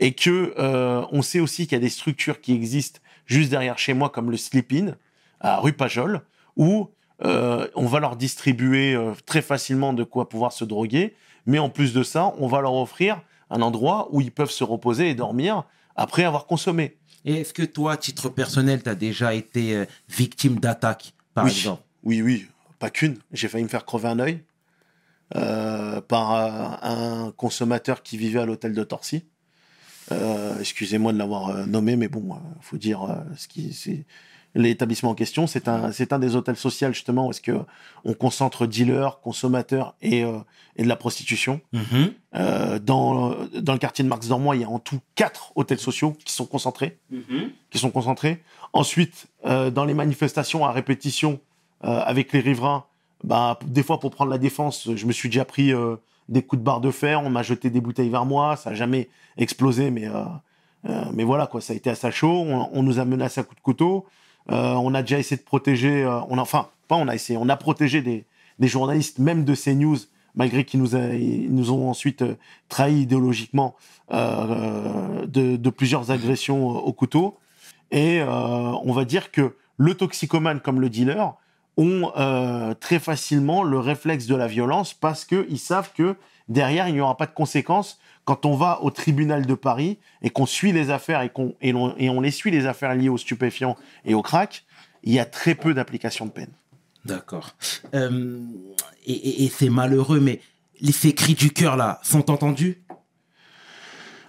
Et 0.00 0.12
que 0.14 0.54
euh, 0.58 1.04
on 1.12 1.22
sait 1.22 1.38
aussi 1.40 1.66
qu'il 1.68 1.76
y 1.76 1.80
a 1.80 1.84
des 1.84 1.88
structures 1.90 2.40
qui 2.40 2.52
existent 2.52 3.00
juste 3.26 3.50
derrière 3.50 3.78
chez 3.78 3.94
moi, 3.94 4.08
comme 4.10 4.30
le 4.30 4.36
Sleep-In, 4.36 4.96
à 5.40 5.58
rue 5.58 5.72
Pajol, 5.74 6.22
où 6.56 6.88
euh, 7.24 7.68
on 7.76 7.86
va 7.86 8.00
leur 8.00 8.16
distribuer 8.16 8.94
euh, 8.94 9.12
très 9.26 9.42
facilement 9.42 9.92
de 9.92 10.02
quoi 10.02 10.28
pouvoir 10.28 10.52
se 10.52 10.64
droguer. 10.64 11.14
Mais 11.46 11.58
en 11.58 11.68
plus 11.70 11.92
de 11.92 12.02
ça, 12.02 12.34
on 12.38 12.46
va 12.46 12.60
leur 12.60 12.74
offrir 12.74 13.20
un 13.50 13.62
endroit 13.62 14.08
où 14.12 14.20
ils 14.20 14.32
peuvent 14.32 14.50
se 14.50 14.64
reposer 14.64 15.10
et 15.10 15.14
dormir 15.14 15.64
après 15.96 16.24
avoir 16.24 16.46
consommé. 16.46 16.96
Et 17.24 17.40
est-ce 17.40 17.52
que 17.52 17.62
toi, 17.62 17.92
à 17.92 17.96
titre 17.96 18.28
personnel, 18.28 18.82
tu 18.82 18.88
as 18.88 18.94
déjà 18.94 19.34
été 19.34 19.76
euh, 19.76 19.84
victime 20.08 20.58
d'attaques, 20.58 21.14
par 21.34 21.44
Oui. 21.44 21.50
exemple? 21.50 21.82
Oui, 22.02 22.22
oui, 22.22 22.48
pas 22.78 22.90
qu'une. 22.90 23.16
J'ai 23.32 23.48
failli 23.48 23.62
me 23.64 23.68
faire 23.68 23.84
crever 23.84 24.08
un 24.08 24.18
œil 24.18 24.42
euh, 25.36 26.00
par 26.00 26.32
euh, 26.34 26.76
un 26.82 27.32
consommateur 27.36 28.02
qui 28.02 28.16
vivait 28.16 28.40
à 28.40 28.46
l'hôtel 28.46 28.74
de 28.74 28.84
Torcy. 28.84 29.24
Excusez-moi 30.60 31.12
de 31.14 31.18
l'avoir 31.18 31.66
nommé, 31.66 31.96
mais 31.96 32.08
bon, 32.08 32.36
il 32.60 32.62
faut 32.62 32.76
dire 32.76 33.22
ce 33.36 33.48
qui 33.48 33.72
c'est. 33.72 34.04
L'établissement 34.54 35.10
en 35.10 35.14
question, 35.14 35.46
c'est 35.46 35.66
un, 35.66 35.92
c'est 35.92 36.12
un 36.12 36.18
des 36.18 36.36
hôtels 36.36 36.56
sociaux 36.56 36.92
justement 36.92 37.26
où 37.26 37.30
est-ce 37.30 37.40
que 37.40 37.58
on 38.04 38.12
concentre 38.12 38.66
dealers, 38.66 39.18
consommateurs 39.20 39.94
et, 40.02 40.24
euh, 40.24 40.38
et 40.76 40.82
de 40.82 40.88
la 40.88 40.96
prostitution. 40.96 41.62
Mhm. 41.72 42.12
Euh, 42.34 42.78
dans, 42.78 43.34
dans 43.58 43.72
le 43.72 43.78
quartier 43.78 44.04
de 44.04 44.10
Marx 44.10 44.28
Dormois, 44.28 44.56
il 44.56 44.60
y 44.60 44.64
a 44.64 44.68
en 44.68 44.78
tout 44.78 45.00
quatre 45.14 45.52
hôtels 45.54 45.78
sociaux 45.78 46.14
qui 46.24 46.34
sont 46.34 46.44
concentrés. 46.44 46.98
Qui 47.70 47.78
sont 47.78 47.90
concentrés. 47.90 48.42
Ensuite, 48.74 49.26
euh, 49.46 49.70
dans 49.70 49.86
les 49.86 49.94
manifestations 49.94 50.66
à 50.66 50.72
répétition 50.72 51.40
euh, 51.84 52.00
avec 52.04 52.32
les 52.34 52.40
riverains, 52.40 52.84
bah, 53.24 53.58
des 53.64 53.82
fois 53.82 54.00
pour 54.00 54.10
prendre 54.10 54.30
la 54.30 54.38
défense, 54.38 54.90
je 54.94 55.06
me 55.06 55.12
suis 55.12 55.30
déjà 55.30 55.46
pris 55.46 55.72
euh, 55.72 55.96
des 56.28 56.42
coups 56.42 56.60
de 56.60 56.64
barre 56.64 56.82
de 56.82 56.90
fer, 56.90 57.22
on 57.22 57.30
m'a 57.30 57.42
jeté 57.42 57.70
des 57.70 57.80
bouteilles 57.80 58.10
vers 58.10 58.26
moi, 58.26 58.56
ça 58.56 58.70
n'a 58.70 58.76
jamais 58.76 59.08
explosé, 59.38 59.90
mais, 59.90 60.08
euh, 60.08 60.24
euh, 60.90 61.04
mais 61.14 61.24
voilà, 61.24 61.46
quoi, 61.46 61.62
ça 61.62 61.72
a 61.72 61.76
été 61.76 61.94
sa 61.94 62.10
chaud, 62.10 62.44
on, 62.46 62.68
on 62.70 62.82
nous 62.82 62.98
a 62.98 63.06
menacé 63.06 63.40
à 63.40 63.44
coups 63.44 63.56
de 63.56 63.62
couteau, 63.62 64.04
Euh, 64.04 64.04
on 64.48 64.94
a 64.94 65.02
déjà 65.02 65.18
essayé 65.18 65.36
de 65.36 65.44
protéger, 65.44 66.04
euh, 66.04 66.20
on 66.28 66.38
a, 66.38 66.42
enfin, 66.42 66.68
pas 66.88 66.96
on 66.96 67.08
a 67.08 67.14
essayé, 67.14 67.38
on 67.40 67.48
a 67.48 67.56
protégé 67.56 68.02
des, 68.02 68.24
des 68.58 68.68
journalistes, 68.68 69.18
même 69.18 69.44
de 69.44 69.54
CNews, 69.54 69.98
malgré 70.34 70.64
qu'ils 70.64 70.80
nous, 70.80 71.70
ont 71.70 71.90
ensuite 71.90 72.22
euh, 72.22 72.36
trahis 72.68 73.02
idéologiquement 73.02 73.74
euh, 74.12 75.26
de, 75.26 75.70
plusieurs 75.70 76.10
agressions 76.10 76.70
euh, 76.70 76.78
au 76.78 76.92
couteau. 76.92 77.38
Et 77.90 78.20
euh, 78.20 78.26
on 78.26 78.92
va 78.92 79.04
dire 79.04 79.30
que 79.30 79.56
le 79.76 79.94
toxicomane 79.94 80.60
comme 80.60 80.80
le 80.80 80.88
dealer 80.88 81.34
ont 81.76 82.12
euh, 82.16 82.74
très 82.74 82.98
facilement 82.98 83.62
le 83.62 83.78
réflexe 83.78 84.26
de 84.26 84.34
la 84.34 84.46
violence 84.46 84.94
parce 84.94 85.24
qu'ils 85.24 85.58
savent 85.58 85.92
que 85.94 86.16
derrière, 86.48 86.88
il 86.88 86.94
n'y 86.94 87.00
aura 87.00 87.16
pas 87.16 87.26
de 87.26 87.32
conséquences 87.32 87.98
quand 88.24 88.46
on 88.46 88.54
va 88.54 88.82
au 88.82 88.90
tribunal 88.90 89.46
de 89.46 89.54
Paris 89.54 89.98
et 90.22 90.30
qu'on 90.30 90.46
suit 90.46 90.72
les 90.72 90.90
affaires 90.90 91.22
et, 91.22 91.28
qu'on, 91.28 91.54
et, 91.60 91.72
l'on- 91.72 91.94
et 91.98 92.08
on 92.08 92.20
les 92.20 92.30
suit 92.30 92.50
les 92.50 92.66
affaires 92.66 92.94
liées 92.94 93.08
aux 93.08 93.18
stupéfiants 93.18 93.76
et 94.04 94.14
au 94.14 94.22
crack, 94.22 94.64
il 95.02 95.12
y 95.12 95.18
a 95.18 95.24
très 95.24 95.54
peu 95.56 95.74
d'application 95.74 96.26
de 96.26 96.30
peine. 96.30 96.52
D'accord. 97.04 97.50
Euh, 97.94 98.38
et 99.06 99.12
et- 99.12 99.44
et 99.44 99.48
c'est 99.48 99.70
malheureux, 99.70 100.20
mais 100.20 100.40
les, 100.80 100.92
ces 100.92 101.12
cris 101.14 101.34
du 101.34 101.50
cœur, 101.50 101.76
là, 101.76 101.98
sont 102.04 102.30
entendus? 102.30 102.82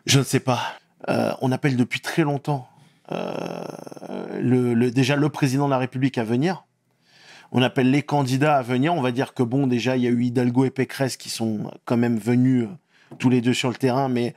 Je 0.06 0.20
ne 0.20 0.24
sais 0.24 0.40
pas. 0.40 0.60
Euh, 1.10 1.32
on 1.42 1.52
appelle 1.52 1.76
depuis 1.78 2.00
très 2.00 2.24
longtemps 2.24 2.68
euh, 3.12 3.64
le, 4.42 4.74
le- 4.74 4.90
déjà 4.92 5.16
le 5.16 5.30
président 5.30 5.66
de 5.66 5.72
la 5.72 5.78
République 5.78 6.18
à 6.18 6.24
venir. 6.24 6.66
On 7.52 7.62
appelle 7.62 7.92
les 7.92 8.02
candidats 8.02 8.58
à 8.58 8.62
venir. 8.64 8.94
On 8.96 9.02
va 9.02 9.12
dire 9.12 9.34
que 9.36 9.44
bon, 9.44 9.68
déjà, 9.68 9.96
il 9.98 10.04
y 10.04 10.08
a 10.08 10.10
eu 10.10 10.24
Hidalgo 10.24 10.66
et 10.66 10.72
Pécresse 10.72 11.18
qui 11.18 11.30
sont 11.30 11.72
quand 11.86 11.98
même 11.98 12.18
venus 12.18 12.68
tous 13.18 13.30
les 13.30 13.42
deux 13.42 13.54
sur 13.54 13.70
le 13.70 13.76
terrain, 13.76 14.10
mais 14.10 14.36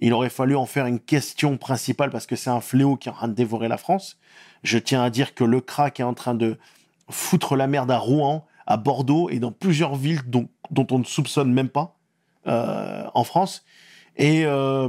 il 0.00 0.12
aurait 0.12 0.30
fallu 0.30 0.56
en 0.56 0.66
faire 0.66 0.86
une 0.86 1.00
question 1.00 1.56
principale 1.56 2.10
parce 2.10 2.26
que 2.26 2.36
c'est 2.36 2.50
un 2.50 2.60
fléau 2.60 2.96
qui 2.96 3.08
est 3.08 3.12
en 3.12 3.14
train 3.14 3.28
de 3.28 3.34
dévorer 3.34 3.68
la 3.68 3.78
France. 3.78 4.18
Je 4.62 4.78
tiens 4.78 5.02
à 5.02 5.10
dire 5.10 5.34
que 5.34 5.44
le 5.44 5.60
crack 5.60 6.00
est 6.00 6.04
en 6.04 6.14
train 6.14 6.34
de 6.34 6.58
foutre 7.10 7.56
la 7.56 7.66
merde 7.66 7.90
à 7.90 7.98
Rouen, 7.98 8.46
à 8.66 8.76
Bordeaux 8.76 9.28
et 9.30 9.38
dans 9.38 9.52
plusieurs 9.52 9.96
villes 9.96 10.22
dont, 10.26 10.48
on 10.90 10.98
ne 10.98 11.04
soupçonne 11.04 11.52
même 11.52 11.68
pas 11.68 11.98
euh, 12.46 13.04
en 13.14 13.24
France. 13.24 13.64
Et 14.16 14.44
euh, 14.44 14.88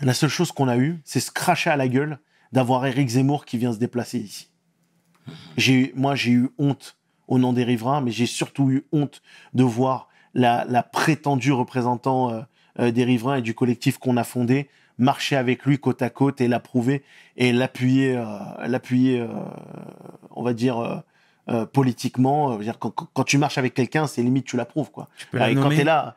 la 0.00 0.14
seule 0.14 0.30
chose 0.30 0.52
qu'on 0.52 0.68
a 0.68 0.76
eue, 0.76 1.00
c'est 1.04 1.20
se 1.20 1.30
cracher 1.30 1.70
à 1.70 1.76
la 1.76 1.88
gueule 1.88 2.18
d'avoir 2.52 2.86
Éric 2.86 3.08
Zemmour 3.08 3.44
qui 3.44 3.58
vient 3.58 3.72
se 3.72 3.78
déplacer 3.78 4.18
ici. 4.18 4.50
J'ai, 5.56 5.92
moi, 5.96 6.14
j'ai 6.14 6.32
eu 6.32 6.50
honte 6.58 6.96
au 7.26 7.38
nom 7.38 7.52
des 7.52 7.64
riverains, 7.64 8.00
mais 8.00 8.10
j'ai 8.10 8.26
surtout 8.26 8.70
eu 8.70 8.86
honte 8.92 9.22
de 9.54 9.64
voir 9.64 10.08
la, 10.34 10.64
la 10.68 10.82
prétendue 10.82 11.52
représentant 11.52 12.30
euh, 12.30 12.40
euh, 12.80 12.90
des 12.90 13.04
riverains 13.04 13.36
et 13.36 13.42
du 13.42 13.54
collectif 13.54 13.98
qu'on 13.98 14.16
a 14.16 14.24
fondé 14.24 14.68
marcher 14.98 15.34
avec 15.36 15.64
lui 15.64 15.78
côte 15.78 16.02
à 16.02 16.10
côte 16.10 16.40
et 16.40 16.46
l'approuver 16.48 17.02
et 17.36 17.52
l'appuyer, 17.52 18.16
euh, 18.16 18.24
l'appuyer, 18.66 19.26
on 20.30 20.42
va 20.42 20.52
dire 20.52 21.02
politiquement. 21.72 22.56
Dire, 22.58 22.78
quand, 22.78 22.90
quand- 22.90 23.24
tu 23.24 23.38
marches 23.38 23.58
avec 23.58 23.74
quelqu'un, 23.74 24.06
c'est 24.06 24.22
limite 24.22 24.46
tu 24.46 24.56
l'approuves 24.56 24.90
quoi. 24.90 25.08
Tu 25.30 25.36
Et 25.50 25.54
quand 25.54 25.68
t'es 25.76 25.84
là, 25.84 26.16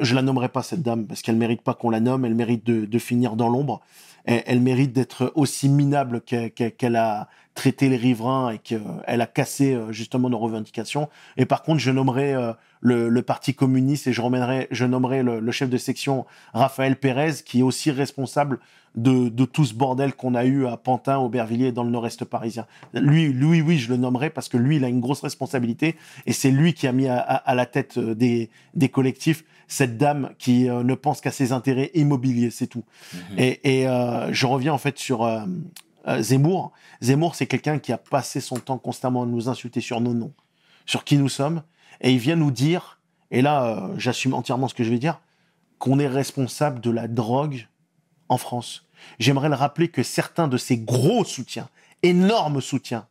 je 0.00 0.14
la 0.14 0.22
nommerai 0.22 0.48
pas 0.48 0.62
cette 0.62 0.82
dame 0.82 1.06
parce 1.06 1.22
qu'elle 1.22 1.36
mérite 1.36 1.62
pas 1.62 1.74
qu'on 1.74 1.90
la 1.90 2.00
nomme. 2.00 2.24
Elle 2.24 2.34
mérite 2.34 2.64
de, 2.66 2.84
de 2.84 2.98
finir 2.98 3.36
dans 3.36 3.48
l'ombre. 3.48 3.80
Elle, 4.26 4.42
elle 4.46 4.60
mérite 4.60 4.92
d'être 4.92 5.32
aussi 5.34 5.68
minable 5.68 6.20
que- 6.20 6.48
que- 6.48 6.68
qu'elle 6.68 6.96
a 6.96 7.28
traité 7.54 7.88
les 7.88 7.96
riverains 7.96 8.50
et 8.50 8.58
qu'elle 8.58 9.20
a 9.20 9.26
cassé 9.26 9.74
euh, 9.74 9.92
justement 9.92 10.30
nos 10.30 10.38
revendications. 10.38 11.08
Et 11.36 11.46
par 11.46 11.62
contre, 11.62 11.80
je 11.80 11.90
nommerai 11.90 12.34
euh, 12.34 12.52
le, 12.80 13.08
le 13.08 13.22
Parti 13.22 13.54
communiste 13.54 14.06
et 14.06 14.12
je, 14.12 14.20
remènerai, 14.20 14.68
je 14.70 14.84
nommerai 14.84 15.22
le, 15.22 15.40
le 15.40 15.52
chef 15.52 15.68
de 15.68 15.76
section 15.76 16.26
Raphaël 16.54 16.96
Pérez, 16.96 17.34
qui 17.44 17.60
est 17.60 17.62
aussi 17.62 17.90
responsable 17.90 18.60
de, 18.94 19.28
de 19.28 19.44
tout 19.44 19.64
ce 19.64 19.74
bordel 19.74 20.14
qu'on 20.14 20.34
a 20.34 20.44
eu 20.44 20.66
à 20.66 20.76
Pantin, 20.76 21.18
Aubervilliers 21.18 21.68
et 21.68 21.72
dans 21.72 21.84
le 21.84 21.90
nord-est 21.90 22.24
parisien. 22.24 22.66
Lui, 22.94 23.32
lui, 23.32 23.60
oui, 23.60 23.78
je 23.78 23.88
le 23.88 23.96
nommerai 23.96 24.30
parce 24.30 24.48
que 24.48 24.56
lui, 24.56 24.76
il 24.76 24.84
a 24.84 24.88
une 24.88 25.00
grosse 25.00 25.20
responsabilité 25.20 25.96
et 26.26 26.32
c'est 26.32 26.50
lui 26.50 26.74
qui 26.74 26.86
a 26.86 26.92
mis 26.92 27.06
à, 27.08 27.18
à, 27.18 27.34
à 27.36 27.54
la 27.54 27.66
tête 27.66 27.98
euh, 27.98 28.14
des, 28.14 28.50
des 28.74 28.88
collectifs 28.88 29.44
cette 29.70 29.96
dame 29.96 30.30
qui 30.38 30.68
euh, 30.68 30.82
ne 30.82 30.94
pense 30.94 31.20
qu'à 31.20 31.30
ses 31.30 31.52
intérêts 31.52 31.92
immobiliers, 31.94 32.50
c'est 32.50 32.66
tout. 32.66 32.82
Et, 33.38 33.78
et 33.80 33.86
euh, 33.86 34.32
je 34.32 34.46
reviens 34.46 34.72
en 34.72 34.78
fait 34.78 34.98
sur 34.98 35.22
euh, 35.22 35.42
euh, 36.06 36.22
Zemmour. 36.22 36.72
Zemmour, 37.00 37.34
c'est 37.34 37.46
quelqu'un 37.46 37.78
qui 37.78 37.92
a 37.92 37.98
passé 37.98 38.40
son 38.40 38.56
temps 38.56 38.78
constamment 38.78 39.22
à 39.22 39.26
nous 39.26 39.48
insulter 39.48 39.80
sur 39.80 40.00
nos 40.00 40.14
noms, 40.14 40.32
sur 40.86 41.04
qui 41.04 41.16
nous 41.16 41.28
sommes, 41.28 41.62
et 42.00 42.12
il 42.12 42.18
vient 42.18 42.36
nous 42.36 42.50
dire, 42.50 43.00
et 43.30 43.42
là, 43.42 43.64
euh, 43.64 43.94
j'assume 43.96 44.34
entièrement 44.34 44.68
ce 44.68 44.74
que 44.74 44.84
je 44.84 44.90
vais 44.90 44.98
dire, 44.98 45.20
qu'on 45.78 45.98
est 45.98 46.08
responsable 46.08 46.80
de 46.80 46.90
la 46.90 47.08
drogue 47.08 47.68
en 48.28 48.36
France. 48.36 48.86
J'aimerais 49.18 49.48
le 49.48 49.54
rappeler 49.54 49.88
que 49.88 50.02
certains 50.02 50.48
de 50.48 50.56
ces 50.56 50.78
gros 50.78 51.24
soutiens, 51.24 51.68
énormes 52.02 52.60
soutiens, 52.60 53.06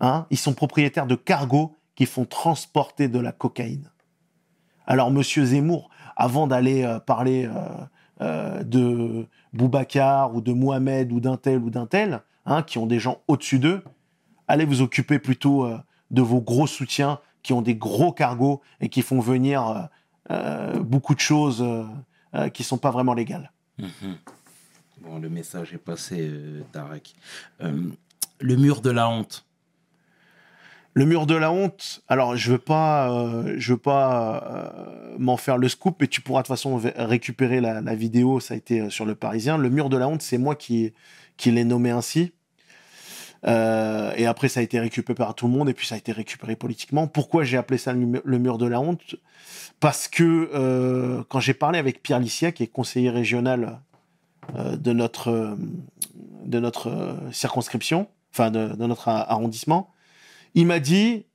hein, 0.00 0.26
ils 0.30 0.38
sont 0.38 0.54
propriétaires 0.54 1.06
de 1.06 1.16
cargos 1.16 1.76
qui 1.94 2.06
font 2.06 2.24
transporter 2.24 3.08
de 3.08 3.18
la 3.18 3.32
cocaïne. 3.32 3.90
Alors, 4.86 5.10
Monsieur 5.10 5.44
Zemmour, 5.44 5.90
avant 6.16 6.46
d'aller 6.46 6.82
euh, 6.82 6.98
parler 6.98 7.48
euh, 8.20 8.62
de 8.64 9.26
Boubacar 9.52 10.34
ou 10.34 10.40
de 10.40 10.52
Mohamed 10.52 11.12
ou 11.12 11.20
d'un 11.20 11.36
tel 11.36 11.58
ou 11.58 11.70
d'un 11.70 11.86
tel, 11.86 12.22
hein, 12.46 12.62
qui 12.62 12.78
ont 12.78 12.86
des 12.86 12.98
gens 12.98 13.22
au-dessus 13.28 13.58
d'eux, 13.58 13.82
allez 14.48 14.64
vous 14.64 14.82
occuper 14.82 15.18
plutôt 15.18 15.64
euh, 15.64 15.78
de 16.10 16.22
vos 16.22 16.40
gros 16.40 16.66
soutiens 16.66 17.20
qui 17.42 17.52
ont 17.52 17.62
des 17.62 17.76
gros 17.76 18.12
cargos 18.12 18.60
et 18.80 18.88
qui 18.88 19.02
font 19.02 19.20
venir 19.20 19.88
euh, 20.30 20.80
beaucoup 20.80 21.14
de 21.14 21.20
choses 21.20 21.64
qui 22.52 22.62
sont 22.62 22.76
pas 22.76 22.90
vraiment 22.90 23.14
légales. 23.14 23.52
Mhm. 23.78 24.16
Bon, 25.00 25.18
le 25.18 25.30
message 25.30 25.72
est 25.72 25.78
passé, 25.78 26.30
Tarek. 26.72 27.14
Le 27.60 28.56
mur 28.56 28.80
de 28.80 28.90
la 28.90 29.08
honte. 29.08 29.47
Le 30.98 31.04
mur 31.04 31.26
de 31.26 31.36
la 31.36 31.52
honte. 31.52 32.02
Alors, 32.08 32.36
je 32.36 32.50
veux 32.50 32.58
pas, 32.58 33.12
euh, 33.12 33.54
je 33.56 33.74
veux 33.74 33.78
pas 33.78 34.42
euh, 34.42 35.14
m'en 35.16 35.36
faire 35.36 35.56
le 35.56 35.68
scoop, 35.68 35.98
mais 36.00 36.08
tu 36.08 36.20
pourras 36.20 36.42
de 36.42 36.48
toute 36.48 36.56
façon 36.56 36.82
récupérer 36.96 37.60
la, 37.60 37.94
vidéo. 37.94 38.40
Ça 38.40 38.54
a 38.54 38.56
été 38.56 38.80
euh, 38.80 38.90
sur 38.90 39.06
le 39.06 39.14
Parisien. 39.14 39.58
Le 39.58 39.70
mur 39.70 39.90
de 39.90 39.96
la 39.96 40.08
honte, 40.08 40.22
c'est 40.22 40.38
moi 40.38 40.56
qui, 40.56 40.92
qui 41.36 41.52
l'ai 41.52 41.62
nommé 41.62 41.90
ainsi. 41.90 42.32
Et 43.46 44.26
après, 44.26 44.48
ça 44.48 44.58
a 44.58 44.64
été 44.64 44.80
récupéré 44.80 45.14
par 45.14 45.36
tout 45.36 45.46
le 45.46 45.52
monde, 45.52 45.68
et 45.68 45.72
puis 45.72 45.86
ça 45.86 45.94
a 45.94 45.98
été 45.98 46.10
récupéré 46.10 46.56
politiquement. 46.56 47.06
Pourquoi 47.06 47.44
j'ai 47.44 47.58
appelé 47.58 47.78
ça 47.78 47.92
le, 47.92 48.00
mu- 48.00 48.20
le 48.24 48.38
mur 48.40 48.58
de 48.58 48.66
la 48.66 48.80
honte? 48.80 49.14
Parce 49.78 50.08
que 50.08 51.22
quand 51.28 51.38
j'ai 51.38 51.54
parlé 51.54 51.78
avec 51.78 52.02
Pierre 52.02 52.18
Lissier, 52.18 52.52
qui 52.52 52.64
est 52.64 52.66
conseiller 52.66 53.10
régional 53.10 53.78
de 54.56 54.92
notre, 54.92 55.56
de 56.44 56.58
notre 56.58 57.16
circonscription, 57.30 58.08
enfin 58.32 58.50
de, 58.50 58.74
notre 58.84 59.06
arrondissement, 59.06 59.92
il 60.54 60.66
m'a 60.66 60.80
dit, 60.80 61.26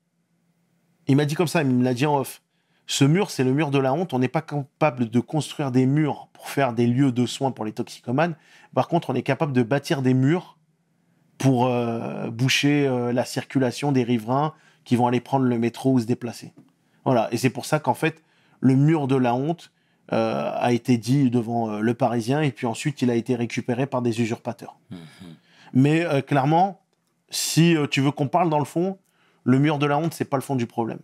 il 1.08 1.16
m'a 1.16 1.26
dit 1.26 1.36
comme 1.36 1.48
ça, 1.48 1.62
il 1.62 1.70
me 1.70 1.84
l'a 1.84 1.94
dit 1.94 2.06
en 2.06 2.18
off. 2.18 2.42
Ce 2.86 3.06
mur, 3.06 3.32
c'est 3.32 3.44
le 3.44 3.54
mur 3.54 3.72
de 3.72 3.80
la 3.80 3.94
honte. 3.94 4.14
On 4.14 4.20
n'est 4.20 4.28
pas 4.28 4.42
capable 4.42 5.10
de 5.10 5.20
construire 5.20 5.72
des 5.72 5.86
murs 5.86 6.28
pour 6.34 6.50
faire 6.50 6.74
des 6.74 6.86
lieux 6.86 7.12
de 7.12 7.26
soins 7.26 7.52
pour 7.52 7.66
les 7.66 7.72
toxicomanes. 7.72 8.36
Par 8.76 8.88
contre, 8.88 9.10
on 9.10 9.16
est 9.16 9.24
capable 9.24 9.54
de 9.54 9.64
bâtir 9.64 10.02
des 10.02 10.14
murs 10.14 10.58
pour 11.38 11.68
euh, 11.68 12.30
boucher 12.30 12.86
euh, 12.88 13.14
la 13.14 13.26
circulation 13.26 13.92
des 13.92 14.04
riverains 14.04 14.54
qui 14.84 14.96
vont 14.96 15.08
aller 15.08 15.22
prendre 15.22 15.46
le 15.46 15.58
métro 15.58 15.94
ou 15.94 16.00
se 16.00 16.06
déplacer. 16.06 16.54
Voilà. 17.06 17.30
Et 17.32 17.38
c'est 17.38 17.50
pour 17.50 17.66
ça 17.66 17.80
qu'en 17.80 17.94
fait, 17.94 18.22
le 18.60 18.76
mur 18.76 19.08
de 19.08 19.16
la 19.16 19.34
honte 19.34 19.72
euh, 20.12 20.52
a 20.54 20.74
été 20.74 20.98
dit 20.98 21.30
devant 21.30 21.80
le 21.80 21.94
Parisien 21.94 22.42
et 22.42 22.52
puis 22.52 22.68
ensuite 22.68 23.02
il 23.02 23.10
a 23.10 23.16
été 23.16 23.36
récupéré 23.36 23.88
par 23.88 24.02
des 24.02 24.22
usurpateurs. 24.22 24.78
Mais 25.74 26.06
euh, 26.06 26.22
clairement, 26.22 26.82
si 27.30 27.76
tu 27.90 28.02
veux 28.02 28.12
qu'on 28.12 28.28
parle 28.28 28.50
dans 28.50 28.60
le 28.60 28.66
fond, 28.66 28.98
le 29.44 29.60
mur 29.60 29.78
de 29.78 29.86
la 29.86 29.98
honte, 29.98 30.14
c'est 30.14 30.26
pas 30.26 30.38
le 30.38 30.44
fond 30.44 30.56
du 30.56 30.68
problème. 30.68 31.00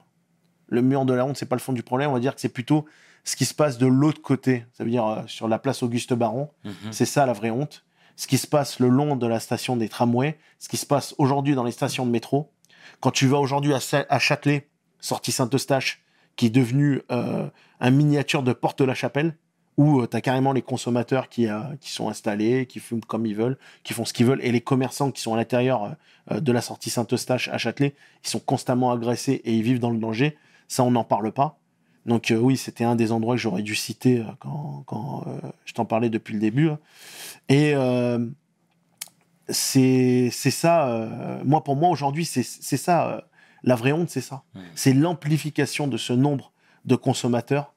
Le 0.68 0.82
mur 0.82 1.06
de 1.06 1.14
la 1.14 1.26
honte, 1.26 1.38
c'est 1.38 1.48
pas 1.48 1.56
le 1.56 1.62
fond 1.62 1.74
du 1.74 1.84
problème. 1.84 2.12
On 2.12 2.14
va 2.14 2.20
dire 2.20 2.36
que 2.36 2.42
c'est 2.42 2.50
plutôt 2.50 2.86
ce 3.24 3.36
qui 3.36 3.46
se 3.46 3.54
passe 3.54 3.78
de 3.78 3.88
l'autre 3.88 4.22
côté. 4.22 4.66
Ça 4.74 4.84
veut 4.84 4.90
dire 4.90 5.06
euh, 5.06 5.22
sur 5.28 5.48
la 5.48 5.60
place 5.60 5.84
Auguste 5.84 6.14
Baron. 6.14 6.50
Mhm. 6.64 6.92
C'est 6.92 7.06
ça 7.06 7.26
la 7.26 7.34
vraie 7.34 7.50
honte. 7.50 7.86
Ce 8.16 8.28
qui 8.28 8.38
se 8.38 8.48
passe 8.48 8.80
le 8.80 8.90
long 8.90 9.16
de 9.16 9.28
la 9.28 9.40
station 9.40 9.78
des 9.78 9.88
tramways, 9.88 10.38
ce 10.60 10.68
qui 10.68 10.78
se 10.78 10.86
passe 10.86 11.16
aujourd'hui 11.18 11.56
dans 11.56 11.64
les 11.64 11.72
stations 11.72 12.06
de 12.06 12.12
métro. 12.12 12.52
Quand 13.00 13.12
tu 13.12 13.28
vas 13.28 13.38
aujourd'hui 13.38 13.74
à, 13.74 14.20
Châtelet, 14.20 14.70
sortie 15.00 15.32
Saint-Eustache, 15.32 16.04
qui 16.36 16.48
est 16.48 16.50
devenu 16.50 17.02
euh, 17.12 17.48
un 17.80 17.90
miniature 17.92 18.44
de 18.44 18.52
Porte 18.52 18.80
de 18.80 18.86
la 18.86 18.94
Chapelle, 18.94 19.38
où 19.80 20.06
tu 20.06 20.18
as 20.18 20.20
carrément 20.20 20.52
les 20.52 20.62
consommateurs 20.62 21.30
qui, 21.30 21.48
euh, 21.48 21.62
qui 21.80 21.90
sont 21.90 22.10
installés, 22.10 22.66
qui 22.66 22.82
fument 22.82 23.00
comme 23.00 23.26
ils 23.26 23.34
veulent, 23.34 23.58
qui 23.84 23.94
font 23.94 24.04
ce 24.04 24.12
qu'ils 24.12 24.26
veulent, 24.26 24.44
et 24.44 24.52
les 24.52 24.60
commerçants 24.60 25.10
qui 25.10 25.22
sont 25.22 25.34
à 25.34 25.38
l'intérieur 25.38 25.84
euh, 25.86 25.90
euh, 26.32 26.40
de 26.42 26.52
la 26.52 26.60
sortie 26.60 26.90
Saint-Eustache 26.90 27.48
à 27.48 27.58
Châtelet, 27.58 27.96
ils 28.26 28.30
sont 28.30 28.42
constamment 28.42 28.92
agressés 28.92 29.42
et 29.46 29.54
ils 29.56 29.64
vivent 29.64 29.80
dans 29.80 29.90
le 29.90 29.98
danger. 29.98 30.38
Ça, 30.68 30.84
on 30.84 30.92
n'en 30.92 31.06
parle 31.06 31.32
pas. 31.32 31.60
Donc 32.06 32.30
euh, 32.30 32.36
oui, 32.36 32.58
c'était 32.58 32.84
un 32.84 32.98
des 32.98 33.14
endroits 33.14 33.36
que 33.36 33.42
j'aurais 33.42 33.62
dû 33.62 33.74
citer 33.74 34.20
euh, 34.20 34.24
quand, 34.40 34.84
quand 34.86 35.24
euh, 35.28 35.50
je 35.64 35.74
t'en 35.74 35.86
parlais 35.86 36.10
depuis 36.10 36.34
le 36.34 36.42
début. 36.42 36.68
là. 36.68 36.80
Et 37.48 37.72
euh, 37.74 38.26
c'est 39.48 40.30
ça, 40.32 40.90
euh, 40.90 41.42
moi 41.46 41.64
pour 41.64 41.78
moi 41.78 41.90
aujourd'hui, 41.90 42.26
c'est 42.26 42.44
ça, 42.44 43.10
euh, 43.10 43.22
la 43.64 43.76
vraie 43.76 43.94
honte, 43.94 44.10
c'est 44.10 44.22
ça. 44.22 44.44
C'est 44.76 44.94
l'amplification 44.94 45.88
de 45.88 45.96
ce 45.98 46.12
nombre 46.12 46.52
de 46.84 46.96
consommateurs, 46.96 47.74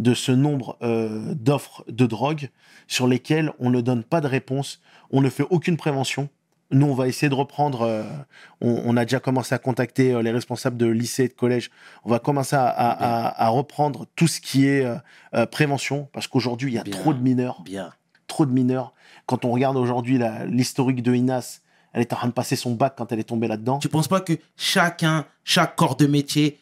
de 0.00 0.14
ce 0.14 0.32
nombre 0.32 0.76
euh, 0.82 1.34
d'offres 1.34 1.84
de 1.88 2.06
drogue 2.06 2.48
sur 2.88 3.06
lesquelles 3.06 3.52
on 3.58 3.70
ne 3.70 3.80
donne 3.80 4.02
pas 4.02 4.20
de 4.20 4.26
réponse, 4.26 4.80
on 5.10 5.20
ne 5.20 5.28
fait 5.30 5.46
aucune 5.50 5.76
prévention. 5.76 6.28
Nous, 6.72 6.86
on 6.86 6.94
va 6.94 7.08
essayer 7.08 7.28
de 7.28 7.34
reprendre. 7.34 7.82
euh, 7.82 8.04
on, 8.60 8.82
on 8.86 8.96
a 8.96 9.04
déjà 9.04 9.18
commencé 9.20 9.54
à 9.54 9.58
contacter 9.58 10.12
euh, 10.12 10.22
les 10.22 10.30
responsables 10.30 10.76
de 10.76 10.86
lycée 10.86 11.24
et 11.24 11.28
de 11.28 11.32
collège. 11.34 11.70
On 12.04 12.10
va 12.10 12.18
commencer 12.20 12.56
à, 12.56 12.66
à- 12.68 12.90
à- 13.28 13.44
à 13.46 13.48
reprendre 13.48 14.06
tout 14.16 14.28
ce 14.28 14.40
qui 14.40 14.66
est 14.66 14.86
prévention, 15.50 16.08
parce 16.12 16.26
qu'aujourd'hui, 16.28 16.70
il 16.70 16.74
y 16.74 16.78
a 16.78 16.82
Bien. 16.84 16.92
trop 16.96 17.12
de 17.12 17.20
mineurs 17.20 17.62
Bien. 17.64 17.92
trop 18.26 18.46
de 18.46 18.52
mineurs. 18.52 18.92
Quand 19.26 19.44
on 19.44 19.50
regarde 19.50 19.76
aujourd'hui 19.76 20.18
l'historique 20.46 21.02
de 21.02 21.14
Inas, 21.14 21.60
elle 21.92 22.02
est 22.02 22.12
en 22.12 22.16
train 22.16 22.28
de 22.28 22.32
passer 22.32 22.54
son 22.56 22.72
bac 22.74 22.94
quand 22.96 23.10
elle 23.12 23.18
est 23.18 23.24
tombée 23.24 23.48
là-dedans. 23.48 23.78
Tu 23.78 23.88
penses 23.88 24.06
pas 24.08 24.20
que 24.20 24.34
chacun, 24.56 25.24
chaque 25.44 25.74
corps 25.76 25.96
de 25.96 26.06
métier 26.06 26.58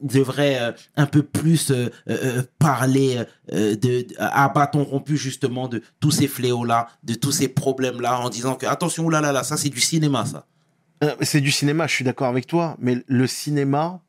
devrait 0.00 0.60
euh, 0.60 0.72
un 0.96 1.06
peu 1.06 1.22
plus 1.22 1.70
euh, 1.70 1.90
euh, 2.08 2.42
parler 2.58 3.22
de, 3.50 4.06
à 4.18 4.48
bâton 4.48 4.84
rompu 4.84 5.16
justement 5.16 5.68
de 5.68 5.82
tous 6.00 6.10
ces 6.10 6.28
fléaux-là, 6.28 6.88
de 7.02 7.14
tous 7.14 7.32
ces 7.32 7.48
problèmes-là, 7.48 8.20
en 8.20 8.28
disant 8.28 8.54
que 8.54 8.66
attention, 8.66 9.04
oulala, 9.04 9.28
là, 9.28 9.32
là, 9.32 9.44
ça 9.44 9.56
c'est 9.56 9.70
du 9.70 9.80
cinéma, 9.80 10.24
ça. 10.26 10.46
C'est 11.22 11.40
du 11.40 11.52
cinéma, 11.52 11.86
je 11.86 11.94
suis 11.94 12.04
d'accord 12.04 12.26
avec 12.26 12.46
toi, 12.46 12.76
mais 12.80 12.98
le 13.06 13.26
cinéma, 13.28 14.02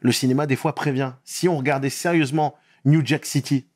le 0.00 0.10
cinéma 0.10 0.46
des 0.46 0.56
fois 0.56 0.74
prévient. 0.74 1.12
Si 1.24 1.48
on 1.48 1.56
regardait 1.56 1.90
sérieusement 1.90 2.56
New 2.84 3.02
Jack 3.04 3.24
City, 3.24 3.66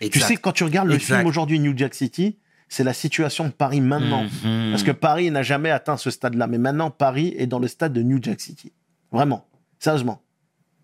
tu 0.00 0.20
sais 0.20 0.36
quand 0.36 0.52
tu 0.52 0.64
regardes 0.64 0.88
le 0.88 0.94
Exact. 0.94 1.16
film 1.16 1.26
aujourd'hui 1.26 1.58
New 1.58 1.76
Jack 1.76 1.94
City, 1.94 2.38
c'est 2.68 2.84
la 2.84 2.94
situation 2.94 3.44
de 3.46 3.50
Paris 3.50 3.80
maintenant. 3.80 4.22
Mhm. 4.22 4.70
Parce 4.70 4.84
que 4.84 4.92
Paris 4.92 5.30
n'a 5.30 5.42
jamais 5.42 5.70
atteint 5.70 5.96
ce 5.96 6.10
stade-là, 6.10 6.46
mais 6.46 6.58
maintenant 6.58 6.90
Paris 6.90 7.34
est 7.36 7.48
dans 7.48 7.58
le 7.58 7.68
stade 7.68 7.92
de 7.92 8.02
New 8.02 8.18
Jack 8.22 8.40
City. 8.40 8.72
Vraiment, 9.10 9.46
sérieusement, 9.80 10.22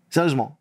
sérieusement. 0.09 0.57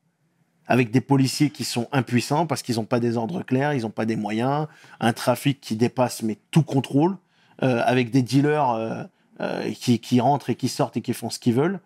Avec 0.69 0.91
des 0.91 1.01
policiers 1.01 1.51
qui 1.51 1.63
sont 1.63 1.87
impuissants 1.93 2.47
parce 2.47 2.63
qu'ils 2.63 2.77
n'ont 2.77 2.85
pas 2.85 2.99
des 2.99 3.17
ordres 3.17 3.43
clairs, 3.43 3.73
ils 3.75 3.83
n'ont 3.83 3.91
pas 3.91 4.05
des 4.05 4.17
moyens, 4.17 4.67
un 4.99 5.13
trafic 5.13 5.61
qui 5.61 5.77
dépasse 5.77 6.23
mais 6.23 6.39
tout 6.51 6.65
contrôle, 6.65 7.17
euh, 7.63 7.83
avec 7.87 8.11
des 8.11 8.23
dealers 8.23 8.71
euh, 8.71 9.03
euh, 9.41 9.73
qui, 9.73 9.99
qui 9.99 10.21
rentrent 10.21 10.51
et 10.51 10.57
qui 10.57 10.69
sortent 10.69 10.97
et 10.97 11.01
qui 11.01 11.15
font 11.15 11.31
ce 11.31 11.39
qu'ils 11.39 11.55
veulent. 11.55 11.81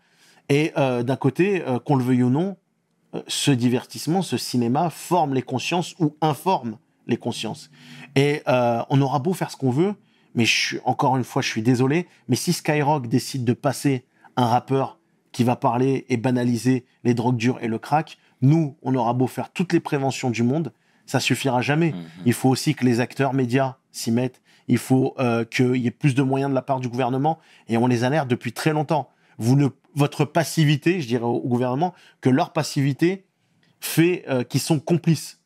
Et 0.49 0.73
d'un 0.75 1.15
côté, 1.15 1.63
qu'on 1.85 1.95
le 1.95 2.03
veuille 2.03 2.25
ou 2.25 2.29
non, 2.29 2.57
ce 3.29 3.53
divertissement, 3.53 4.21
ce 4.21 4.37
cinéma 4.37 4.91
forme 4.91 5.33
les 5.33 5.43
consciences 5.43 5.95
ou 6.01 6.17
informe 6.21 6.77
les 7.07 7.17
consciences. 7.17 7.71
Et 8.17 8.43
on 8.49 9.01
aura 9.01 9.21
beau 9.21 9.33
faire 9.33 9.53
ce 9.53 9.57
qu'on 9.57 9.71
veut, 9.71 9.95
mais 10.35 10.45
encore 10.85 11.17
une 11.17 11.23
fois, 11.23 11.41
je 11.41 11.47
suis 11.47 11.63
désolé, 11.63 12.09
mais 12.29 12.35
si 12.35 12.53
Skyrock 12.53 13.07
décide 13.07 13.45
de 13.45 13.53
passer 13.53 14.05
un 14.37 14.47
rappeur 14.47 14.99
qui 15.33 15.45
va 15.45 15.57
parler 15.57 16.07
et 16.09 16.17
banaliser 16.17 16.85
les 17.05 17.15
drogues 17.15 17.37
dures 17.37 17.59
et 17.61 17.69
le 17.69 17.79
crack, 17.79 18.19
nous, 18.43 18.77
on 18.83 18.95
aura 18.95 19.13
beau 19.13 19.27
faire 19.27 19.51
toutes 19.51 19.73
les 19.73 19.81
préventions 19.81 20.31
du 20.31 20.43
monde, 20.43 20.73
ça 21.07 21.21
suffira 21.21 21.61
jamais. 21.61 21.93
Mhm. 21.93 22.05
Il 22.27 22.33
faut 22.33 22.49
aussi 22.49 22.75
que 22.75 22.85
les 22.85 23.01
acteurs 23.01 23.33
médias 23.33 23.77
s'y 23.91 24.13
mettent. 24.13 24.41
Il 24.69 24.79
faut 24.79 25.15
euh, 25.19 25.45
qu'il 25.45 25.77
y 25.77 25.89
ait 25.89 25.91
plus 25.91 26.15
de 26.15 26.23
moyens 26.23 26.51
de 26.51 26.55
la 26.55 26.63
part 26.63 26.79
du 26.79 26.89
gouvernement. 26.89 27.41
Et 27.69 27.77
on 27.77 27.87
les 27.87 28.05
alerte 28.05 28.29
depuis 28.29 28.53
très 28.53 28.73
longtemps. 28.73 29.11
Vous 29.37 29.57
ne, 29.57 29.69
votre 29.95 30.25
passivité, 30.25 31.01
je 31.01 31.09
dirais 31.09 31.25
au, 31.25 31.35
au 31.35 31.49
gouvernement, 31.49 31.95
que 32.21 32.31
leur 32.31 32.53
passivité 32.53 33.27
fait 33.81 34.25
euh, 34.29 34.45
qu'ils 34.45 34.61
sont 34.61 34.79
complices. 34.79 35.41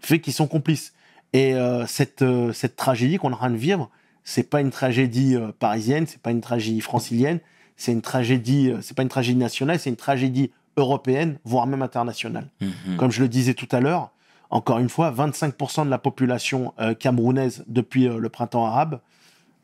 Fait 0.00 0.20
qu'ils 0.20 0.34
sont 0.34 0.46
complices. 0.46 0.92
Et 1.32 1.54
euh, 1.54 1.86
cette, 1.86 2.24
cette 2.52 2.76
tragédie 2.76 3.16
qu'on 3.16 3.30
est 3.30 3.34
en 3.34 3.38
train 3.38 3.50
de 3.50 3.56
vivre, 3.56 3.88
c'est 4.24 4.50
pas 4.50 4.60
une 4.60 4.70
tragédie 4.70 5.36
parisienne, 5.58 6.06
c'est 6.06 6.20
pas 6.20 6.30
une 6.30 6.42
tragédie 6.42 6.82
francilienne, 6.82 7.40
c'est 7.80 7.92
une 7.92 8.02
tragédie, 8.02 8.70
euh, 8.70 8.78
c'est 8.82 8.94
pas 8.94 9.02
une 9.02 9.08
tragédie 9.08 9.38
nationale, 9.38 9.78
c'est 9.78 9.90
une 9.90 9.96
tragédie 9.96 10.50
européenne, 10.76 11.38
voire 11.44 11.66
même 11.66 11.82
internationale. 11.82 12.48
Mhm. 12.60 12.96
Comme 12.96 13.10
je 13.10 13.22
le 13.22 13.28
disais 13.28 13.54
tout 13.54 13.68
à 13.72 13.80
l'heure, 13.80 14.10
encore 14.50 14.78
une 14.78 14.88
fois, 14.88 15.12
25% 15.12 15.84
de 15.84 15.90
la 15.90 15.98
population 15.98 16.74
euh, 16.80 16.94
camerounaise 16.94 17.64
depuis 17.68 18.08
euh, 18.08 18.18
le 18.18 18.28
printemps 18.28 18.66
arabe 18.66 19.00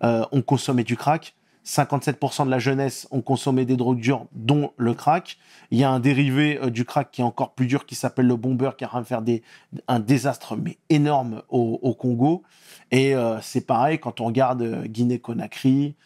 euh, 0.04 0.24
ont 0.32 0.42
consommé 0.42 0.84
du 0.84 0.96
crack. 0.96 1.34
57% 1.66 2.46
de 2.46 2.50
la 2.50 2.60
jeunesse 2.60 3.08
ont 3.10 3.22
consommé 3.22 3.64
des 3.64 3.76
drogues 3.76 3.98
dures, 3.98 4.26
dont 4.30 4.70
le 4.76 4.94
crack. 4.94 5.36
Il 5.72 5.78
y 5.78 5.82
a 5.82 5.90
un 5.90 5.98
dérivé 5.98 6.60
du 6.70 6.84
crack 6.84 7.10
qui 7.10 7.22
est 7.22 7.24
encore 7.24 7.54
plus 7.54 7.66
dur, 7.66 7.86
qui 7.86 7.96
s'appelle 7.96 8.28
le 8.28 8.36
bomber, 8.36 8.70
qui 8.78 8.84
est 8.84 8.86
en 8.86 8.90
train 8.90 9.00
de 9.00 9.06
faire 9.06 9.22
des, 9.22 9.42
un 9.88 9.98
désastre 9.98 10.56
mais 10.56 10.78
énorme 10.90 11.42
au, 11.48 11.80
au 11.82 11.92
Congo. 11.92 12.44
Et 12.92 13.14
c'est 13.42 13.66
pareil 13.66 13.98
quand 13.98 14.20
on 14.20 14.26
regarde 14.26 14.84
Guinée-Conakry, 14.84 15.96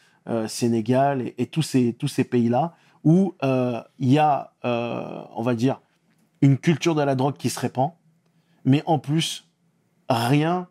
Sénégal 0.47 1.23
et, 1.23 1.35
et 1.39 1.47
tous 1.47 1.63
ces, 1.63 1.93
tous 1.95 2.09
ces 2.09 2.25
pays-là, 2.25 2.75
où 3.05 3.35
euh, 3.43 3.81
il 3.99 4.11
y 4.11 4.19
a, 4.19 4.53
euh, 4.65 5.23
on 5.35 5.43
va 5.43 5.55
dire, 5.55 5.81
une 6.43 6.59
culture 6.59 6.95
de 6.95 7.03
la 7.03 7.15
drogue 7.15 7.37
qui 7.37 7.51
se 7.51 7.59
répand, 7.59 7.93
mais 8.65 8.83
en 8.87 8.99
plus, 8.99 9.49
rien 10.09 10.69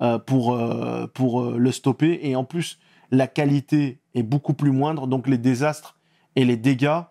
euh, 0.00 0.18
pour, 0.18 0.52
euh, 0.52 1.06
pour 1.12 1.40
euh, 1.40 1.56
le 1.58 1.72
stopper. 1.72 2.20
Et 2.22 2.36
en 2.36 2.44
plus, 2.44 2.78
la 3.10 3.26
qualité 3.26 4.00
est 4.14 4.22
beaucoup 4.22 4.54
plus 4.54 4.72
moindre, 4.72 5.06
donc 5.06 5.26
les 5.26 5.38
désastres 5.38 5.96
et 6.34 6.44
les 6.44 6.56
dégâts 6.56 7.02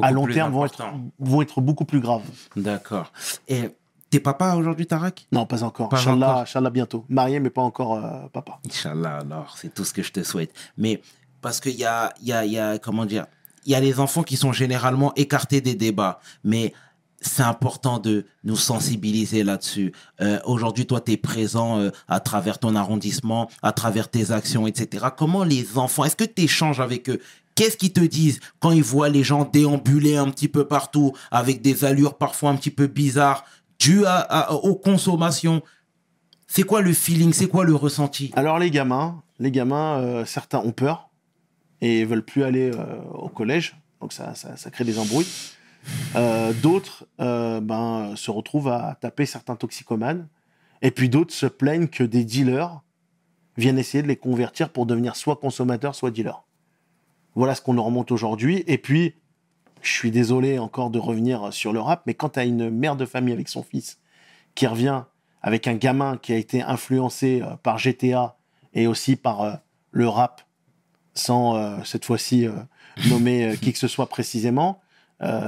à 0.00 0.12
long 0.12 0.26
terme 0.26 0.52
vont 0.52 0.64
être, 0.64 0.84
vont 1.18 1.42
être 1.42 1.60
beaucoup 1.60 1.84
plus 1.84 2.00
graves. 2.00 2.22
D'accord. 2.56 3.12
Et 3.48 3.70
t'es 4.10 4.20
papa 4.20 4.54
aujourd'hui, 4.54 4.86
Tarak? 4.86 5.26
Non, 5.32 5.46
pas 5.46 5.62
encore. 5.62 5.92
Inch'Allah, 5.92 6.70
bientôt. 6.70 7.04
Marié, 7.08 7.40
mais 7.40 7.50
pas 7.50 7.62
encore 7.62 7.94
euh, 7.94 8.28
papa. 8.32 8.58
Inch'Allah, 8.66 9.18
alors, 9.18 9.56
c'est 9.58 9.72
tout 9.72 9.84
ce 9.84 9.92
que 9.92 10.02
je 10.02 10.12
te 10.12 10.22
souhaite. 10.22 10.52
Mais 10.76 11.00
parce 11.40 11.60
qu'il 11.60 11.76
y 11.76 11.84
a, 11.84 12.12
il 12.20 12.28
y, 12.28 12.32
a, 12.32 12.44
il 12.44 12.52
y 12.52 12.58
a, 12.58 12.78
comment 12.78 13.06
dire, 13.06 13.26
il 13.64 13.72
y 13.72 13.74
a 13.74 13.80
les 13.80 14.00
enfants 14.00 14.22
qui 14.22 14.36
sont 14.36 14.52
généralement 14.52 15.12
écartés 15.14 15.60
des 15.60 15.74
débats, 15.74 16.20
mais 16.42 16.72
c'est 17.20 17.42
important 17.42 17.98
de 17.98 18.26
nous 18.44 18.56
sensibiliser 18.56 19.42
là-dessus. 19.42 19.92
Euh, 20.20 20.38
Aujourd'hui, 20.44 20.86
toi, 20.86 21.00
tu 21.00 21.12
es 21.12 21.16
présent 21.16 21.78
euh, 21.78 21.90
à 22.06 22.20
travers 22.20 22.58
ton 22.58 22.76
arrondissement, 22.76 23.50
à 23.62 23.72
travers 23.72 24.08
tes 24.08 24.30
actions, 24.30 24.66
etc. 24.66 25.06
Comment 25.16 25.44
les 25.44 25.78
enfants, 25.78 26.04
est-ce 26.04 26.16
que 26.16 26.24
tu 26.24 26.42
échanges 26.42 26.80
avec 26.80 27.10
eux? 27.10 27.20
Qu'est-ce 27.56 27.76
qu'ils 27.76 27.92
te 27.92 28.00
disent 28.00 28.38
quand 28.60 28.70
ils 28.70 28.84
voient 28.84 29.08
les 29.08 29.24
gens 29.24 29.44
déambuler 29.44 30.16
un 30.16 30.30
petit 30.30 30.46
peu 30.46 30.64
partout 30.64 31.12
avec 31.32 31.60
des 31.60 31.84
allures 31.84 32.16
parfois 32.16 32.50
un 32.50 32.56
petit 32.56 32.70
peu 32.70 32.86
bizarres? 32.86 33.44
Dues 33.78 34.04
à, 34.06 34.52
aux 34.52 34.74
consommations 34.74 35.62
C'est 36.46 36.62
quoi 36.62 36.80
le 36.82 36.92
feeling? 36.92 37.32
C'est 37.32 37.48
quoi 37.48 37.64
le 37.64 37.74
ressenti? 37.74 38.30
Alors 38.34 38.58
les 38.58 38.70
gamins, 38.70 39.22
les 39.38 39.50
gamins, 39.50 39.98
euh, 40.00 40.24
certains 40.24 40.58
ont 40.58 40.72
peur 40.72 41.10
et 41.80 42.04
veulent 42.04 42.24
plus 42.24 42.42
aller 42.42 42.70
euh, 42.74 43.00
au 43.12 43.28
collège, 43.28 43.76
donc 44.00 44.12
ça, 44.12 44.34
ça, 44.34 44.56
ça 44.56 44.70
crée 44.70 44.84
des 44.84 44.98
embrouilles. 44.98 45.28
Euh, 46.16 46.52
d'autres 46.52 47.06
ben, 47.18 48.12
se 48.16 48.30
retrouvent 48.30 48.68
à 48.68 48.96
taper 49.00 49.26
certains 49.26 49.56
toxicomanes, 49.56 50.28
et 50.82 50.90
puis 50.90 51.08
d'autres 51.08 51.32
se 51.32 51.46
plaignent 51.46 51.88
que 51.88 52.04
des 52.04 52.24
dealers 52.24 52.82
viennent 53.56 53.78
essayer 53.78 54.02
de 54.02 54.08
les 54.08 54.16
convertir 54.16 54.70
pour 54.70 54.86
devenir 54.86 55.16
soit 55.16 55.36
consommateurs, 55.36 55.94
soit 55.94 56.10
dealers. 56.10 56.44
Voilà 57.34 57.54
ce 57.54 57.62
qu'on 57.62 57.74
nous 57.74 57.82
remonte 57.82 58.10
aujourd'hui. 58.10 58.64
Et 58.66 58.78
puis, 58.78 59.14
je 59.82 59.92
suis 59.92 60.10
désolé 60.10 60.58
encore 60.58 60.90
de 60.90 60.98
revenir 60.98 61.52
sur 61.52 61.72
le 61.72 61.80
rap, 61.80 62.02
mais 62.06 62.14
quand 62.14 62.30
tu 62.30 62.38
as 62.38 62.44
une 62.44 62.70
mère 62.70 62.96
de 62.96 63.04
famille 63.04 63.34
avec 63.34 63.48
son 63.48 63.62
fils 63.62 63.98
qui 64.54 64.66
revient 64.66 65.04
avec 65.42 65.66
un 65.66 65.74
gamin 65.74 66.16
qui 66.16 66.32
a 66.32 66.36
été 66.36 66.62
influencé 66.62 67.42
euh, 67.42 67.56
par 67.62 67.78
GTA 67.78 68.36
et 68.74 68.86
aussi 68.86 69.16
par 69.16 69.42
euh, 69.42 69.52
le 69.92 70.08
rap, 70.08 70.42
sans 71.14 71.56
euh, 71.56 71.76
cette 71.84 72.04
fois-ci 72.04 72.46
nommer 73.08 73.56
qui 73.60 73.72
que 73.72 73.78
ce 73.78 73.88
soit 73.88 74.08
précisément, 74.08 74.80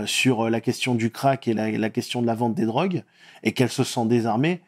sur 0.04 0.50
la 0.50 0.60
question 0.60 0.96
du 0.96 1.12
crack 1.12 1.46
et 1.46 1.54
la, 1.54 1.70
la 1.70 1.90
question 1.90 2.22
de 2.22 2.26
la 2.26 2.34
vente 2.34 2.56
des 2.56 2.66
drogues, 2.66 3.04
et 3.44 3.52
qu'elle 3.52 3.70
se 3.70 3.84
sent 3.84 4.06
désarmée, 4.06 4.62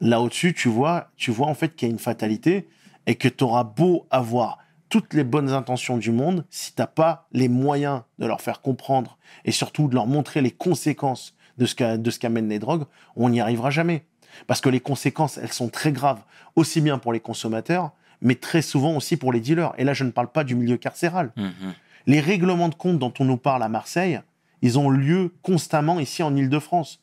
là 0.00 0.20
au-dessus, 0.20 0.52
tu 0.52 0.68
vois, 0.68 1.10
tu 1.16 1.30
vois 1.30 1.46
en 1.46 1.54
fait 1.54 1.76
qu'il 1.76 1.86
y 1.86 1.90
a 1.90 1.92
une 1.92 2.00
fatalité 2.00 2.68
et 3.06 3.14
que 3.14 3.28
tu 3.28 3.44
auras 3.44 3.62
beau 3.62 4.06
avoir 4.10 4.58
toutes 4.88 5.14
les 5.14 5.24
bonnes 5.24 5.50
intentions 5.50 5.98
du 5.98 6.10
monde, 6.10 6.44
si 6.50 6.72
t'as 6.72 6.86
pas 6.86 7.28
les 7.32 7.48
moyens 7.48 8.02
de 8.18 8.26
leur 8.26 8.40
faire 8.40 8.60
comprendre 8.60 9.18
et 9.44 9.52
surtout 9.52 9.88
de 9.88 9.94
leur 9.94 10.06
montrer 10.06 10.40
les 10.40 10.50
conséquences 10.50 11.34
de 11.58 11.66
ce 11.66 12.18
qu'amènent 12.18 12.48
les 12.48 12.58
drogues, 12.58 12.84
on 13.16 13.28
n'y 13.30 13.40
arrivera 13.40 13.70
jamais. 13.70 14.04
Parce 14.46 14.60
que 14.60 14.68
les 14.68 14.80
conséquences, 14.80 15.38
elles 15.38 15.52
sont 15.52 15.68
très 15.68 15.92
graves, 15.92 16.22
aussi 16.54 16.80
bien 16.80 16.98
pour 16.98 17.12
les 17.12 17.20
consommateurs, 17.20 17.92
mais 18.20 18.34
très 18.34 18.62
souvent 18.62 18.96
aussi 18.96 19.16
pour 19.16 19.32
les 19.32 19.40
dealers. 19.40 19.72
Et 19.78 19.84
là, 19.84 19.92
je 19.92 20.04
ne 20.04 20.10
parle 20.10 20.28
pas 20.28 20.44
du 20.44 20.54
milieu 20.54 20.76
carcéral. 20.76 21.32
Mhm. 21.36 21.74
Les 22.06 22.20
règlements 22.20 22.68
de 22.68 22.74
compte 22.74 22.98
dont 22.98 23.12
on 23.18 23.24
nous 23.24 23.36
parle 23.36 23.62
à 23.62 23.68
Marseille, 23.68 24.20
ils 24.62 24.78
ont 24.78 24.90
lieu 24.90 25.34
constamment 25.42 26.00
ici 26.00 26.22
en 26.22 26.34
Ile-de-France. 26.34 27.02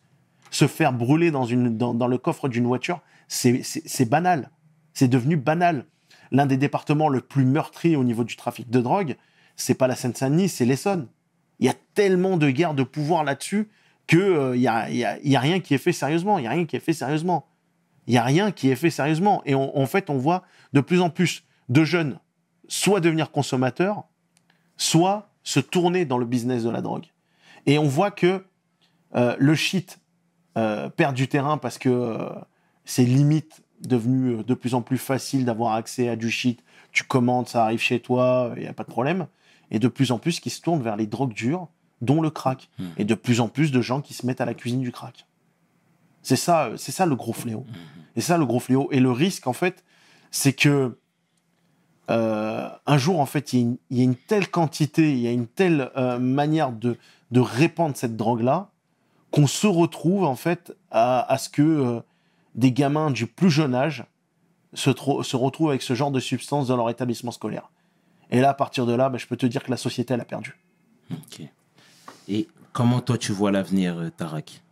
Se 0.51 0.67
faire 0.67 0.93
brûler 0.93 1.31
dans, 1.31 1.45
une, 1.45 1.77
dans, 1.77 1.93
dans 1.93 2.07
le 2.07 2.17
coffre 2.17 2.47
d'une 2.47 2.65
voiture, 2.65 3.01
c'est 3.27 4.09
banal. 4.09 4.49
C'est 4.93 5.07
devenu 5.07 5.35
banal. 5.35 5.85
L'un 6.31 6.45
des 6.45 6.57
départements 6.57 7.09
le 7.09 7.21
plus 7.21 7.45
meurtri 7.45 7.95
au 7.95 8.03
niveau 8.03 8.23
du 8.23 8.35
trafic 8.35 8.69
de 8.69 8.81
drogue, 8.81 9.15
c'est 9.55 9.75
pas 9.75 9.87
la 9.87 9.95
Seine-Saint-Denis, 9.95 10.49
c'est 10.49 10.65
l'Essonne. 10.65 11.07
Il 11.59 11.65
y 11.65 11.69
a 11.69 11.75
tellement 11.93 12.37
de 12.37 12.49
guerres 12.49 12.73
de 12.73 12.83
pouvoir 12.83 13.23
là-dessus 13.23 13.69
que 14.07 14.17
euh, 14.17 14.55
il 14.55 14.61
y, 14.61 14.67
a, 14.67 15.39
rien 15.39 15.59
qui 15.59 15.73
est 15.73 15.79
fait 15.79 15.93
sérieusement. 15.93 16.37
Il 16.37 16.43
y 16.43 16.47
a 16.47 16.51
rien 16.51 16.65
qui 16.65 16.75
est 16.75 16.81
fait 16.81 16.93
sérieusement. 16.93 17.47
Il 18.07 18.13
y 18.13 18.17
a 18.17 18.23
rien 18.23 18.51
qui 18.51 18.69
est 18.69 18.75
fait 18.75 18.89
sérieusement. 18.89 19.41
Et 19.45 19.55
en 19.55 19.85
fait, 19.87 20.09
on 20.09 20.17
voit 20.17 20.43
de 20.73 20.81
plus 20.81 21.01
en 21.01 21.09
plus 21.09 21.43
de 21.69 21.83
jeunes 21.83 22.19
soit 22.67 22.99
devenir 22.99 23.31
consommateurs, 23.31 24.03
soit 24.77 25.29
se 25.43 25.59
tourner 25.59 26.05
dans 26.05 26.17
le 26.17 26.25
business 26.25 26.63
de 26.63 26.69
la 26.69 26.81
drogue. 26.81 27.05
Et 27.65 27.77
on 27.77 27.85
voit 27.85 28.11
que 28.11 28.45
euh, 29.15 29.35
le 29.39 29.55
shit 29.55 29.99
euh, 30.57 30.89
perd 30.89 31.15
du 31.15 31.27
terrain 31.27 31.57
parce 31.57 31.77
que 31.77 32.29
c'est 32.83 33.03
limite 33.03 33.61
devenu 33.81 34.35
euh, 34.37 34.43
de 34.43 34.53
plus 34.53 34.73
en 34.73 34.81
plus 34.81 34.97
facile 34.97 35.45
d'avoir 35.45 35.73
accès 35.73 36.07
à 36.09 36.15
du 36.15 36.29
shit. 36.31 36.63
Tu 36.91 37.03
commandes, 37.03 37.47
ça 37.47 37.63
arrive 37.63 37.79
chez 37.79 37.99
toi, 37.99 38.53
il 38.55 38.61
n'y 38.63 38.67
a 38.67 38.73
pas 38.73 38.83
de 38.83 38.89
problème. 38.89 39.27
Et 39.71 39.79
de 39.79 39.87
plus 39.87 40.11
en 40.11 40.19
plus 40.19 40.39
qui 40.39 40.49
se 40.49 40.61
tournent 40.61 40.81
vers 40.81 40.95
les 40.95 41.07
drogues 41.07 41.33
dures, 41.33 41.67
dont 42.01 42.21
le 42.21 42.29
crack. 42.29 42.69
Hmm. 42.79 42.85
Et 42.97 43.03
de 43.05 43.15
plus 43.15 43.41
en 43.41 43.47
plus 43.47 43.71
de 43.71 43.81
gens 43.81 44.01
qui 44.01 44.13
se 44.13 44.25
mettent 44.25 44.41
à 44.41 44.45
la 44.45 44.53
cuisine 44.53 44.81
du 44.81 44.91
crack. 44.91 45.25
C'est 46.21 46.35
ça, 46.35 46.65
euh, 46.67 46.77
c'est 46.77 46.91
ça 46.91 47.05
le 47.05 47.15
gros 47.15 47.33
fléau. 47.33 47.65
Et 48.15 48.21
ça 48.21 48.37
le 48.37 48.45
gros 48.45 48.59
fléau. 48.59 48.87
Et 48.91 48.99
le 48.99 49.11
risque, 49.11 49.47
en 49.47 49.53
fait, 49.53 49.83
c'est 50.31 50.53
que 50.53 50.97
euh, 52.11 52.69
un 52.85 52.97
jour, 52.97 53.19
en 53.19 53.25
fait, 53.25 53.53
il 53.53 53.59
y, 53.59 53.61
a 53.61 53.65
une- 53.65 53.77
il 53.89 53.97
y 53.97 54.01
a 54.01 54.03
une 54.03 54.15
telle 54.15 54.47
quantité, 54.49 55.11
il 55.11 55.19
y 55.19 55.27
a 55.27 55.31
une 55.31 55.47
telle 55.47 55.89
euh, 55.97 56.19
manière 56.19 56.71
de, 56.71 56.97
de 57.31 57.39
répandre 57.39 57.97
cette 57.97 58.15
drogue-là, 58.15 58.69
qu'on 59.31 59.47
se 59.47 59.65
retrouve, 59.67 60.23
en 60.23 60.35
fait, 60.35 60.75
à, 60.91 61.29
à 61.31 61.37
ce 61.37 61.49
que 61.49 61.61
euh, 61.63 61.99
des 62.55 62.71
gamins 62.71 63.11
du 63.11 63.27
plus 63.27 63.51
jeune 63.51 63.75
âge 63.75 64.05
se, 64.73 64.89
tro- 64.89 65.23
se 65.23 65.37
retrouvent 65.37 65.69
avec 65.69 65.81
ce 65.81 65.93
genre 65.93 66.11
de 66.11 66.19
substance 66.19 66.67
dans 66.67 66.77
leur 66.77 66.89
établissement 66.89 67.31
scolaire. 67.31 67.69
Et 68.31 68.41
là, 68.41 68.49
à 68.49 68.53
partir 68.53 68.85
de 68.85 68.93
là, 68.93 69.09
ben, 69.09 69.17
je 69.17 69.27
peux 69.27 69.37
te 69.37 69.45
dire 69.45 69.63
que 69.63 69.71
la 69.71 69.77
société, 69.77 70.13
elle 70.13 70.21
a 70.21 70.25
perdu. 70.25 70.57
Ok. 71.11 71.41
Et 72.27 72.47
comment 72.73 72.99
toi 72.99 73.17
tu 73.17 73.31
vois 73.31 73.51
l'avenir, 73.51 73.97
euh, 73.97 74.09
Tarak? 74.09 74.63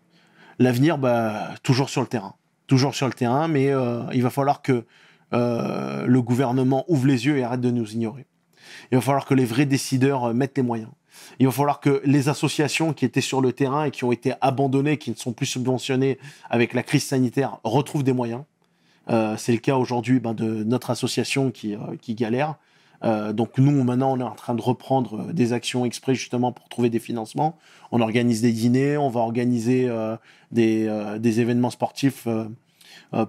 L'avenir, 0.60 0.98
bah, 0.98 1.52
toujours 1.62 1.90
sur 1.90 2.02
le 2.02 2.08
terrain. 2.08 2.34
Toujours 2.68 2.96
sur 2.96 3.08
le 3.08 3.14
terrain, 3.14 3.48
mais 3.48 3.70
euh, 3.70 4.02
il 4.14 4.24
va 4.24 4.30
falloir 4.30 4.62
que 4.62 4.86
euh, 5.34 6.06
le 6.06 6.22
gouvernement 6.22 6.86
ouvre 6.88 7.08
les 7.08 7.26
yeux 7.26 7.38
et 7.38 7.44
arrête 7.44 7.62
de 7.62 7.70
nous 7.70 7.92
ignorer. 7.94 8.26
Il 8.92 8.96
va 8.96 9.02
falloir 9.02 9.26
que 9.26 9.34
les 9.34 9.46
vrais 9.46 9.66
décideurs 9.66 10.26
euh, 10.26 10.34
mettent 10.34 10.58
les 10.58 10.64
moyens. 10.64 10.92
Il 11.40 11.46
va 11.46 11.52
falloir 11.52 11.80
que 11.80 12.02
les 12.06 12.30
associations 12.30 12.94
qui 12.94 13.06
étaient 13.06 13.22
sur 13.22 13.42
le 13.42 13.54
terrain 13.54 13.86
et 13.86 13.92
qui 13.92 14.04
ont 14.04 14.12
été 14.12 14.34
abandonnées, 14.42 14.98
qui 14.98 15.12
ne 15.12 15.16
sont 15.16 15.34
plus 15.34 15.46
subventionnées 15.46 16.18
avec 16.50 16.74
la 16.74 16.84
crise 16.84 17.06
sanitaire, 17.06 17.58
retrouvent 17.64 18.04
des 18.04 18.14
moyens. 18.14 18.44
Euh, 19.10 19.36
c'est 19.38 19.52
le 19.52 19.58
cas 19.58 19.76
aujourd'hui 19.76 20.20
ben, 20.20 20.34
de 20.34 20.64
notre 20.64 20.90
association 20.90 21.52
qui, 21.52 21.76
euh, 21.76 21.80
qui 22.02 22.16
galère. 22.16 22.56
Euh, 23.04 23.34
donc 23.34 23.58
nous, 23.58 23.84
maintenant, 23.84 24.14
on 24.14 24.20
est 24.20 24.24
en 24.24 24.36
train 24.36 24.56
de 24.56 24.62
reprendre 24.62 25.34
des 25.34 25.52
actions 25.52 25.84
exprès 25.84 26.16
justement 26.16 26.54
pour 26.54 26.70
trouver 26.70 26.90
des 26.90 27.00
financements. 27.00 27.58
On 27.92 28.00
organise 28.00 28.42
des 28.42 28.54
dîners, 28.54 28.98
on 28.98 29.10
va 29.10 29.20
organiser 29.20 29.90
des, 30.52 30.90
des 31.20 31.40
événements 31.42 31.70
sportifs 31.70 32.28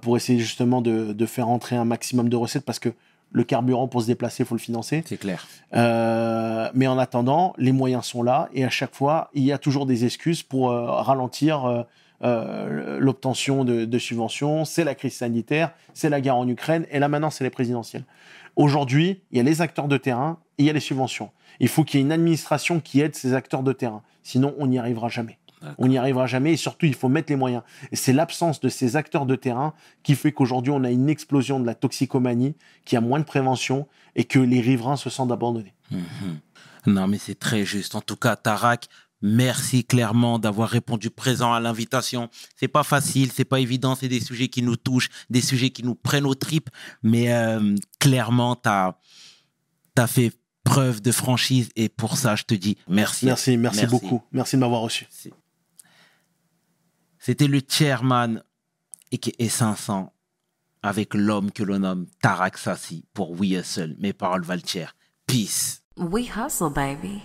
pour 0.01 0.17
essayer 0.17 0.39
justement 0.39 0.81
de, 0.81 1.13
de 1.13 1.27
faire 1.27 1.49
entrer 1.49 1.77
un 1.77 1.85
maximum 1.85 2.29
de 2.29 2.37
recettes 2.37 2.65
parce 2.65 2.79
que 2.79 2.95
le 3.35 3.43
carburant 3.43 3.89
pour 3.89 4.01
se 4.01 4.07
déplacer, 4.07 4.45
il 4.45 4.47
faut 4.47 4.55
le 4.55 4.61
financer. 4.61 5.03
C'est 5.07 5.19
clair. 5.19 5.47
Euh, 5.75 6.71
mais 6.73 6.87
en 6.87 6.99
attendant, 6.99 7.53
les 7.59 7.73
moyens 7.73 8.05
sont 8.05 8.23
là 8.23 8.49
et 8.55 8.65
à 8.65 8.71
chaque 8.71 8.95
fois, 8.95 9.29
il 9.35 9.43
y 9.43 9.53
a 9.53 9.59
toujours 9.59 9.87
des 9.87 10.05
excuses 10.05 10.45
pour 10.45 10.71
euh, 10.71 10.87
ralentir 10.87 11.85
euh, 12.23 12.99
l'obtention 13.01 13.65
de, 13.65 13.85
de 13.85 13.99
subventions. 13.99 14.65
C'est 14.65 14.85
la 14.85 14.95
crise 14.95 15.17
sanitaire, 15.17 15.73
c'est 15.95 16.09
la 16.09 16.21
guerre 16.21 16.37
en 16.37 16.49
Ukraine 16.49 16.87
et 16.93 17.01
là 17.01 17.09
maintenant, 17.09 17.31
c'est 17.31 17.43
les 17.43 17.51
présidentielles. 17.51 18.05
Aujourd'hui, 18.55 19.21
il 19.33 19.39
y 19.39 19.41
a 19.41 19.43
les 19.43 19.61
acteurs 19.61 19.89
de 19.89 19.97
terrain 19.97 20.39
et 20.59 20.63
il 20.63 20.67
y 20.67 20.71
a 20.71 20.73
les 20.73 20.81
subventions. 20.81 21.31
Il 21.59 21.69
faut 21.69 21.83
qu'il 21.83 21.99
y 21.99 22.03
ait 22.03 22.07
une 22.07 22.13
administration 22.13 22.79
qui 22.79 23.01
aide 23.01 23.17
ces 23.17 23.35
acteurs 23.35 23.65
de 23.65 23.73
terrain. 23.73 24.03
Sinon, 24.23 24.55
on 24.59 24.69
n'y 24.69 24.79
arrivera 24.79 25.09
jamais. 25.09 25.39
On 25.79 25.89
n'y 25.89 25.99
arrivera 25.99 26.27
jamais 26.27 26.53
et 26.53 26.57
surtout, 26.57 26.87
il 26.87 26.95
faut 26.95 27.09
mettre 27.09 27.31
les 27.31 27.37
moyens. 27.37 27.63
Et 27.93 27.97
c'est 27.97 28.13
l'absence 28.13 28.61
de 28.61 28.69
ces 28.69 28.97
acteurs 28.97 29.27
de 29.27 29.37
terrain 29.37 29.75
qui 30.03 30.15
fait 30.15 30.33
qu'aujourd'hui, 30.33 30.73
on 30.73 30.85
a 30.85 30.91
une 30.91 31.09
explosion 31.09 31.61
de 31.61 31.67
la 31.67 31.75
toxicomanie, 31.75 32.55
qui 32.85 32.97
a 32.97 33.01
moins 33.01 33.19
de 33.19 33.25
prévention 33.25 33.87
et 34.15 34.25
que 34.25 34.39
les 34.39 34.61
riverains 34.61 34.97
se 34.97 35.11
sentent 35.11 35.33
abandonnés. 35.33 35.75
Non, 36.87 37.07
mais 37.07 37.19
c'est 37.19 37.39
très 37.39 37.65
juste. 37.65 37.95
En 37.95 38.01
tout 38.01 38.17
cas, 38.17 38.37
Tarak, 38.37 38.89
merci 39.23 39.85
clairement 39.85 40.39
d'avoir 40.39 40.69
répondu 40.69 41.11
présent 41.11 41.53
à 41.53 41.61
l'invitation. 41.61 42.29
C'est 42.57 42.69
pas 42.69 42.83
facile, 42.83 43.33
c'est 43.33 43.45
pas 43.45 43.61
évident, 43.61 43.95
c'est 43.95 44.09
des 44.09 44.21
sujets 44.21 44.49
qui 44.49 44.63
nous 44.63 44.77
touchent, 44.77 45.09
des 45.31 45.41
sujets 45.41 45.71
qui 45.71 45.83
nous 45.83 45.95
prennent 45.95 46.27
aux 46.27 46.35
tripes, 46.35 46.71
mais 47.03 47.33
euh, 47.33 47.75
clairement, 47.99 48.55
tu 48.55 48.69
as, 48.69 50.07
fait 50.07 50.33
preuve 50.63 51.01
de 51.01 51.13
franchise 51.13 51.71
et 51.77 51.89
pour 51.89 52.17
ça, 52.17 52.37
je 52.37 52.45
te 52.45 52.55
dis 52.55 52.77
merci. 52.89 53.27
Merci, 53.27 53.57
merci, 53.57 53.87
beaucoup. 53.87 54.23
Merci 54.33 54.57
de 54.57 54.61
m'avoir 54.61 54.83
reçu. 54.83 55.07
C'était 57.27 57.47
le 57.47 57.63
chairman 57.67 58.43
et 59.11 59.17
qui 59.17 59.33
est 59.39 59.49
500 59.49 60.13
avec 60.83 61.15
l'homme 61.15 61.53
que 61.53 61.63
l'on 61.63 61.79
nomme 61.79 62.07
Tarak 62.21 62.59
Sassi 62.59 63.07
pour 63.15 63.31
We 63.41 63.53
Hustle. 63.53 63.97
Mes 63.99 64.13
paroles 64.13 64.43
valent 64.43 64.61
Peace. 65.27 65.81
We 65.97 66.29
hustle, 66.37 66.69
baby. 66.69 67.23